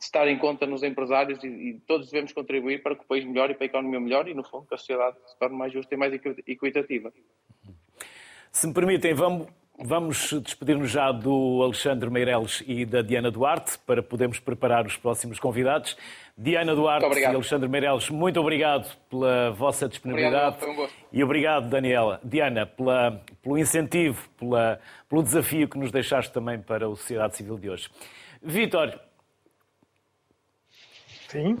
estar 0.00 0.26
em 0.28 0.38
conta 0.38 0.66
nos 0.66 0.82
empresários 0.82 1.42
e, 1.44 1.48
e, 1.48 1.80
todos 1.86 2.10
devemos 2.10 2.32
contribuir 2.32 2.82
para 2.82 2.94
que 2.94 3.02
o 3.02 3.06
país 3.06 3.24
melhore 3.24 3.52
e 3.52 3.56
para 3.56 3.64
a 3.64 3.66
economia 3.66 4.00
melhore 4.00 4.30
e, 4.30 4.34
no 4.34 4.44
fundo, 4.44 4.66
que 4.66 4.74
a 4.74 4.78
sociedade 4.78 5.16
se 5.26 5.38
torne 5.38 5.56
mais 5.56 5.72
justa 5.72 5.94
e 5.94 5.98
mais 5.98 6.12
equitativa. 6.46 7.12
Se 8.50 8.66
me 8.66 8.72
permitem, 8.72 9.14
vamos 9.14 9.48
Vamos 9.80 10.32
despedir-nos 10.42 10.90
já 10.90 11.12
do 11.12 11.62
Alexandre 11.62 12.10
Meireles 12.10 12.64
e 12.66 12.84
da 12.84 13.00
Diana 13.00 13.30
Duarte 13.30 13.78
para 13.86 14.02
podermos 14.02 14.40
preparar 14.40 14.84
os 14.84 14.96
próximos 14.96 15.38
convidados. 15.38 15.96
Diana 16.36 16.74
Duarte 16.74 17.06
e 17.16 17.24
Alexandre 17.24 17.68
Meireles, 17.68 18.10
muito 18.10 18.40
obrigado 18.40 18.92
pela 19.08 19.52
vossa 19.52 19.88
disponibilidade. 19.88 20.56
Obrigado, 20.64 20.80
um 20.80 20.88
e 21.12 21.22
obrigado, 21.22 21.68
Daniela. 21.68 22.20
Diana, 22.24 22.66
pela, 22.66 23.22
pelo 23.40 23.56
incentivo, 23.56 24.28
pela, 24.36 24.80
pelo 25.08 25.22
desafio 25.22 25.68
que 25.68 25.78
nos 25.78 25.92
deixaste 25.92 26.32
também 26.32 26.58
para 26.58 26.84
a 26.84 26.90
sociedade 26.90 27.36
civil 27.36 27.56
de 27.56 27.70
hoje. 27.70 27.88
Vítor. 28.42 28.98
Sim. 31.28 31.56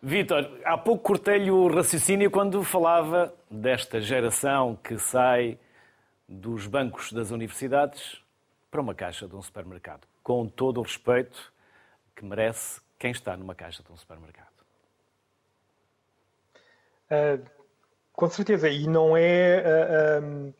Vítor, 0.00 0.48
há 0.64 0.78
pouco 0.78 1.02
cortei-lhe 1.02 1.50
o 1.50 1.66
raciocínio 1.66 2.30
quando 2.30 2.62
falava 2.62 3.34
desta 3.50 4.00
geração 4.00 4.78
que 4.80 4.96
sai 4.96 5.58
dos 6.28 6.66
bancos 6.66 7.12
das 7.12 7.30
universidades 7.30 8.22
para 8.70 8.82
uma 8.82 8.94
caixa 8.94 9.26
de 9.26 9.34
um 9.34 9.40
supermercado, 9.40 10.06
com 10.22 10.46
todo 10.46 10.78
o 10.78 10.82
respeito 10.82 11.52
que 12.14 12.24
merece 12.24 12.80
quem 12.98 13.10
está 13.10 13.36
numa 13.36 13.54
caixa 13.54 13.82
de 13.82 13.90
um 13.90 13.96
supermercado. 13.96 14.48
Uh, 17.10 17.42
com 18.12 18.28
certeza, 18.28 18.68
e 18.68 18.86
não 18.86 19.16
é. 19.16 19.62
Uh, 20.20 20.24
um, 20.24 20.54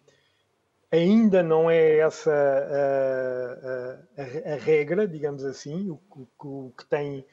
ainda 0.91 1.43
não 1.43 1.71
é 1.71 1.99
essa 1.99 2.31
uh, 2.31 4.07
a, 4.17 4.55
a, 4.55 4.57
regra, 4.57 5.07
digamos 5.07 5.45
assim. 5.45 5.91
O, 5.91 6.01
o, 6.09 6.29
o, 6.69 6.73
que 6.77 6.87
tem, 6.87 7.27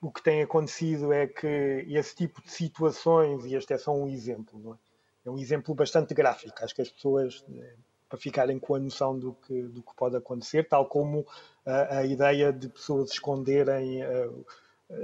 o 0.00 0.12
que 0.12 0.22
tem 0.22 0.42
acontecido 0.42 1.12
é 1.12 1.26
que 1.26 1.84
esse 1.88 2.14
tipo 2.14 2.40
de 2.42 2.50
situações, 2.52 3.44
e 3.44 3.56
este 3.56 3.72
é 3.72 3.78
só 3.78 3.92
um 3.92 4.06
exemplo, 4.06 4.60
não 4.60 4.74
é? 4.74 4.91
É 5.24 5.30
um 5.30 5.38
exemplo 5.38 5.74
bastante 5.74 6.14
gráfico. 6.14 6.56
Acho 6.62 6.74
que 6.74 6.82
as 6.82 6.90
pessoas, 6.90 7.44
eh, 7.54 7.74
para 8.08 8.18
ficarem 8.18 8.58
com 8.58 8.74
a 8.74 8.78
noção 8.78 9.18
do 9.18 9.34
que, 9.34 9.62
do 9.62 9.82
que 9.82 9.94
pode 9.96 10.16
acontecer, 10.16 10.68
tal 10.68 10.86
como 10.86 11.26
a, 11.64 11.98
a 11.98 12.06
ideia 12.06 12.52
de 12.52 12.68
pessoas 12.68 13.12
esconderem 13.12 14.02
uh, 14.04 14.44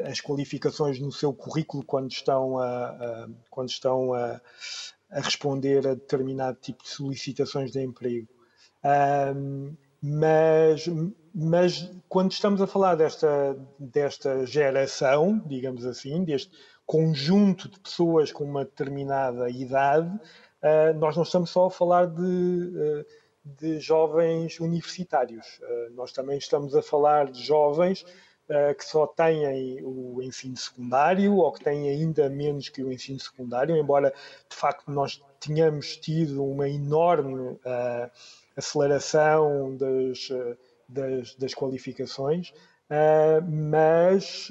as 0.05 0.21
qualificações 0.21 0.99
no 0.99 1.11
seu 1.11 1.33
currículo 1.33 1.85
quando 1.85 2.11
estão 2.11 2.59
a, 2.59 2.89
a 2.89 3.29
quando 3.49 3.71
estão 3.71 4.13
a, 4.13 4.41
a, 5.11 5.21
responder 5.21 5.87
a 5.87 5.95
determinado 5.95 6.59
tipo 6.61 6.83
de 6.83 6.91
solicitações 6.91 7.73
de 7.73 7.81
emprego. 7.81 8.29
Um, 9.35 9.75
mas, 10.01 10.87
mas 11.35 11.91
quando 12.09 12.31
estamos 12.31 12.63
a 12.63 12.67
falar 12.67 12.95
desta, 12.95 13.59
desta 13.79 14.47
geração, 14.47 15.43
digamos 15.47 15.85
assim, 15.85 16.23
deste 16.25 16.53
conjunto 16.89 17.69
de 17.69 17.79
pessoas 17.79 18.33
com 18.33 18.45
uma 18.45 18.65
determinada 18.65 19.51
idade, 19.51 20.09
uh, 20.09 20.99
nós 20.99 21.15
não 21.15 21.23
estamos 21.23 21.51
só 21.51 21.67
a 21.67 21.71
falar 21.71 22.07
de, 22.07 22.23
uh, 22.23 23.05
de 23.45 23.79
jovens 23.79 24.59
universitários, 24.59 25.61
uh, 25.61 25.95
nós 25.95 26.13
também 26.13 26.39
estamos 26.39 26.75
a 26.75 26.81
falar 26.81 27.31
de 27.31 27.43
jovens 27.43 28.05
que 28.79 28.85
só 28.87 29.07
têm 29.07 29.85
o 29.85 30.23
ensino 30.23 30.57
secundário 30.57 31.37
ou 31.37 31.53
que 31.53 31.63
têm 31.63 31.91
ainda 31.91 32.31
menos 32.31 32.71
que 32.71 32.83
o 32.83 32.91
ensino 32.91 33.21
secundário, 33.21 33.77
embora 33.77 34.11
de 34.49 34.57
facto 34.57 34.91
nós 34.91 35.23
tenhamos 35.39 35.99
tido 35.99 36.43
uma 36.43 36.67
enorme 36.67 37.61
aceleração 38.57 39.77
das, 39.77 40.31
das, 40.89 41.35
das 41.35 41.53
qualificações, 41.53 42.55
mas 43.47 44.49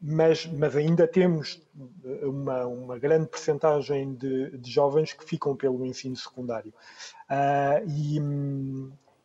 mas, 0.00 0.46
mas 0.46 0.74
ainda 0.76 1.06
temos 1.06 1.60
uma, 2.22 2.66
uma 2.66 2.98
grande 2.98 3.26
percentagem 3.28 4.14
de, 4.14 4.56
de, 4.56 4.70
jovens 4.70 5.12
que 5.12 5.24
ficam 5.24 5.54
pelo 5.54 5.84
ensino 5.84 6.16
secundário. 6.16 6.72
Uh, 7.30 7.88
e, 7.88 8.18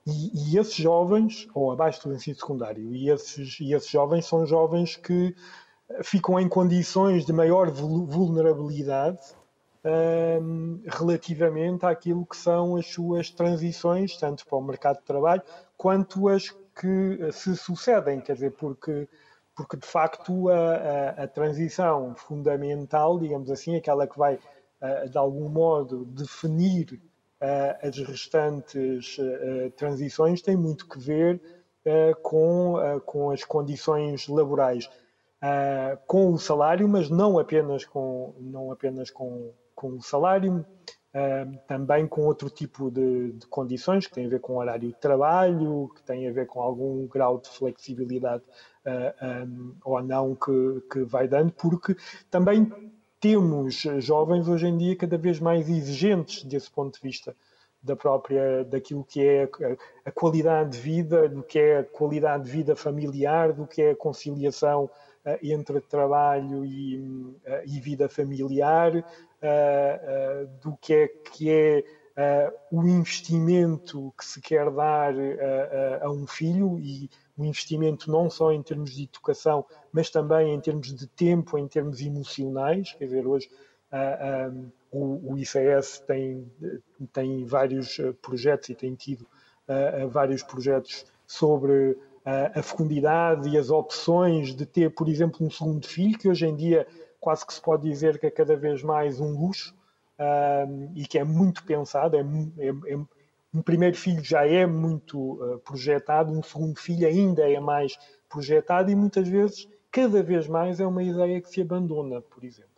e, 0.05 0.53
e, 0.53 0.57
esses 0.59 0.75
jovens, 0.75 1.47
ou 1.53 1.71
abaixo 1.71 2.07
do 2.07 2.13
ensino 2.13 2.35
secundário, 2.35 2.93
e 2.93 3.09
esses, 3.09 3.59
e 3.59 3.73
esses 3.73 3.89
jovens 3.89 4.25
são 4.25 4.45
jovens 4.45 4.95
que 4.97 5.33
ficam 6.03 6.39
em 6.39 6.49
condições 6.49 7.25
de 7.25 7.31
maior 7.31 7.69
vulnerabilidade 7.71 9.19
uh, 9.85 10.81
relativamente 10.87 11.85
àquilo 11.85 12.25
que 12.25 12.35
são 12.35 12.75
as 12.75 12.87
suas 12.87 13.29
transições, 13.29 14.17
tanto 14.17 14.45
para 14.45 14.57
o 14.57 14.61
mercado 14.61 14.97
de 14.97 15.05
trabalho, 15.05 15.41
quanto 15.77 16.27
as 16.27 16.49
que 16.49 17.31
se 17.31 17.55
sucedem, 17.55 18.19
quer 18.19 18.33
dizer, 18.33 18.51
porque, 18.51 19.07
porque 19.55 19.77
de 19.77 19.85
facto 19.85 20.49
a, 20.49 20.55
a, 20.55 21.09
a 21.23 21.27
transição 21.27 22.15
fundamental, 22.15 23.19
digamos 23.19 23.49
assim, 23.49 23.75
aquela 23.75 24.07
que 24.07 24.17
vai 24.17 24.39
de 25.09 25.17
algum 25.17 25.49
modo 25.49 26.05
definir 26.05 27.01
as 27.81 27.97
restantes 27.97 29.17
transições, 29.75 30.41
tem 30.41 30.55
muito 30.55 30.87
que 30.87 30.99
ver 30.99 31.41
com, 32.21 32.75
com 33.05 33.31
as 33.31 33.43
condições 33.43 34.27
laborais. 34.27 34.89
com 36.05 36.33
o 36.33 36.37
salário, 36.37 36.87
mas 36.87 37.09
não 37.09 37.39
apenas 37.39 37.83
com, 37.83 38.35
não 38.39 38.71
apenas 38.71 39.09
com, 39.09 39.51
com 39.73 39.93
o 39.93 40.01
salário, 40.01 40.63
também 41.67 42.07
com 42.07 42.25
outro 42.25 42.49
tipo 42.49 42.91
de, 42.91 43.31
de, 43.33 43.47
condições, 43.47 44.05
que 44.05 44.13
têm 44.13 44.25
a 44.25 44.29
ver 44.29 44.41
com 44.41 44.57
horário 44.57 44.89
de 44.89 44.95
trabalho, 44.95 45.89
que 45.95 46.03
têm 46.03 46.27
a 46.27 46.31
ver 46.31 46.45
com 46.45 46.59
algum 46.59 47.07
grau 47.07 47.39
de 47.39 47.49
flexibilidade 47.49 48.43
uh, 48.85 49.47
um, 49.47 49.75
ou 49.83 50.03
não 50.03 50.35
que, 50.35 50.83
que 50.91 51.03
vai 51.03 51.27
dando, 51.27 51.53
porque 51.53 51.95
também 52.29 52.69
temos 53.19 53.75
jovens 53.99 54.47
hoje 54.47 54.67
em 54.67 54.77
dia 54.77 54.95
cada 54.95 55.17
vez 55.17 55.39
mais 55.39 55.69
exigentes 55.69 56.43
desse 56.43 56.69
ponto 56.69 56.95
de 56.95 57.01
vista 57.01 57.35
da 57.81 57.95
própria 57.95 58.65
daquilo 58.65 59.03
que 59.03 59.25
é 59.25 59.49
a, 60.03 60.11
qualidade 60.11 60.71
de 60.71 60.79
vida, 60.79 61.29
do 61.29 61.43
que 61.43 61.59
é 61.59 61.79
a 61.79 61.83
qualidade 61.83 62.43
de 62.43 62.51
vida 62.51 62.75
familiar, 62.75 63.53
do 63.53 63.65
que 63.65 63.81
é 63.81 63.91
a 63.91 63.95
conciliação 63.95 64.85
uh, 64.85 65.37
entre 65.41 65.79
trabalho 65.79 66.65
e, 66.65 66.97
uh, 66.97 67.61
e 67.65 67.79
vida 67.79 68.09
familiar, 68.09 68.91
uh, 69.45 70.47
do 70.61 70.77
que 70.77 70.93
é 70.93 71.07
que 71.07 71.51
é 71.51 71.83
o 72.71 72.81
investimento 72.81 74.13
que 74.17 74.23
se 74.23 74.39
quer 74.39 74.71
dar 74.71 75.13
a 76.01 76.09
um 76.09 76.25
filho 76.25 76.79
e 76.79 77.09
o 77.37 77.43
investimento 77.43 78.09
não 78.09 78.29
só 78.29 78.53
em 78.53 78.63
termos 78.63 78.95
de 78.95 79.03
educação, 79.03 79.65
mas 79.91 80.09
também 80.09 80.53
em 80.53 80.61
termos 80.61 80.95
de 80.95 81.07
tempo, 81.07 81.57
em 81.57 81.67
termos 81.67 81.99
emocionais. 81.99 82.93
Quer 82.93 83.03
dizer, 83.03 83.27
hoje 83.27 83.49
um, 84.51 84.71
o, 84.91 85.33
o 85.33 85.37
ICS 85.37 85.99
tem, 86.07 86.49
tem 87.11 87.45
vários 87.45 87.97
projetos 88.21 88.69
e 88.69 88.75
tem 88.75 88.95
tido 88.95 89.21
uh, 89.21 90.07
vários 90.09 90.43
projetos 90.43 91.05
sobre 91.27 91.91
uh, 91.91 91.99
a 92.53 92.61
fecundidade 92.61 93.49
e 93.49 93.57
as 93.57 93.69
opções 93.69 94.55
de 94.55 94.65
ter, 94.65 94.91
por 94.91 95.07
exemplo, 95.09 95.45
um 95.45 95.49
segundo 95.49 95.85
filho, 95.87 96.17
que 96.17 96.29
hoje 96.29 96.45
em 96.45 96.55
dia 96.55 96.87
quase 97.25 97.43
que 97.43 97.55
se 97.55 97.59
pode 97.59 97.89
dizer 97.89 98.19
que 98.19 98.27
é 98.27 98.29
cada 98.29 98.55
vez 98.55 98.83
mais 98.83 99.19
um 99.19 99.31
luxo 99.31 99.75
um, 100.19 100.91
e 100.93 101.07
que 101.07 101.17
é 101.17 101.23
muito 101.23 101.65
pensado. 101.65 102.15
É, 102.15 102.19
é, 102.19 102.93
é, 102.93 102.97
um 103.51 103.63
primeiro 103.63 103.97
filho 103.97 104.23
já 104.23 104.45
é 104.45 104.63
muito 104.67 105.33
uh, 105.41 105.57
projetado, 105.61 106.31
um 106.31 106.43
segundo 106.43 106.79
filho 106.79 107.07
ainda 107.07 107.49
é 107.49 107.59
mais 107.59 107.97
projetado 108.29 108.91
e 108.91 108.95
muitas 108.95 109.27
vezes, 109.27 109.67
cada 109.91 110.21
vez 110.21 110.47
mais, 110.47 110.79
é 110.79 110.85
uma 110.85 111.01
ideia 111.01 111.41
que 111.41 111.49
se 111.49 111.61
abandona, 111.61 112.21
por 112.21 112.43
exemplo. 112.43 112.69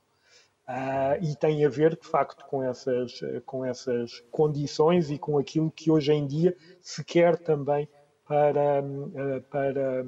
Uh, 0.66 1.22
e 1.22 1.36
tem 1.36 1.66
a 1.66 1.70
ver, 1.70 1.98
de 1.98 2.08
facto, 2.08 2.45
com 2.45 2.64
essas, 2.64 3.20
com 3.45 3.66
essas 3.66 4.24
condições 4.32 5.12
e 5.12 5.18
com 5.18 5.38
aquilo 5.38 5.70
que 5.70 5.91
hoje 5.91 6.14
em 6.14 6.26
dia 6.26 6.56
se 6.82 7.04
quer 7.04 7.38
também 7.38 7.89
para, 8.26 8.82
uh, 8.82 9.41
para, 9.50 10.06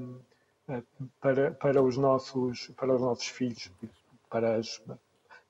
para, 1.19 1.51
para, 1.51 1.83
os, 1.83 1.97
nossos, 1.97 2.71
para 2.77 2.95
os 2.95 3.01
nossos 3.01 3.27
filhos 3.27 3.69
para 4.29 4.55
as, 4.57 4.81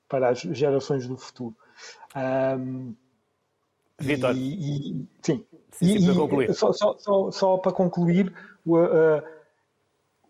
para 0.08 0.30
as 0.30 0.40
gerações 0.40 1.06
do 1.06 1.16
futuro. 1.16 1.56
Um, 2.16 2.94
Vitor. 4.00 4.34
E, 4.34 4.92
e, 4.92 5.08
sim. 5.22 5.44
sim, 5.72 6.04
para 6.06 6.14
concluir. 6.14 6.54
Só, 6.54 6.72
só, 6.72 6.96
só, 6.98 7.30
só, 7.30 7.58
para 7.58 7.72
concluir, 7.72 8.32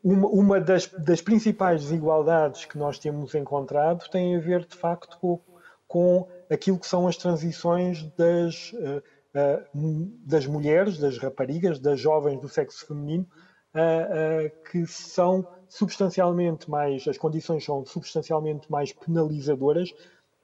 uma, 0.03 0.29
uma 0.29 0.61
das, 0.61 0.87
das, 0.89 1.21
principais 1.21 1.83
desigualdades 1.83 2.65
que 2.65 2.77
nós 2.77 2.99
temos 2.99 3.35
encontrado 3.35 4.09
tem 4.11 4.37
a 4.37 4.41
ver, 4.41 4.67
de 4.67 4.77
facto, 4.77 5.17
com, 5.19 5.41
com 5.87 6.29
aquilo 6.51 6.79
que 6.79 6.87
são 6.87 7.07
as 7.07 7.17
transições 7.17 8.03
das, 8.17 8.73
uh, 8.73 9.03
uh, 9.37 10.11
das 10.27 10.47
mulheres, 10.47 10.99
das 10.99 11.19
raparigas, 11.19 11.79
das 11.79 12.01
jovens 12.01 12.41
do 12.41 12.49
sexo 12.49 12.87
feminino, 12.87 13.27
que 14.71 14.87
são 14.87 15.47
substancialmente 15.69 16.69
mais, 16.69 17.07
as 17.07 17.17
condições 17.17 17.65
são 17.65 17.85
substancialmente 17.85 18.71
mais 18.71 18.93
penalizadoras 18.93 19.95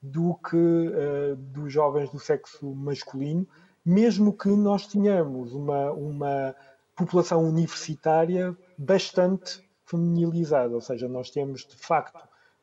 do 0.01 0.35
que 0.35 0.55
uh, 0.55 1.35
dos 1.35 1.71
jovens 1.71 2.09
do 2.09 2.19
sexo 2.19 2.73
masculino, 2.73 3.47
mesmo 3.85 4.33
que 4.33 4.49
nós 4.49 4.87
tenhamos 4.87 5.53
uma, 5.53 5.91
uma 5.91 6.55
população 6.95 7.43
universitária 7.43 8.55
bastante 8.77 9.61
feminilizada, 9.85 10.73
ou 10.73 10.81
seja, 10.81 11.07
nós 11.07 11.29
temos 11.29 11.65
de 11.65 11.75
facto 11.75 12.21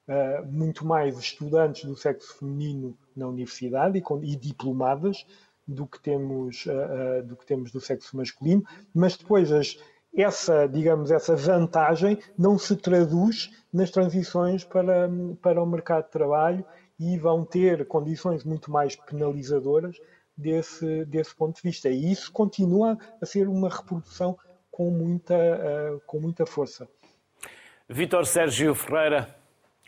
uh, 0.08 0.46
muito 0.46 0.86
mais 0.86 1.18
estudantes 1.18 1.84
do 1.84 1.96
sexo 1.96 2.38
feminino 2.38 2.96
na 3.16 3.26
universidade 3.26 3.98
e, 3.98 4.02
com, 4.02 4.22
e 4.22 4.36
diplomadas 4.36 5.26
do 5.66 5.86
que 5.86 5.98
temos 6.00 6.66
uh, 6.66 7.22
do 7.24 7.36
que 7.36 7.46
temos 7.46 7.72
do 7.72 7.80
sexo 7.80 8.16
masculino, 8.16 8.62
mas 8.94 9.16
depois 9.16 9.50
as 9.50 9.78
essa, 10.16 10.66
digamos, 10.66 11.10
essa 11.10 11.34
vantagem 11.34 12.18
não 12.38 12.58
se 12.58 12.76
traduz 12.76 13.50
nas 13.72 13.90
transições 13.90 14.64
para, 14.64 15.08
para 15.42 15.62
o 15.62 15.66
mercado 15.66 16.04
de 16.04 16.10
trabalho 16.10 16.64
e 16.98 17.18
vão 17.18 17.44
ter 17.44 17.86
condições 17.86 18.44
muito 18.44 18.70
mais 18.70 18.94
penalizadoras 18.94 19.96
desse, 20.36 21.04
desse 21.06 21.34
ponto 21.34 21.56
de 21.56 21.62
vista. 21.62 21.88
E 21.88 22.12
isso 22.12 22.30
continua 22.30 22.98
a 23.20 23.26
ser 23.26 23.48
uma 23.48 23.68
reprodução 23.68 24.38
com 24.70 24.90
muita, 24.90 25.34
uh, 25.34 26.00
com 26.06 26.20
muita 26.20 26.46
força. 26.46 26.88
Vítor 27.88 28.26
Sérgio 28.26 28.74
Ferreira, 28.74 29.34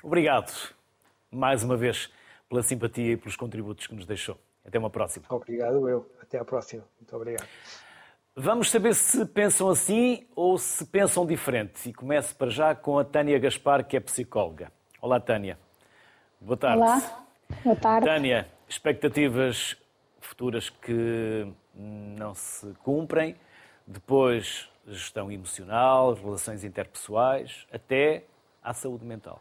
obrigado 0.03 0.53
mais 1.31 1.63
uma 1.63 1.77
vez 1.77 2.11
pela 2.49 2.63
simpatia 2.63 3.13
e 3.13 3.17
pelos 3.17 3.37
contributos 3.37 3.87
que 3.87 3.95
nos 3.95 4.07
deixou. 4.07 4.39
Até 4.65 4.79
uma 4.79 4.91
próxima. 4.91 5.27
Obrigado, 5.31 5.89
eu. 5.89 6.11
Até 6.21 6.39
a 6.39 6.45
próxima. 6.45 6.85
Muito 6.99 7.15
obrigado. 7.15 7.47
Vamos 8.39 8.71
saber 8.71 8.95
se 8.95 9.25
pensam 9.25 9.71
assim 9.71 10.27
ou 10.37 10.59
se 10.59 10.85
pensam 10.85 11.25
diferente. 11.25 11.89
E 11.89 11.95
começo 11.95 12.37
para 12.37 12.51
já 12.51 12.75
com 12.75 12.99
a 12.99 13.05
Tânia 13.05 13.39
Gaspar, 13.39 13.83
que 13.83 13.97
é 13.97 14.01
psicóloga. 14.01 14.71
Olá, 15.01 15.19
Tânia. 15.19 15.59
Boa 16.39 16.55
tarde. 16.55 16.83
Olá, 16.83 17.25
boa 17.65 17.77
tarde. 17.77 18.07
Tânia, 18.07 18.47
expectativas 18.69 19.75
futuras 20.21 20.69
que 20.69 21.51
não 21.75 22.35
se 22.35 22.75
cumprem, 22.85 23.37
depois 23.87 24.69
gestão 24.87 25.33
emocional, 25.33 26.13
relações 26.13 26.63
interpessoais, 26.63 27.67
até 27.73 28.25
à 28.63 28.75
saúde 28.75 29.07
mental. 29.07 29.41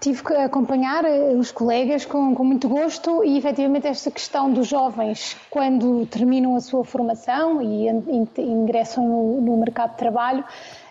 Tive 0.00 0.24
que 0.24 0.32
acompanhar 0.32 1.04
eh, 1.04 1.34
os 1.34 1.52
colegas 1.52 2.06
com, 2.06 2.34
com, 2.34 2.42
muito 2.42 2.66
gosto 2.70 3.22
e 3.22 3.36
efetivamente 3.36 3.86
esta 3.86 4.10
questão 4.10 4.50
dos 4.50 4.66
jovens 4.66 5.36
quando 5.50 6.06
terminam 6.06 6.56
a 6.56 6.60
sua 6.60 6.82
formação 6.86 7.60
e 7.60 7.86
ingressam 8.38 9.06
no, 9.06 9.40
no 9.42 9.56
mercado 9.58 9.90
de 9.90 9.98
trabalho, 9.98 10.42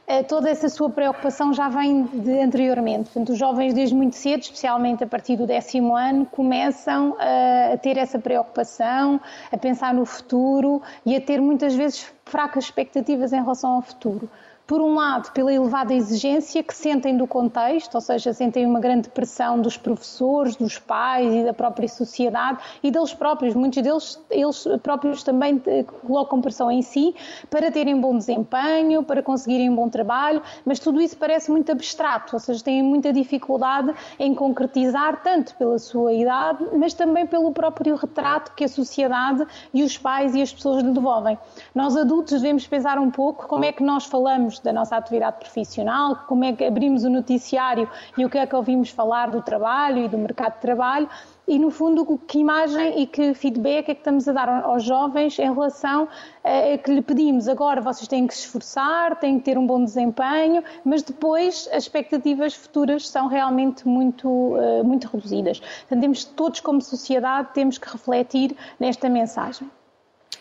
eh, 0.05 0.21
toda 0.21 0.47
essa 0.47 0.69
sua 0.69 0.91
preocupação 0.91 1.51
já 1.51 1.67
vem 1.69 2.03
de 2.03 2.39
anteriormente. 2.39 3.05
Portanto, 3.05 3.29
os 3.29 3.39
jovens 3.39 3.73
desde 3.73 3.95
muito 3.95 4.15
cedo, 4.15 4.41
especialmente 4.41 5.03
a 5.03 5.07
partir 5.07 5.37
do 5.37 5.47
décimo 5.47 5.95
ano, 5.95 6.27
começam 6.27 7.17
a 7.19 7.77
ter 7.77 7.97
essa 7.97 8.19
preocupação, 8.19 9.19
a 9.51 9.57
pensar 9.57 9.91
no 9.91 10.05
futuro 10.05 10.83
e 11.03 11.15
a 11.15 11.21
ter 11.21 11.41
muitas 11.41 11.73
vezes 11.73 12.05
fracas 12.25 12.65
expectativas 12.65 13.33
em 13.33 13.41
relação 13.41 13.71
ao 13.71 13.81
futuro 13.81 14.29
por 14.69 14.81
um 14.81 14.93
lado, 14.93 15.31
pela 15.31 15.51
elevada 15.51 15.95
exigência 15.95 16.61
que 16.61 16.75
sentem 16.75 17.17
do 17.17 17.25
contexto, 17.25 17.95
ou 17.95 18.01
seja, 18.01 18.31
sentem 18.31 18.67
uma 18.67 18.79
grande 18.79 19.09
pressão 19.09 19.59
dos 19.59 19.75
professores, 19.75 20.55
dos 20.55 20.77
pais 20.77 21.33
e 21.33 21.43
da 21.43 21.55
própria 21.55 21.87
sociedade 21.87 22.59
e 22.83 22.91
deles 22.91 23.11
próprios. 23.11 23.55
Muitos 23.55 23.81
deles, 23.81 24.23
eles 24.29 24.67
próprios 24.83 25.23
também 25.23 25.59
eh, 25.65 25.83
colocam 26.05 26.39
pressão 26.39 26.69
em 26.69 26.83
si 26.83 27.15
para 27.49 27.71
terem 27.71 27.99
bom 27.99 28.15
desempenho, 28.15 29.01
para 29.01 29.23
conseguirem 29.23 29.71
um 29.71 29.75
bom 29.75 29.89
trabalho, 29.89 30.39
mas 30.63 30.77
tudo 30.77 31.01
isso 31.01 31.17
parece 31.17 31.49
muito 31.49 31.71
abstrato, 31.71 32.35
ou 32.35 32.39
seja, 32.39 32.63
têm 32.63 32.83
muita 32.83 33.11
dificuldade 33.11 33.91
em 34.19 34.35
concretizar, 34.35 35.23
tanto 35.23 35.55
pela 35.55 35.79
sua 35.79 36.13
idade, 36.13 36.63
mas 36.77 36.93
também 36.93 37.25
pelo 37.25 37.51
próprio 37.51 37.95
retrato 37.95 38.53
que 38.53 38.65
a 38.65 38.69
sociedade 38.69 39.47
e 39.73 39.81
os 39.81 39.97
pais 39.97 40.35
e 40.35 40.43
as 40.43 40.53
pessoas 40.53 40.83
lhe 40.83 40.91
devolvem. 40.91 41.39
Nós 41.73 41.97
adultos 41.97 42.33
devemos 42.33 42.67
pensar 42.67 42.99
um 42.99 43.09
pouco 43.09 43.47
como 43.47 43.65
é 43.65 43.71
que 43.71 43.81
nós 43.81 44.05
falamos 44.05 44.58
da 44.63 44.73
nossa 44.73 44.95
atividade 44.95 45.37
profissional, 45.39 46.15
como 46.27 46.43
é 46.43 46.53
que 46.53 46.63
abrimos 46.63 47.03
o 47.03 47.09
noticiário 47.09 47.89
e 48.17 48.25
o 48.25 48.29
que 48.29 48.37
é 48.37 48.45
que 48.45 48.55
ouvimos 48.55 48.89
falar 48.89 49.31
do 49.31 49.41
trabalho 49.41 50.05
e 50.05 50.07
do 50.07 50.17
mercado 50.17 50.55
de 50.55 50.61
trabalho 50.61 51.09
e, 51.49 51.57
no 51.57 51.71
fundo, 51.71 52.05
que 52.27 52.37
imagem 52.37 53.01
e 53.01 53.07
que 53.07 53.33
feedback 53.33 53.89
é 53.89 53.95
que 53.95 54.01
estamos 54.01 54.27
a 54.27 54.33
dar 54.33 54.63
aos 54.63 54.83
jovens 54.83 55.39
em 55.39 55.51
relação 55.51 56.07
a 56.43 56.77
que 56.77 56.91
lhe 56.91 57.01
pedimos 57.01 57.47
agora 57.47 57.81
vocês 57.81 58.07
têm 58.07 58.27
que 58.27 58.35
se 58.35 58.41
esforçar, 58.41 59.19
têm 59.19 59.39
que 59.39 59.45
ter 59.45 59.57
um 59.57 59.65
bom 59.65 59.83
desempenho, 59.83 60.63
mas 60.85 61.01
depois 61.01 61.67
as 61.73 61.83
expectativas 61.83 62.53
futuras 62.53 63.09
são 63.09 63.25
realmente 63.25 63.87
muito, 63.87 64.55
eh, 64.57 64.83
muito 64.83 65.07
reduzidas. 65.07 65.59
Portanto, 65.59 66.01
temos 66.01 66.23
todos 66.23 66.59
como 66.59 66.81
sociedade 66.81 67.49
temos 67.51 67.79
que 67.79 67.89
refletir 67.89 68.55
nesta 68.79 69.09
mensagem. 69.09 69.67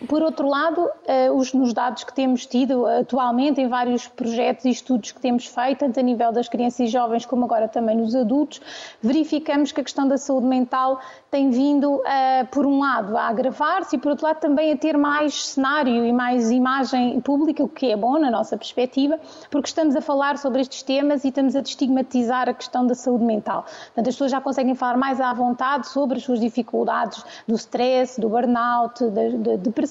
Por 0.07 0.23
outro 0.23 0.47
lado, 0.47 0.89
eh, 1.07 1.29
os, 1.29 1.53
nos 1.53 1.73
dados 1.73 2.05
que 2.05 2.15
temos 2.15 2.47
tido 2.47 2.87
atualmente 2.87 3.61
em 3.61 3.67
vários 3.67 4.07
projetos 4.07 4.65
e 4.65 4.71
estudos 4.71 5.11
que 5.11 5.21
temos 5.21 5.47
feito, 5.47 5.81
tanto 5.81 5.99
a 5.99 6.03
nível 6.03 6.31
das 6.31 6.49
crianças 6.49 6.79
e 6.81 6.87
jovens 6.87 7.27
como 7.27 7.45
agora 7.45 7.67
também 7.67 7.97
nos 7.97 8.15
adultos, 8.15 8.61
verificamos 9.03 9.73
que 9.73 9.81
a 9.81 9.85
questão 9.85 10.07
da 10.07 10.17
saúde 10.17 10.47
mental 10.47 11.01
tem 11.33 11.51
vindo, 11.51 12.01
eh, 12.07 12.45
por 12.45 12.65
um 12.65 12.79
lado, 12.79 13.17
a 13.17 13.23
agravar-se 13.23 13.97
e, 13.97 13.99
por 13.99 14.11
outro 14.11 14.27
lado, 14.27 14.39
também 14.39 14.73
a 14.73 14.77
ter 14.77 14.97
mais 14.97 15.49
cenário 15.49 16.05
e 16.05 16.13
mais 16.13 16.49
imagem 16.53 17.21
pública, 17.21 17.65
o 17.65 17.69
que 17.69 17.91
é 17.91 17.97
bom 17.97 18.21
na 18.21 18.31
nossa 18.31 18.57
perspectiva, 18.57 19.19
porque 19.51 19.67
estamos 19.67 19.97
a 19.97 20.01
falar 20.01 20.39
sobre 20.39 20.61
estes 20.61 20.81
temas 20.85 21.25
e 21.25 21.29
estamos 21.29 21.57
a 21.57 21.61
estigmatizar 21.61 22.49
a 22.49 22.55
questão 22.55 22.87
da 22.87 22.95
saúde 22.95 23.25
mental. 23.25 23.65
Portanto, 23.65 24.09
as 24.09 24.15
pessoas 24.15 24.31
já 24.31 24.41
conseguem 24.41 24.77
falar 24.77 24.97
mais 24.97 25.21
à 25.21 25.33
vontade 25.33 25.89
sobre 25.89 26.19
as 26.19 26.23
suas 26.23 26.39
dificuldades 26.39 27.25
do 27.49 27.57
stress, 27.57 28.21
do 28.21 28.29
burnout, 28.29 29.05
da 29.11 29.57
depressão 29.57 29.88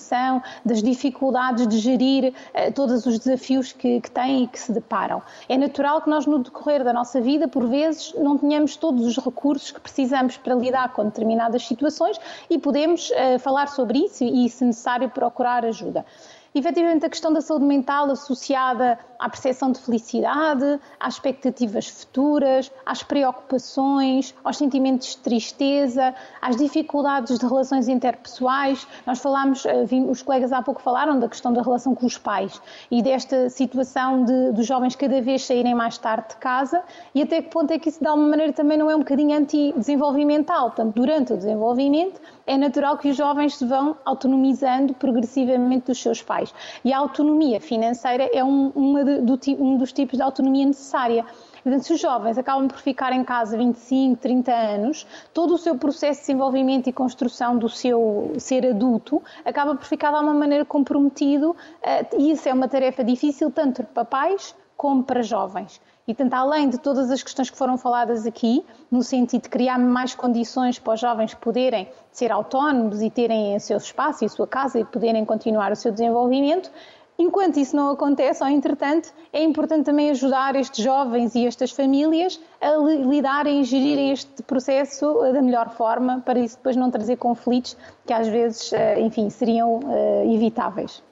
das 0.66 0.82
dificuldades 0.82 1.68
de 1.68 1.78
gerir 1.80 2.34
uh, 2.34 2.72
todos 2.74 3.06
os 3.06 3.20
desafios 3.20 3.72
que, 3.72 4.02
que 4.02 4.12
têm 4.12 4.44
e 4.44 4.48
que 4.48 4.60
se 4.60 4.72
deparam. 4.72 5.22
É 5.50 5.58
natural 5.58 6.02
que 6.02 6.10
nós, 6.10 6.26
no 6.26 6.40
decorrer 6.40 6.84
da 6.84 6.94
nossa 6.94 7.20
vida, 7.20 7.48
por 7.48 7.68
vezes, 7.68 8.14
não 8.18 8.38
tenhamos 8.38 8.76
todos 8.76 9.06
os 9.06 9.18
recursos 9.18 9.72
que 9.72 9.80
precisamos 9.80 10.38
para 10.38 10.56
lidar 10.56 10.94
com 10.94 11.06
determinadas 11.06 11.68
situações 11.68 12.20
e 12.50 12.58
podemos 12.58 13.10
uh, 13.10 13.40
falar 13.40 13.68
sobre 13.68 14.00
isso 14.00 14.24
e, 14.24 14.50
se 14.50 14.64
necessário, 14.64 15.10
procurar 15.10 15.66
ajuda 15.66 16.06
efetivamente 16.54 17.06
a 17.06 17.10
questão 17.10 17.32
da 17.32 17.42
saúde 17.42 17.66
mental 17.66 18.10
associada 18.12 18.98
à 19.20 19.30
percepção 19.30 19.72
de 19.72 19.80
felicidade, 19.80 20.80
às 21.00 21.16
expectativas 21.16 21.88
futuras, 21.88 22.72
às 22.86 23.04
preocupações, 23.04 24.34
aos 24.44 24.58
sentimentos 24.58 25.10
de 25.10 25.18
tristeza, 25.18 26.14
às 26.42 26.56
dificuldades 26.56 27.38
de 27.38 27.46
relações 27.46 27.88
interpessoais. 27.88 28.88
Nós 29.06 29.20
falámos, 29.20 29.66
eh, 29.66 29.86
os 30.08 30.22
colegas 30.22 30.52
há 30.52 30.62
pouco 30.62 30.82
falaram 30.82 31.20
da 31.20 31.28
questão 31.28 31.52
da 31.52 31.62
relação 31.62 31.96
com 31.96 32.06
os 32.06 32.18
pais 32.18 32.62
e 32.92 33.02
desta 33.02 33.50
situação 33.50 34.24
de, 34.24 34.52
dos 34.52 34.66
jovens 34.66 34.96
cada 34.96 35.22
vez 35.22 35.46
saírem 35.46 35.74
mais 35.74 35.98
tarde 35.98 36.30
de 36.30 36.36
casa 36.38 36.82
e 37.14 37.22
até 37.22 37.42
que 37.42 37.50
ponto 37.50 37.72
é 37.72 37.80
que 37.80 37.90
isso 37.90 38.00
de 38.00 38.08
alguma 38.08 38.30
maneira 38.30 38.54
também 38.54 38.78
não 38.78 38.90
é 38.90 38.96
um 38.96 39.00
bocadinho 39.00 39.38
anti-desenvolvimental. 39.38 40.68
Portanto, 40.68 40.94
durante 40.94 41.34
o 41.34 41.38
desenvolvimento 41.38 42.22
é 42.46 42.58
natural 42.58 42.98
que 42.98 43.10
os 43.10 43.18
jovens 43.18 43.58
se 43.58 43.66
vão 43.66 43.98
autonomizando 44.06 44.94
progressivamente 44.94 45.88
dos 45.88 46.02
seus 46.02 46.22
pais. 46.22 46.47
E 46.84 46.92
a 46.94 46.98
autonomia 46.98 47.60
financeira 47.60 48.30
é 48.34 48.44
um, 48.44 48.72
de, 49.04 49.22
do, 49.22 49.40
um 49.64 49.78
dos 49.78 49.92
tipos 49.92 50.18
de 50.18 50.24
autonomia 50.24 50.66
necessária. 50.66 51.26
Portanto, 51.64 51.84
se 51.84 51.94
os 51.94 52.00
jovens 52.00 52.38
acabam 52.38 52.68
por 52.68 52.78
ficar 52.78 53.12
em 53.12 53.24
casa 53.24 53.58
25, 53.58 54.22
30 54.22 54.52
anos, 54.54 55.06
todo 55.34 55.54
o 55.54 55.58
seu 55.58 55.76
processo 55.76 56.22
de 56.22 56.28
desenvolvimento 56.28 56.88
e 56.88 56.94
construção 56.94 57.58
do 57.58 57.68
seu 57.68 58.34
ser 58.38 58.66
adulto 58.66 59.22
acaba 59.44 59.76
por 59.76 59.86
ficar 59.86 60.10
de 60.10 60.16
alguma 60.16 60.34
maneira 60.34 60.64
comprometido 60.64 61.56
eh, 61.82 62.06
e 62.18 62.32
isso 62.32 62.48
é 62.48 62.54
uma 62.54 62.68
tarefa 62.68 63.04
difícil 63.04 63.52
tanto 63.52 63.84
para 63.84 64.06
pais 64.06 64.56
como 64.78 65.04
para 65.04 65.22
jovens. 65.22 65.82
E, 66.08 66.14
portanto, 66.14 66.36
além 66.36 66.70
de 66.70 66.78
todas 66.78 67.12
as 67.12 67.22
questões 67.22 67.50
que 67.50 67.58
foram 67.58 67.78
faladas 67.78 68.26
aqui, 68.26 68.64
no 68.90 69.04
sentido 69.04 69.42
de 69.42 69.50
criar 69.50 69.78
mais 69.78 70.16
condições 70.16 70.80
para 70.80 70.94
os 70.94 71.02
jovens 71.02 71.34
poderem 71.34 71.90
ser 72.14 72.32
autónomos 72.32 73.02
e 73.02 73.10
terem 73.10 73.58
o 73.58 73.60
seu 73.60 73.76
espaço 73.76 74.24
e 74.24 74.28
a 74.28 74.30
sua 74.30 74.48
casa 74.48 74.80
e 74.80 74.86
poderem 74.86 75.26
continuar 75.26 75.70
o 75.72 75.76
seu 75.76 75.92
desenvolvimento, 75.92 76.72
Enquanto 77.20 77.58
isso 77.58 77.76
não 77.76 77.90
acontece, 77.90 78.44
ou 78.44 78.50
entretanto, 78.50 79.12
é 79.34 79.42
importante 79.42 79.86
também 79.86 80.12
ajudar 80.12 80.56
estes 80.56 80.84
jovens 80.84 81.34
e 81.34 81.48
estas 81.48 81.72
famílias 81.72 82.40
a 82.62 82.78
lidarem 82.78 83.62
e 83.62 83.64
gerirem 83.64 84.12
este 84.12 84.44
processo 84.44 85.20
da 85.34 85.42
melhor 85.42 85.70
forma, 85.70 86.22
para 86.22 86.38
isso 86.38 86.58
depois 86.58 86.76
não 86.76 86.92
trazer 86.92 87.16
conflitos 87.16 87.76
que 88.06 88.14
às 88.14 88.28
vezes, 88.28 88.72
eh, 88.72 89.00
enfim, 89.00 89.32
seriam 89.32 89.80
eh, 89.90 90.32
evitáveis. 90.32 91.04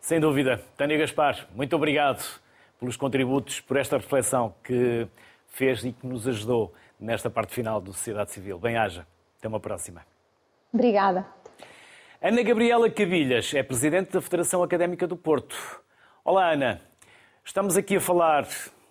Sem 0.00 0.18
dúvida. 0.18 0.58
Tânia 0.74 0.96
Gaspar, 0.96 1.46
muito 1.54 1.76
obrigado 1.76 2.24
pelos 2.80 2.96
contributos, 2.96 3.60
por 3.60 3.76
esta 3.76 3.98
reflexão 3.98 4.54
que 4.64 5.06
fez 5.48 5.84
e 5.84 5.92
que 5.92 6.06
nos 6.06 6.26
ajudou 6.26 6.74
nesta 6.98 7.28
parte 7.28 7.54
final 7.54 7.80
do 7.80 7.92
Sociedade 7.92 8.32
Civil. 8.32 8.58
Bem-haja. 8.58 9.06
Até 9.38 9.46
uma 9.46 9.60
próxima. 9.60 10.04
Obrigada. 10.72 11.26
Ana 12.22 12.42
Gabriela 12.42 12.90
Cabilhas 12.90 13.52
é 13.54 13.62
Presidente 13.62 14.12
da 14.12 14.20
Federação 14.20 14.62
Académica 14.62 15.06
do 15.06 15.16
Porto. 15.16 15.56
Olá, 16.24 16.52
Ana. 16.52 16.80
Estamos 17.44 17.76
aqui 17.76 17.96
a 17.96 18.00
falar 18.00 18.46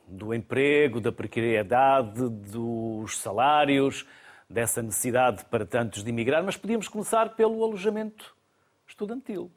do 0.08 0.34
emprego, 0.34 1.00
da 1.00 1.12
precariedade, 1.12 2.30
dos 2.30 3.18
salários, 3.20 4.06
dessa 4.50 4.82
necessidade 4.82 5.46
para 5.46 5.66
tantos 5.66 6.04
de 6.04 6.10
emigrar, 6.10 6.44
mas 6.44 6.58
podíamos 6.58 6.88
começar 6.88 7.36
pelo 7.36 7.64
alojamento 7.64 8.36
estudantil. 8.88 9.52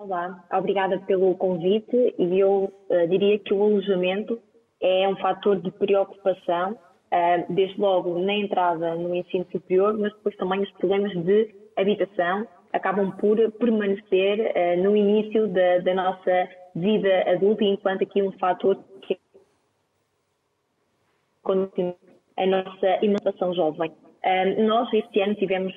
Olá, 0.00 0.44
obrigada 0.52 0.96
pelo 1.00 1.34
convite 1.34 2.14
e 2.16 2.38
eu 2.38 2.72
uh, 2.88 3.08
diria 3.08 3.36
que 3.36 3.52
o 3.52 3.60
alojamento 3.64 4.40
é 4.80 5.08
um 5.08 5.16
fator 5.16 5.60
de 5.60 5.72
preocupação, 5.72 6.74
uh, 6.74 7.52
desde 7.52 7.80
logo 7.80 8.16
na 8.20 8.32
entrada 8.32 8.94
no 8.94 9.12
ensino 9.12 9.44
superior, 9.50 9.98
mas 9.98 10.12
depois 10.12 10.36
também 10.36 10.60
os 10.60 10.70
problemas 10.74 11.12
de 11.24 11.52
habitação 11.76 12.46
acabam 12.72 13.10
por 13.16 13.38
permanecer 13.58 14.38
uh, 14.38 14.82
no 14.84 14.96
início 14.96 15.48
da, 15.48 15.78
da, 15.78 15.94
nossa 15.94 16.48
vida 16.76 17.32
adulta, 17.32 17.64
enquanto 17.64 18.02
aqui 18.02 18.22
um 18.22 18.30
fator 18.38 18.78
que 19.02 19.18
continua 21.42 21.96
a 22.36 22.46
nossa 22.46 23.04
emancipação 23.04 23.52
jovem. 23.52 23.90
nós 24.64 24.92
este 24.92 25.20
ano 25.22 25.34
tivemos 25.34 25.74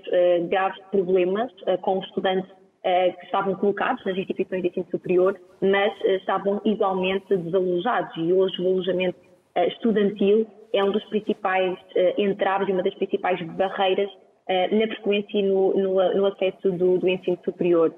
graves 0.48 0.80
problemas 0.92 1.52
com 1.82 1.98
os 1.98 2.06
estudantes 2.06 2.61
eh, 2.84 3.12
que 3.12 3.26
estavam 3.26 3.54
colocados 3.54 4.04
nas 4.04 4.18
instituições 4.18 4.64
de 4.64 4.70
ensino 4.70 4.88
superior, 4.90 5.40
mas 5.62 5.94
eh, 6.04 6.16
estavam 6.16 6.60
igualmente 6.66 7.38
desalojados. 7.38 8.12
E 8.18 8.34
hoje 8.34 8.60
o 8.60 8.66
alojamento 8.70 9.20
eh, 9.54 9.68
estudantil 9.68 10.48
é 10.74 10.84
um 10.84 10.92
dos 10.92 11.04
principais 11.06 11.78
entraves 12.18 12.68
e 12.68 12.72
uma 12.72 12.82
das 12.82 12.96
principais 12.96 13.40
barreiras 13.56 14.10
na 14.72 14.88
frequência 14.88 15.38
e 15.38 15.44
no, 15.44 15.78
no, 15.78 16.14
no 16.16 16.26
acesso 16.26 16.72
do, 16.72 16.98
do, 16.98 17.08
ensino 17.08 17.38
superior. 17.46 17.94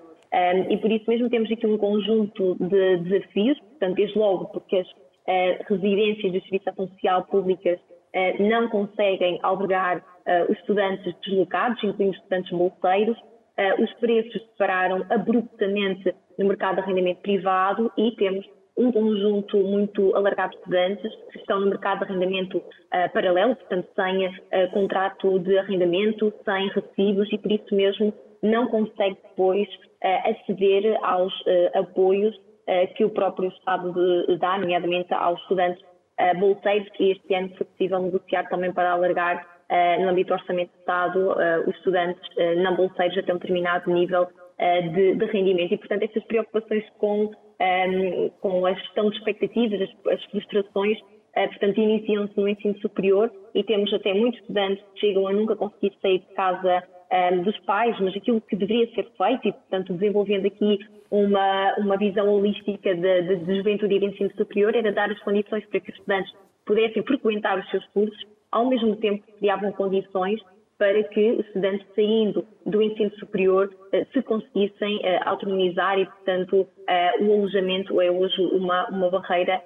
e 0.70 0.78
por 0.78 0.92
isso 0.92 1.06
mesmo 1.08 1.30
temos 1.30 1.52
aqui 1.52 1.66
um 1.66 1.78
conjunto 1.78 2.56
de 2.60 2.98
desafios, 2.98 3.60
portanto, 3.60 3.96
desde 3.96 4.18
logo 4.18 4.46
porque 4.46 4.78
as 4.78 5.68
residências 5.68 6.32
de 6.32 6.42
serviço 6.42 6.66
social 6.76 7.24
públicas 7.26 7.80
não 8.40 8.68
conseguem 8.70 9.40
albergar 9.44 10.04
os 10.50 10.58
estudantes 10.58 11.14
deslocados, 11.24 11.84
incluindo 11.84 12.16
estudantes 12.16 12.52
bolseiros, 12.52 13.18
os 13.80 13.94
preços 13.94 14.34
dispararam 14.34 15.06
abruptamente 15.10 16.16
no 16.40 16.48
mercado 16.48 16.76
de 16.76 16.82
arrendamento 16.82 17.22
privado 17.22 17.92
e 17.98 18.12
temos 18.16 18.46
um 18.78 18.92
conjunto 18.92 19.58
muito 19.58 20.16
alargado 20.16 20.52
de 20.52 20.58
estudantes 20.58 21.16
que 21.32 21.40
estão 21.40 21.60
no 21.60 21.68
mercado 21.68 22.00
de 22.00 22.06
arrendamento 22.06 22.58
uh, 22.58 23.14
paralelo, 23.14 23.56
portanto, 23.56 23.88
sem 23.96 24.28
uh, 24.28 24.72
contrato 24.74 25.40
de 25.40 25.58
arrendamento, 25.58 26.34
sem 26.44 26.70
recibos 26.70 27.32
e 27.32 27.38
por 27.38 27.52
isso 27.52 27.76
mesmo 27.76 28.14
não 28.42 28.68
consegue 28.68 29.18
depois 29.24 29.68
uh, 29.70 30.32
aceder 30.32 30.98
aos 31.04 31.34
apoios 31.76 32.36
que 32.96 33.04
o 33.04 33.10
próprio 33.10 33.50
Estado 33.50 33.92
de, 33.92 34.38
dá, 34.38 34.58
nomeadamente 34.58 35.14
aos 35.14 35.38
estudantes 35.42 35.84
bolseiros, 36.40 36.88
que 36.92 37.12
este 37.12 37.36
ano 37.36 37.50
foi 37.58 37.68
possível 37.68 38.02
negociar 38.02 38.48
também 38.48 38.72
para 38.72 38.94
alargar 38.94 39.46
no 40.00 40.10
âmbito 40.10 40.28
do 40.30 40.34
Orçamento 40.34 40.72
de 40.72 40.80
Estado, 40.80 41.20
uh, 41.20 41.70
os 41.70 41.76
estudantes 41.78 42.22
uh, 42.38 42.62
não 42.62 42.76
bolseiros 42.76 43.18
até 43.18 43.34
um 43.34 43.38
determinado 43.38 43.92
nível 43.92 44.28
de, 44.94 45.16
de, 45.16 45.26
rendimento. 45.26 45.74
E, 45.74 45.78
portanto, 45.78 46.04
estas 46.04 46.24
preocupações 46.26 46.86
com, 46.98 47.32
ehm, 47.60 48.30
com 48.40 48.66
a 48.66 48.74
gestão 48.74 49.10
de 49.10 49.18
expectativas, 49.18 49.82
as, 49.82 50.14
as 50.14 50.24
frustrações, 50.26 50.98
portanto, 51.34 51.82
iniciam-se 51.82 52.38
no 52.38 52.48
ensino 52.48 52.78
superior 52.80 53.30
e 53.54 53.64
temos 53.64 53.92
até 53.94 54.14
muitos 54.14 54.40
estudantes 54.40 54.82
que 54.94 55.00
chegam 55.02 55.28
a 55.28 55.34
nunca 55.34 55.56
conseguir 55.56 55.92
sair 56.02 56.20
de 56.20 56.34
casa 56.36 56.84
ehm, 57.12 57.42
dos 57.42 57.60
pais, 57.62 58.00
mas 58.00 58.16
aquilo 58.16 58.40
que 58.42 58.56
deveria 58.56 58.88
ser 58.94 59.08
feito, 59.18 59.48
e 59.48 59.52
portanto 59.52 59.94
desenvolvendo 59.94 60.46
aqui 60.46 60.80
uma, 61.12 61.76
uma 61.80 61.98
visão 61.98 62.30
holística 62.30 62.96
de, 62.96 63.22
de, 63.24 63.36
de 63.38 63.56
juventude 63.58 63.96
e 63.96 64.00
de 64.00 64.06
ensino 64.06 64.32
superior, 64.38 64.76
era 64.76 64.94
dar 64.94 65.12
as 65.12 65.20
condições 65.24 65.66
para 65.66 65.80
que 65.80 65.92
os 65.92 65.98
estudantes 65.98 66.32
pudessem 66.66 67.04
frequentar 67.04 67.60
os 67.60 67.70
seus 67.70 67.86
cursos, 67.88 68.24
ao 68.54 68.66
mesmo 68.68 68.96
tempo 68.96 69.24
criavam 69.40 69.72
condições 69.72 70.40
para 70.78 71.04
que 71.04 71.20
estudantes 71.20 71.86
saindo 71.96 72.46
do 72.66 72.82
ensino 72.82 73.12
superior 73.18 73.74
eh, 73.92 74.06
se 74.14 74.22
conseguissem 74.22 75.00
eh, 75.04 75.20
autonomizar 75.26 75.98
e, 75.98 76.06
portanto, 76.06 76.68
eh, 76.88 77.14
o 77.22 77.34
alojamento 77.34 78.00
é 78.00 78.12
hoje 78.12 78.42
uma, 78.52 78.88
uma 78.90 79.10
barreira 79.10 79.62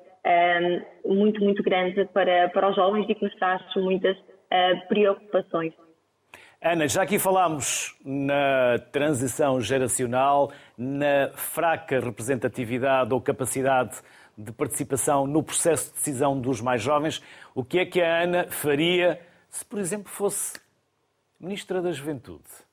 muito, 1.06 1.42
muito 1.42 1.64
grande 1.64 2.04
para, 2.08 2.50
para 2.50 2.70
os 2.70 2.76
jovens 2.76 3.08
e 3.08 3.16
que 3.16 3.24
nos 3.24 3.34
traz 3.36 3.62
muitas 3.78 4.18
preocupações. 4.90 5.74
Ana, 6.62 6.86
já 6.86 7.04
aqui 7.04 7.18
falámos 7.18 7.96
na 8.04 8.78
transição 8.92 9.62
geracional, 9.62 10.52
na 10.78 11.30
fraca 11.34 12.02
representatividade 12.02 13.14
ou 13.14 13.22
capacidade 13.22 14.02
de 14.38 14.52
participação 14.52 15.26
no 15.26 15.42
processo 15.42 15.90
de 15.90 15.96
decisão 15.96 16.40
dos 16.40 16.62
mais 16.62 16.82
jovens. 16.82 17.22
O 17.56 17.64
que 17.64 17.80
é 17.80 17.86
que 17.86 18.02
a 18.02 18.24
Ana 18.24 18.48
faria 18.50 19.20
se, 19.50 19.66
por 19.66 19.80
exemplo, 19.80 20.10
fosse 20.10 20.60
Ministra 21.40 21.82
da 21.82 21.92
Juventude? 21.92 22.68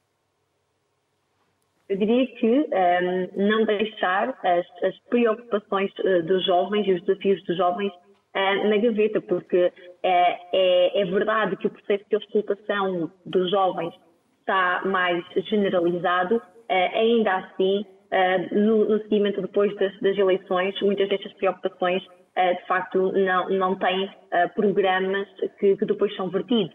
Eu 1.88 1.98
diria 1.98 2.26
que 2.26 2.46
um, 2.46 2.66
ehm, 2.72 3.30
não 3.36 3.64
deixar 3.66 4.30
as, 4.42 4.66
as 4.82 4.98
preocupações 5.10 5.92
uh, 5.98 6.22
dos 6.22 6.44
jovens 6.46 6.86
e 6.86 6.92
os 6.94 7.02
desafios 7.02 7.44
dos 7.44 7.56
jovens 7.58 7.92
uh, 7.92 8.68
na 8.68 8.78
gaveta, 8.78 9.20
porque 9.20 9.66
uh, 9.66 9.72
é, 10.02 11.02
é, 11.02 11.04
verdade 11.04 11.56
que 11.56 11.66
o 11.66 11.70
processo 11.70 12.04
de 12.08 12.16
auscultação 12.16 13.12
dos 13.26 13.50
jovens 13.50 13.94
está 14.40 14.82
mais 14.84 15.22
generalizado, 15.48 16.40
ainda 16.68 17.36
assim, 17.36 17.86
no, 18.52 18.84
no, 18.84 18.98
seguimento 19.02 19.42
depois 19.42 19.74
das, 19.76 19.98
das, 20.00 20.16
eleições, 20.16 20.80
muitas 20.82 21.08
destas 21.08 21.32
preocupações 21.34 22.02
de 22.36 22.66
facto 22.66 23.12
não, 23.12 23.48
não 23.50 23.74
têm 23.76 24.10
programas 24.56 25.28
que, 25.58 25.76
que 25.76 25.86
depois 25.86 26.14
são 26.16 26.28
vertidos. 26.28 26.74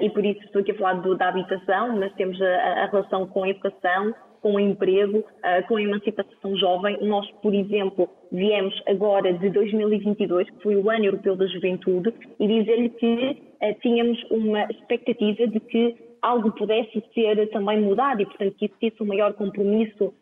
E 0.00 0.08
por 0.10 0.24
isso 0.24 0.40
estou 0.44 0.60
aqui 0.62 0.70
a 0.70 0.74
falar 0.76 0.94
do, 0.94 1.16
da 1.16 1.28
habitação, 1.28 1.96
mas 1.96 2.12
temos 2.14 2.40
a, 2.40 2.84
a, 2.84 2.86
relação 2.86 3.26
com 3.26 3.42
a 3.42 3.48
educação, 3.48 4.14
com 4.46 4.54
o 4.54 4.60
emprego, 4.60 5.18
uh, 5.18 5.66
com 5.66 5.74
a 5.74 5.82
emancipação 5.82 6.56
jovem. 6.56 6.96
Nós, 7.02 7.28
por 7.42 7.52
exemplo, 7.52 8.08
viemos 8.30 8.80
agora 8.86 9.32
de 9.32 9.50
2022, 9.50 10.48
que 10.48 10.62
foi 10.62 10.76
o 10.76 10.88
Ano 10.88 11.06
Europeu 11.06 11.34
da 11.34 11.46
Juventude, 11.46 12.14
e 12.38 12.46
dizer-lhe 12.46 12.90
que 12.90 13.42
uh, 13.60 13.80
tínhamos 13.80 14.22
uma 14.30 14.62
expectativa 14.70 15.48
de 15.48 15.58
que 15.58 15.96
algo 16.22 16.52
pudesse 16.52 17.02
ser 17.12 17.44
também 17.50 17.80
mudado 17.80 18.22
e, 18.22 18.26
portanto, 18.26 18.54
que 18.56 18.66
existisse 18.66 19.02
um 19.02 19.06
maior 19.06 19.32
compromisso 19.34 20.04
uh, 20.04 20.14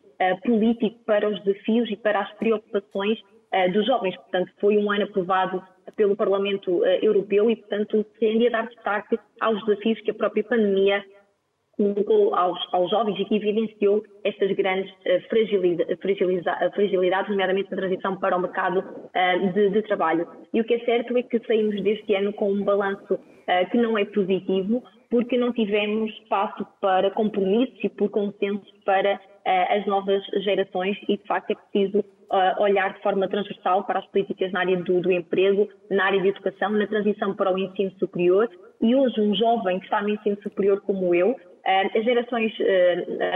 político 0.43 0.99
para 1.05 1.29
os 1.29 1.43
desafios 1.43 1.89
e 1.89 1.97
para 1.97 2.21
as 2.21 2.31
preocupações 2.33 3.19
dos 3.73 3.85
jovens. 3.85 4.15
Portanto, 4.17 4.51
foi 4.59 4.77
um 4.77 4.91
ano 4.91 5.03
aprovado 5.03 5.63
pelo 5.95 6.15
Parlamento 6.15 6.71
uh, 6.71 6.85
Europeu 7.01 7.49
e, 7.49 7.55
portanto, 7.55 8.03
tendia 8.19 8.49
a 8.49 8.51
dar 8.51 8.67
destaque 8.67 9.19
aos 9.39 9.63
desafios 9.65 9.99
que 10.01 10.11
a 10.11 10.15
própria 10.15 10.43
pandemia 10.43 11.03
colocou 11.77 12.33
aos, 12.33 12.57
aos 12.73 12.89
jovens 12.89 13.19
e 13.19 13.25
que 13.25 13.35
evidenciou 13.35 14.01
estas 14.23 14.49
grandes 14.53 14.89
fragilidades, 16.73 17.29
nomeadamente 17.29 17.69
na 17.69 17.75
transição 17.75 18.15
para 18.17 18.37
o 18.37 18.39
mercado 18.39 18.81
de, 19.53 19.69
de, 19.71 19.81
trabalho. 19.81 20.25
E 20.53 20.61
o 20.61 20.63
que 20.63 20.75
é 20.75 20.79
certo 20.85 21.17
é 21.17 21.23
que 21.23 21.37
saímos 21.45 21.83
deste 21.83 22.15
ano 22.15 22.31
com 22.31 22.49
um 22.49 22.63
balanço 22.63 23.19
que 23.71 23.77
não 23.77 23.97
é 23.97 24.05
positivo, 24.05 24.81
porque 25.09 25.37
não 25.37 25.51
tivemos 25.51 26.13
espaço 26.13 26.65
para 26.79 27.11
compromissos 27.11 27.77
e 27.83 27.89
por 27.89 28.09
consenso 28.09 28.65
para 28.85 29.19
as 29.45 29.85
novas 29.85 30.23
gerações 30.43 30.97
e, 31.07 31.17
de 31.17 31.23
facto, 31.23 31.51
é 31.51 31.55
preciso 31.55 31.99
uh, 31.99 32.61
olhar 32.61 32.93
de 32.93 33.01
forma 33.01 33.27
transversal 33.27 33.83
para 33.83 33.99
as 33.99 34.05
políticas 34.07 34.51
na 34.51 34.61
área 34.61 34.77
do, 34.77 35.01
do, 35.01 35.11
emprego, 35.11 35.69
na 35.89 36.05
área 36.05 36.21
de 36.21 36.29
educação, 36.29 36.71
na 36.71 36.87
transição 36.87 37.35
para 37.35 37.53
o 37.53 37.57
ensino 37.57 37.91
superior. 37.99 38.49
E 38.81 38.95
hoje, 38.95 39.21
um 39.21 39.35
jovem 39.35 39.79
que 39.79 39.85
está 39.85 40.01
no 40.01 40.09
ensino 40.09 40.37
superior 40.41 40.81
como 40.81 41.13
eu, 41.13 41.31
uh, 41.31 41.97
as 41.97 42.03
gerações, 42.03 42.53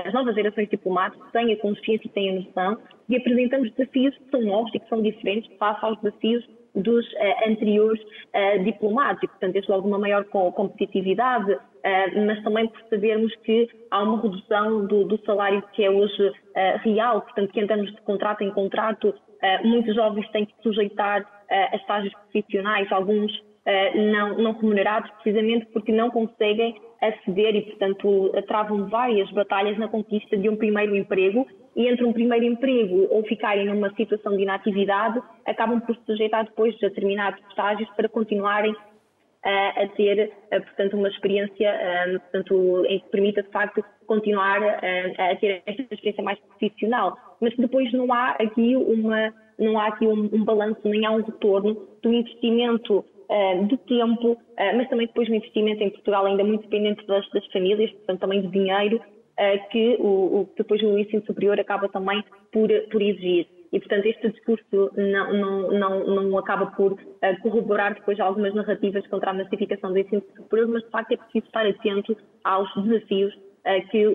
as 0.06 0.14
novas 0.14 0.36
gerações 0.36 0.70
diplomados 0.70 1.20
têm 1.32 1.54
a 1.54 1.58
consciência 1.58 2.08
e 2.08 2.10
têm 2.10 2.30
a 2.30 2.42
noção 2.42 2.78
e 3.08 3.16
apresentamos 3.16 3.72
desafios 3.72 4.18
que 4.18 4.30
são 4.32 4.42
novos 4.42 4.74
e 4.74 4.80
que 4.80 4.90
são 4.90 5.02
diferentes 5.02 5.56
face 5.58 5.86
aos 5.86 6.00
desafios 6.02 6.48
dos 6.76 7.06
uh, 7.14 7.50
anteriores 7.50 8.02
uh, 8.02 8.64
diplomados. 8.64 9.22
E, 9.24 9.28
portanto, 9.28 9.56
este 9.56 9.70
logo 9.70 9.88
uma 9.88 10.00
maior 10.00 10.24
competitividade, 10.26 11.52
uh, 11.54 12.26
mas 12.26 12.42
também 12.44 12.68
por 12.68 12.82
sabermos 12.90 13.36
que 13.38 13.70
há 13.92 14.04
uma 14.04 14.22
redução 14.22 14.86
do, 14.86 15.06
do 15.06 15.20
salário 15.26 15.64
que 15.74 15.84
é 15.84 15.90
hoje 15.90 16.32
real, 16.84 17.22
portanto, 17.22 17.52
que 17.52 17.62
andamos 17.62 17.90
de 17.92 18.02
contrato 18.02 18.44
em 18.44 18.52
contrato, 18.52 19.14
muitos 19.64 19.96
jovens 19.96 20.30
têm 20.32 20.46
que 20.46 20.54
sujeitar 20.62 21.26
a 21.50 21.76
estágios 21.78 22.14
profissionais, 22.14 22.92
alguns 22.92 23.32
não, 23.96 24.38
não 24.38 24.52
remunerados, 24.52 25.10
precisamente 25.12 25.68
porque 25.68 25.94
não 25.94 26.10
conseguem 26.10 26.76
aceder 27.02 27.56
e, 27.56 27.62
portanto, 27.62 28.32
travam 28.46 28.90
várias 28.90 29.32
batalhas 29.32 29.78
na 29.78 29.88
conquista 29.88 30.36
de 30.36 30.50
um 30.50 30.58
primeiro 30.58 30.96
emprego 30.96 31.48
e 31.80 31.88
entre 31.88 32.04
um 32.04 32.12
primeiro 32.12 32.44
emprego 32.44 33.08
ou 33.10 33.24
ficarem 33.24 33.66
numa 33.66 33.90
situação 33.96 34.36
de 34.36 34.44
inatividade, 34.44 35.22
acabam 35.46 35.80
por 35.80 35.96
se 35.96 36.02
sujeitar 36.06 36.44
depois 36.44 36.76
a 36.84 36.90
determinados 36.90 37.42
estágios 37.48 37.90
para 37.96 38.10
continuarem 38.10 38.76
a, 39.42 39.84
a 39.84 39.88
ter, 39.88 40.30
a, 40.52 40.60
portanto, 40.60 40.98
uma 40.98 41.08
experiência 41.08 41.72
um, 42.10 42.20
portanto, 42.20 42.86
em 42.86 43.00
que 43.00 43.10
permita, 43.10 43.42
de 43.42 43.50
facto, 43.50 43.82
continuar 44.06 44.62
a, 44.62 45.36
ter 45.38 45.64
esta 45.66 45.82
experiência 45.84 46.22
mais 46.22 46.38
profissional. 46.40 47.18
Mas 47.40 47.56
depois 47.56 47.90
não 47.94 48.12
há 48.12 48.32
aqui 48.32 48.76
uma, 48.76 49.34
não 49.58 49.80
há 49.80 49.88
aqui 49.88 50.06
um, 50.06 50.30
um 50.34 50.44
balanço, 50.44 50.82
nem 50.84 51.06
há 51.06 51.12
um 51.12 51.22
retorno 51.22 51.88
do 52.04 52.14
investimento 52.14 53.06
de 53.68 53.78
tempo, 53.78 54.38
mas 54.76 54.90
também 54.90 55.06
depois 55.06 55.30
um 55.30 55.36
investimento 55.36 55.84
em 55.84 55.92
Portugal 55.92 56.26
ainda 56.26 56.44
muito 56.44 56.64
dependente 56.64 57.06
das, 57.06 57.30
das 57.30 57.46
famílias, 57.52 57.92
portanto 57.92 58.22
também 58.22 58.42
de 58.42 58.48
dinheiro, 58.48 59.00
que 59.72 59.96
o, 60.00 60.42
o, 60.42 60.50
depois 60.58 60.82
o 60.82 60.98
ensino 60.98 61.24
superior 61.26 61.60
acaba 61.60 61.88
também 61.90 62.24
por, 62.52 62.70
por 62.92 63.02
exigir. 63.02 63.48
E, 63.72 63.80
portanto, 63.80 64.06
este 64.06 64.30
discurso 64.32 64.92
não, 64.96 65.34
não, 65.34 65.72
não, 65.72 66.04
não 66.06 66.38
acaba 66.38 66.68
por 66.68 66.94
uh, 66.94 66.98
corroborar 67.42 67.94
depois 67.94 68.20
algumas 68.20 68.54
narrativas 68.54 69.06
contra 69.08 69.30
a 69.30 69.34
massificação 69.34 69.92
do 69.92 70.00
ensino 70.00 70.24
superior, 70.36 70.68
mas, 70.68 70.84
de 70.84 70.90
facto, 70.90 71.12
é 71.12 71.18
preciso 71.18 71.46
estar 71.46 71.66
atento 71.68 72.18
aos 72.44 72.74
desafios 72.84 73.34
uh, 73.36 73.90
que 73.92 74.06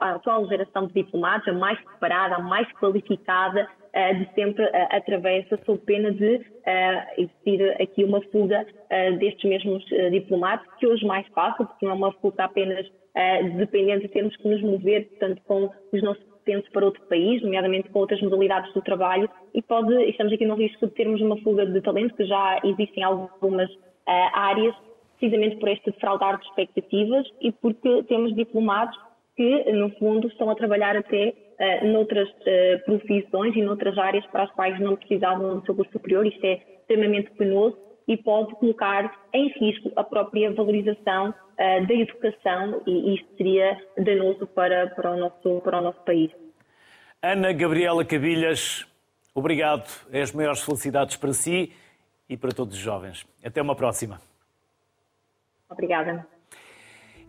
a, 0.00 0.06
a, 0.06 0.14
atual 0.14 0.46
geração 0.46 0.86
de 0.86 0.94
diplomados, 0.94 1.48
a 1.48 1.52
mais 1.52 1.80
preparada, 1.80 2.36
a 2.36 2.38
mais 2.38 2.70
qualificada, 2.74 3.66
uh, 3.66 4.18
de 4.18 4.34
sempre 4.34 4.64
atravessa, 4.90 5.58
sob 5.66 5.80
pena 5.80 6.12
de 6.12 6.40
existir 7.18 7.82
aqui 7.82 8.04
uma 8.04 8.22
fuga 8.30 8.64
destes 9.18 9.50
mesmos 9.50 9.84
diplomados, 10.12 10.64
que 10.78 10.86
hoje 10.86 11.04
mais 11.04 11.26
fácil, 11.34 11.66
porque 11.66 11.84
não 11.84 11.92
é 11.92 11.96
uma 11.96 12.12
fuga 12.12 12.44
apenas 12.44 12.86
dependente 13.56 14.06
de 14.06 14.12
termos 14.12 14.36
que 14.36 14.48
nos 14.48 14.62
mover, 14.62 15.08
portanto, 15.08 15.42
com 15.46 15.70
os 15.92 16.02
nossos 16.02 16.24
potentes 16.42 16.70
para 16.72 16.84
outro 16.84 17.02
país, 17.08 17.42
nomeadamente 17.42 17.88
com 17.90 18.00
outras 18.00 18.20
modalidades 18.20 18.72
do 18.74 18.82
trabalho, 18.82 19.28
e 19.54 19.62
pode, 19.62 19.94
estamos 20.04 20.32
aqui 20.32 20.44
no 20.44 20.56
risco 20.56 20.86
de 20.86 20.92
termos 20.92 21.20
uma 21.20 21.36
fuga 21.38 21.64
de 21.64 21.80
talento, 21.80 22.14
que 22.14 22.24
já 22.24 22.58
existem 22.64 23.02
algumas 23.02 23.70
uh, 23.70 24.30
áreas, 24.32 24.74
precisamente 25.18 25.56
por 25.56 25.68
este 25.68 25.90
defraudar 25.90 26.38
de 26.38 26.46
expectativas 26.46 27.26
e 27.40 27.52
porque 27.52 28.02
temos 28.04 28.34
diplomados 28.34 28.96
que, 29.36 29.72
no 29.72 29.90
fundo, 29.96 30.26
estão 30.28 30.50
a 30.50 30.54
trabalhar 30.54 30.96
até 30.96 31.32
uh, 31.32 31.86
noutras 31.86 32.28
uh, 32.28 32.84
profissões 32.84 33.54
e 33.54 33.62
noutras 33.62 33.96
áreas 33.96 34.26
para 34.26 34.44
as 34.44 34.50
quais 34.52 34.78
não 34.80 34.96
precisavam 34.96 35.58
do 35.58 35.64
seu 35.64 35.74
curso 35.74 35.92
superior. 35.92 36.26
Isto 36.26 36.44
é 36.44 36.60
extremamente 36.80 37.30
penoso 37.32 37.76
e 38.12 38.16
pode 38.18 38.54
colocar 38.56 39.10
em 39.32 39.48
risco 39.58 39.90
a 39.96 40.04
própria 40.04 40.52
valorização 40.52 41.30
uh, 41.30 41.86
da 41.86 41.94
educação 41.94 42.82
e 42.86 43.14
isto 43.14 43.26
seria 43.36 43.80
danoso 43.96 44.46
para, 44.48 44.88
para, 44.88 45.12
o 45.12 45.16
nosso, 45.16 45.60
para 45.62 45.78
o 45.78 45.80
nosso 45.80 46.00
país. 46.00 46.30
Ana 47.22 47.52
Gabriela 47.52 48.04
Cabilhas, 48.04 48.86
obrigado. 49.34 49.88
É 50.12 50.20
as 50.20 50.32
maiores 50.32 50.60
felicidades 50.62 51.16
para 51.16 51.32
si 51.32 51.72
e 52.28 52.36
para 52.36 52.50
todos 52.50 52.74
os 52.76 52.80
jovens. 52.80 53.26
Até 53.42 53.62
uma 53.62 53.74
próxima. 53.74 54.20
Obrigada. 55.70 56.26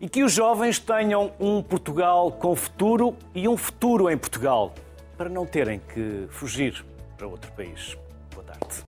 E 0.00 0.08
que 0.08 0.22
os 0.22 0.32
jovens 0.32 0.78
tenham 0.78 1.32
um 1.40 1.62
Portugal 1.62 2.30
com 2.32 2.54
futuro 2.54 3.16
e 3.34 3.48
um 3.48 3.56
futuro 3.56 4.10
em 4.10 4.18
Portugal, 4.18 4.74
para 5.16 5.30
não 5.30 5.46
terem 5.46 5.78
que 5.78 6.26
fugir 6.28 6.84
para 7.16 7.26
outro 7.26 7.50
país. 7.52 7.96
Boa 8.34 8.44
tarde. 8.44 8.82